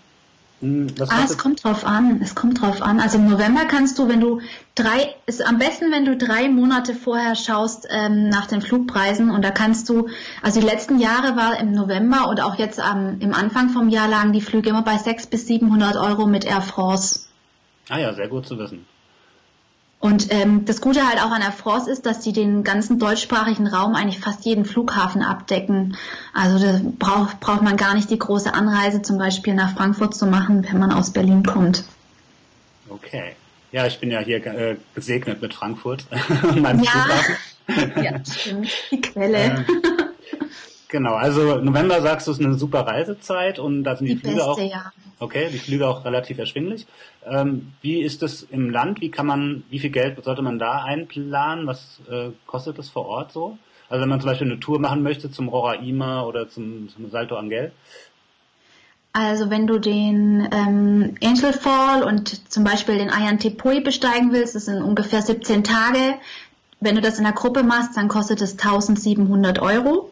Hm, 0.61 0.87
ah, 1.09 1.23
es 1.25 1.37
kommt 1.37 1.63
drauf 1.63 1.85
an. 1.85 2.21
Es 2.21 2.35
kommt 2.35 2.61
drauf 2.61 2.81
an. 2.81 2.99
Also 2.99 3.17
im 3.17 3.29
November 3.29 3.65
kannst 3.65 3.99
du, 3.99 4.07
wenn 4.07 4.21
du 4.21 4.41
drei, 4.75 5.15
ist 5.25 5.45
am 5.45 5.59
besten, 5.59 5.91
wenn 5.91 6.05
du 6.05 6.15
drei 6.15 6.47
Monate 6.49 6.93
vorher 6.93 7.35
schaust 7.35 7.87
ähm, 7.89 8.29
nach 8.29 8.47
den 8.47 8.61
Flugpreisen 8.61 9.29
und 9.29 9.43
da 9.43 9.51
kannst 9.51 9.89
du, 9.89 10.07
also 10.41 10.61
die 10.61 10.65
letzten 10.65 10.99
Jahre 10.99 11.35
war 11.35 11.59
im 11.59 11.73
November 11.73 12.29
und 12.29 12.41
auch 12.41 12.57
jetzt 12.57 12.79
am, 12.79 13.19
im 13.19 13.33
Anfang 13.33 13.69
vom 13.69 13.89
Jahr 13.89 14.07
lagen 14.07 14.31
die 14.31 14.41
Flüge 14.41 14.69
immer 14.69 14.83
bei 14.83 14.97
600 14.97 15.29
bis 15.29 15.47
700 15.47 15.97
Euro 15.97 16.27
mit 16.27 16.45
Air 16.45 16.61
France. 16.61 17.27
Ah 17.89 17.99
ja, 17.99 18.13
sehr 18.13 18.29
gut 18.29 18.47
zu 18.47 18.57
wissen. 18.57 18.85
Und 20.03 20.33
ähm, 20.33 20.65
das 20.65 20.81
Gute 20.81 21.07
halt 21.07 21.21
auch 21.21 21.31
an 21.31 21.41
Air 21.41 21.53
France 21.53 21.89
ist, 21.89 22.05
dass 22.05 22.19
die 22.19 22.33
den 22.33 22.65
ganzen 22.65 22.99
deutschsprachigen 22.99 23.67
Raum 23.67 23.95
eigentlich 23.95 24.19
fast 24.19 24.43
jeden 24.43 24.65
Flughafen 24.65 25.21
abdecken. 25.21 25.95
Also 26.33 26.59
da 26.59 26.81
braucht, 26.99 27.39
braucht 27.39 27.61
man 27.61 27.77
gar 27.77 27.95
nicht 27.95 28.09
die 28.09 28.19
große 28.19 28.53
Anreise 28.53 29.01
zum 29.01 29.17
Beispiel 29.17 29.53
nach 29.53 29.77
Frankfurt 29.77 30.13
zu 30.13 30.25
machen, 30.25 30.67
wenn 30.69 30.77
man 30.77 30.91
aus 30.91 31.13
Berlin 31.13 31.43
kommt. 31.43 31.85
Okay. 32.89 33.37
Ja, 33.71 33.87
ich 33.87 33.97
bin 34.01 34.11
ja 34.11 34.19
hier 34.19 34.45
äh, 34.45 34.75
gesegnet 34.93 35.41
mit 35.41 35.53
Frankfurt, 35.53 36.05
meinem 36.57 36.83
ja. 36.83 36.91
Flughafen. 36.91 38.03
ja, 38.03 38.25
stimmt. 38.25 38.69
Die 38.91 38.99
Quelle. 38.99 39.37
Ähm, 39.37 39.65
genau, 40.93 41.15
also 41.15 41.57
November 41.57 42.01
sagst 42.01 42.27
du, 42.27 42.31
ist 42.31 42.39
eine 42.39 42.53
super 42.53 42.87
Reisezeit 42.87 43.59
und 43.59 43.83
da 43.83 43.97
sind 43.97 44.07
die, 44.07 44.15
die 44.15 44.21
Flüge 44.21 44.35
beste, 44.37 44.49
auch. 44.49 44.57
Ja. 44.59 44.93
Okay, 45.19 45.49
die 45.51 45.57
Flüge 45.57 45.87
auch 45.87 46.05
relativ 46.05 46.37
erschwinglich. 46.37 46.87
Ähm, 47.25 47.73
wie 47.81 48.01
ist 48.01 48.21
das 48.21 48.43
im 48.43 48.69
Land? 48.69 49.01
Wie 49.01 49.11
kann 49.11 49.25
man, 49.25 49.63
wie 49.69 49.79
viel 49.79 49.89
Geld 49.89 50.23
sollte 50.23 50.41
man 50.41 50.59
da 50.59 50.83
einplanen? 50.83 51.67
Was 51.67 51.99
äh, 52.09 52.29
kostet 52.45 52.77
das 52.77 52.89
vor 52.89 53.07
Ort 53.07 53.33
so? 53.33 53.57
Also 53.89 54.01
wenn 54.01 54.09
man 54.09 54.21
zum 54.21 54.29
Beispiel 54.29 54.47
eine 54.47 54.59
Tour 54.59 54.79
machen 54.79 55.03
möchte 55.03 55.29
zum 55.29 55.49
Roraima 55.49 56.23
oder 56.23 56.47
zum, 56.47 56.87
zum 56.89 57.09
Salto 57.09 57.35
Angel, 57.35 57.73
also 59.15 59.51
wenn 59.51 59.67
du 59.67 59.77
den 59.77 60.47
ähm, 60.51 61.15
Angel 61.23 61.53
Fall 61.53 62.01
und 62.01 62.51
zum 62.51 62.63
Beispiel 62.63 62.97
den 62.97 63.11
Ayan 63.11 63.37
Tepui 63.37 63.79
besteigen 63.81 64.31
willst, 64.31 64.55
das 64.55 64.65
sind 64.65 64.81
ungefähr 64.81 65.21
17 65.21 65.63
Tage. 65.63 66.15
Wenn 66.79 66.95
du 66.95 67.01
das 67.01 67.19
in 67.19 67.23
der 67.23 67.33
Gruppe 67.33 67.61
machst, 67.61 67.95
dann 67.95 68.07
kostet 68.07 68.41
es 68.41 68.53
1700 68.53 69.59
Euro. 69.59 70.09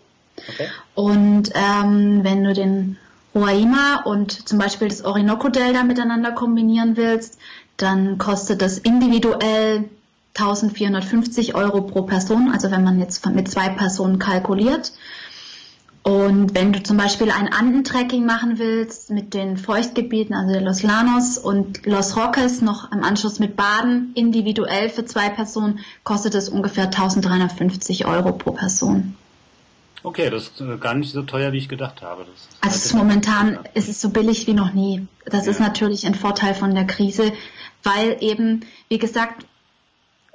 Okay. 0.50 0.68
Und 0.96 1.52
ähm, 1.54 2.24
wenn 2.24 2.44
du 2.44 2.54
den 2.54 2.98
Roraima 3.34 4.02
und 4.06 4.48
zum 4.48 4.58
Beispiel 4.58 4.90
das 4.90 5.04
Orinoco 5.04 5.50
Delta 5.50 5.84
miteinander 5.84 6.32
kombinieren 6.32 6.98
willst, 6.98 7.38
dann 7.78 8.18
kostet 8.18 8.62
das 8.62 8.78
individuell 8.78 9.90
1450 10.36 11.56
Euro 11.56 11.82
pro 11.82 12.04
Person, 12.04 12.52
also 12.52 12.72
wenn 12.72 12.84
man 12.84 13.00
jetzt 13.00 13.26
mit 13.28 13.50
zwei 13.50 13.70
Personen 13.70 14.20
kalkuliert. 14.20 14.94
Und 16.04 16.56
wenn 16.56 16.74
du 16.74 16.82
zum 16.82 16.98
Beispiel 16.98 17.30
ein 17.30 17.54
Andentrekking 17.54 18.26
machen 18.26 18.58
willst 18.58 19.12
mit 19.12 19.36
den 19.36 19.56
Feuchtgebieten, 19.58 20.34
also 20.34 20.60
Los 20.60 20.82
Llanos 20.82 21.38
und 21.38 21.86
Los 21.86 22.18
Roques, 22.18 22.62
noch 22.62 22.92
im 22.92 23.04
Anschluss 23.04 23.38
mit 23.38 23.56
Baden, 23.56 24.12
individuell 24.16 24.90
für 24.90 25.06
zwei 25.06 25.30
Personen, 25.30 25.80
kostet 26.04 26.34
es 26.34 26.50
ungefähr 26.50 26.86
1350 26.86 28.08
Euro 28.08 28.32
pro 28.32 28.52
Person. 28.52 29.16
Okay, 30.04 30.30
das 30.30 30.48
ist 30.48 30.62
äh, 30.62 30.78
gar 30.78 30.96
nicht 30.96 31.12
so 31.12 31.22
teuer, 31.22 31.52
wie 31.52 31.60
ich 31.60 31.70
gedacht 31.70 32.02
habe. 32.02 32.26
also 32.62 32.76
ist 32.76 32.94
momentan 32.94 33.60
ist 33.74 33.88
es 33.88 34.02
so 34.02 34.10
billig 34.10 34.48
wie 34.48 34.54
noch 34.54 34.74
nie. 34.74 35.08
Das 35.26 35.46
ja. 35.46 35.52
ist 35.52 35.60
natürlich 35.60 36.06
ein 36.06 36.16
Vorteil 36.16 36.56
von 36.56 36.74
der 36.74 36.86
Krise, 36.86 37.34
weil 37.84 38.18
eben, 38.22 38.66
wie 38.90 38.98
gesagt, 38.98 39.46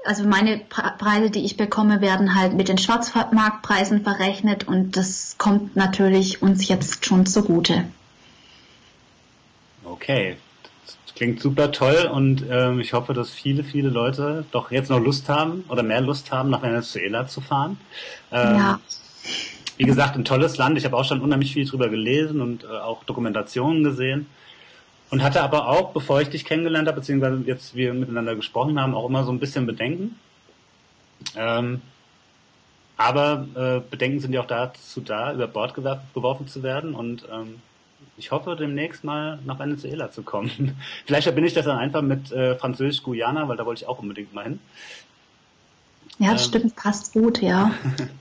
also 0.04 0.24
meine 0.24 0.58
Preise, 0.58 1.30
die 1.30 1.44
ich 1.44 1.56
bekomme, 1.56 2.00
werden 2.00 2.36
halt 2.36 2.54
mit 2.54 2.68
den 2.68 2.78
Schwarzmarktpreisen 2.78 4.04
verrechnet 4.04 4.68
und 4.68 4.96
das 4.96 5.36
kommt 5.36 5.74
natürlich 5.74 6.42
uns 6.42 6.68
jetzt 6.68 7.04
schon 7.04 7.26
zugute. 7.26 7.86
Okay, 9.84 10.36
das 10.84 11.14
klingt 11.16 11.40
super 11.40 11.72
toll 11.72 12.08
und 12.12 12.44
ähm, 12.48 12.78
ich 12.78 12.92
hoffe, 12.92 13.14
dass 13.14 13.30
viele, 13.30 13.64
viele 13.64 13.88
Leute 13.88 14.44
doch 14.52 14.70
jetzt 14.70 14.90
noch 14.90 15.00
Lust 15.00 15.28
haben 15.28 15.64
oder 15.68 15.82
mehr 15.82 16.00
Lust 16.00 16.30
haben, 16.30 16.50
nach 16.50 16.62
Venezuela 16.62 17.26
zu 17.26 17.40
fahren. 17.40 17.78
Ähm, 18.30 18.56
ja. 18.56 18.80
Wie 19.76 19.84
gesagt, 19.84 20.16
ein 20.16 20.24
tolles 20.24 20.56
Land. 20.56 20.78
Ich 20.78 20.84
habe 20.84 20.96
auch 20.96 21.04
schon 21.04 21.20
unheimlich 21.20 21.52
viel 21.52 21.66
drüber 21.66 21.88
gelesen 21.88 22.40
und 22.40 22.64
äh, 22.64 22.68
auch 22.68 23.04
Dokumentationen 23.04 23.84
gesehen. 23.84 24.26
Und 25.10 25.22
hatte 25.22 25.42
aber 25.42 25.68
auch, 25.68 25.92
bevor 25.92 26.20
ich 26.20 26.28
dich 26.28 26.44
kennengelernt 26.44 26.88
habe, 26.88 27.00
beziehungsweise 27.00 27.42
jetzt 27.46 27.76
wir 27.76 27.94
miteinander 27.94 28.34
gesprochen 28.34 28.80
haben, 28.80 28.94
auch 28.94 29.08
immer 29.08 29.24
so 29.24 29.30
ein 29.30 29.38
bisschen 29.38 29.66
Bedenken. 29.66 30.18
Ähm, 31.36 31.80
aber 32.96 33.46
äh, 33.54 33.80
Bedenken 33.88 34.20
sind 34.20 34.32
ja 34.32 34.40
auch 34.40 34.46
dazu 34.46 35.00
da, 35.00 35.32
über 35.32 35.46
Bord 35.46 35.74
geworfen 35.74 36.48
zu 36.48 36.62
werden. 36.62 36.94
Und 36.94 37.26
ähm, 37.30 37.60
ich 38.16 38.30
hoffe, 38.30 38.56
demnächst 38.56 39.04
mal 39.04 39.38
nach 39.44 39.58
Venezuela 39.58 40.10
zu 40.10 40.22
kommen. 40.22 40.76
Vielleicht 41.06 41.24
verbinde 41.24 41.48
ich 41.48 41.54
das 41.54 41.66
dann 41.66 41.78
einfach 41.78 42.02
mit 42.02 42.32
äh, 42.32 42.56
Französisch-Guyana, 42.56 43.48
weil 43.48 43.56
da 43.56 43.66
wollte 43.66 43.82
ich 43.82 43.88
auch 43.88 43.98
unbedingt 43.98 44.34
mal 44.34 44.44
hin. 44.44 44.60
Ja, 46.18 46.32
ähm, 46.32 46.38
stimmt, 46.38 46.76
passt 46.76 47.12
gut, 47.12 47.42
ja. 47.42 47.72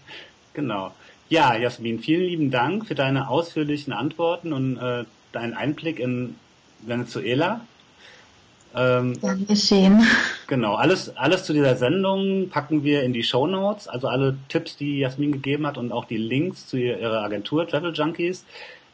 genau. 0.54 0.92
Ja, 1.30 1.56
Jasmin, 1.56 2.00
vielen 2.00 2.22
lieben 2.22 2.52
Dank 2.52 2.86
für 2.86 2.96
deine 2.96 3.30
ausführlichen 3.30 3.94
Antworten 3.94 4.54
und 4.54 4.78
äh, 4.78 5.06
deinen 5.32 5.54
Einblick 5.54 6.00
in 6.00 6.36
Venezuela. 6.82 7.62
Ähm, 8.76 9.18
ja, 9.22 9.34
geschehen. 9.34 10.06
Genau, 10.48 10.76
alles, 10.76 11.16
alles 11.16 11.46
zu 11.46 11.54
dieser 11.54 11.78
Sendung 11.78 12.50
packen 12.50 12.84
wir 12.84 13.04
in 13.04 13.14
die 13.14 13.24
Show 13.24 13.48
Notes, 13.48 13.88
also 13.88 14.08
alle 14.08 14.38
Tipps, 14.50 14.76
die 14.76 15.00
Jasmin 15.00 15.32
gegeben 15.32 15.66
hat 15.66 15.78
und 15.78 15.92
auch 15.92 16.06
die 16.06 16.18
Links 16.18 16.68
zu 16.68 16.78
ihrer 16.78 17.24
Agentur 17.24 17.68
Travel 17.68 17.94
Junkies 17.94 18.46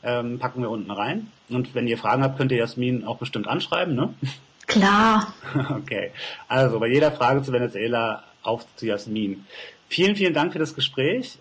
ähm, 0.03 0.39
packen 0.39 0.61
wir 0.61 0.69
unten 0.69 0.91
rein. 0.91 1.31
Und 1.49 1.75
wenn 1.75 1.87
ihr 1.87 1.97
Fragen 1.97 2.23
habt, 2.23 2.37
könnt 2.37 2.51
ihr 2.51 2.59
Jasmin 2.59 3.03
auch 3.05 3.17
bestimmt 3.17 3.47
anschreiben, 3.47 3.95
ne? 3.95 4.13
Klar. 4.67 5.33
Okay, 5.69 6.11
also 6.47 6.79
bei 6.79 6.87
jeder 6.87 7.11
Frage 7.11 7.41
zu 7.43 7.51
Venezuela 7.51 8.23
auf 8.43 8.65
zu 8.77 8.85
Jasmin. 8.85 9.45
Vielen, 9.89 10.15
vielen 10.15 10.33
Dank 10.33 10.53
für 10.53 10.59
das 10.59 10.75
Gespräch. 10.75 11.37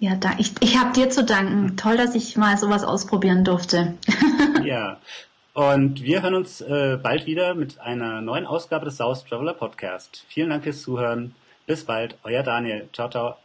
Ja, 0.00 0.14
da, 0.16 0.32
ich, 0.38 0.52
ich 0.60 0.78
habe 0.78 0.92
dir 0.92 1.10
zu 1.10 1.24
danken. 1.24 1.76
Toll, 1.76 1.96
dass 1.96 2.14
ich 2.14 2.36
mal 2.36 2.56
sowas 2.56 2.84
ausprobieren 2.84 3.44
durfte. 3.44 3.94
ja. 4.64 4.98
Und 5.54 6.02
wir 6.02 6.22
hören 6.22 6.34
uns 6.34 6.60
äh, 6.60 6.98
bald 7.02 7.26
wieder 7.26 7.54
mit 7.54 7.80
einer 7.80 8.20
neuen 8.20 8.46
Ausgabe 8.46 8.84
des 8.84 8.96
South 8.96 9.24
Traveler 9.24 9.54
Podcast. 9.54 10.24
Vielen 10.28 10.50
Dank 10.50 10.62
fürs 10.62 10.82
Zuhören. 10.82 11.34
Bis 11.66 11.84
bald. 11.84 12.16
Euer 12.22 12.42
Daniel. 12.42 12.88
Ciao, 12.92 13.10
ciao. 13.10 13.36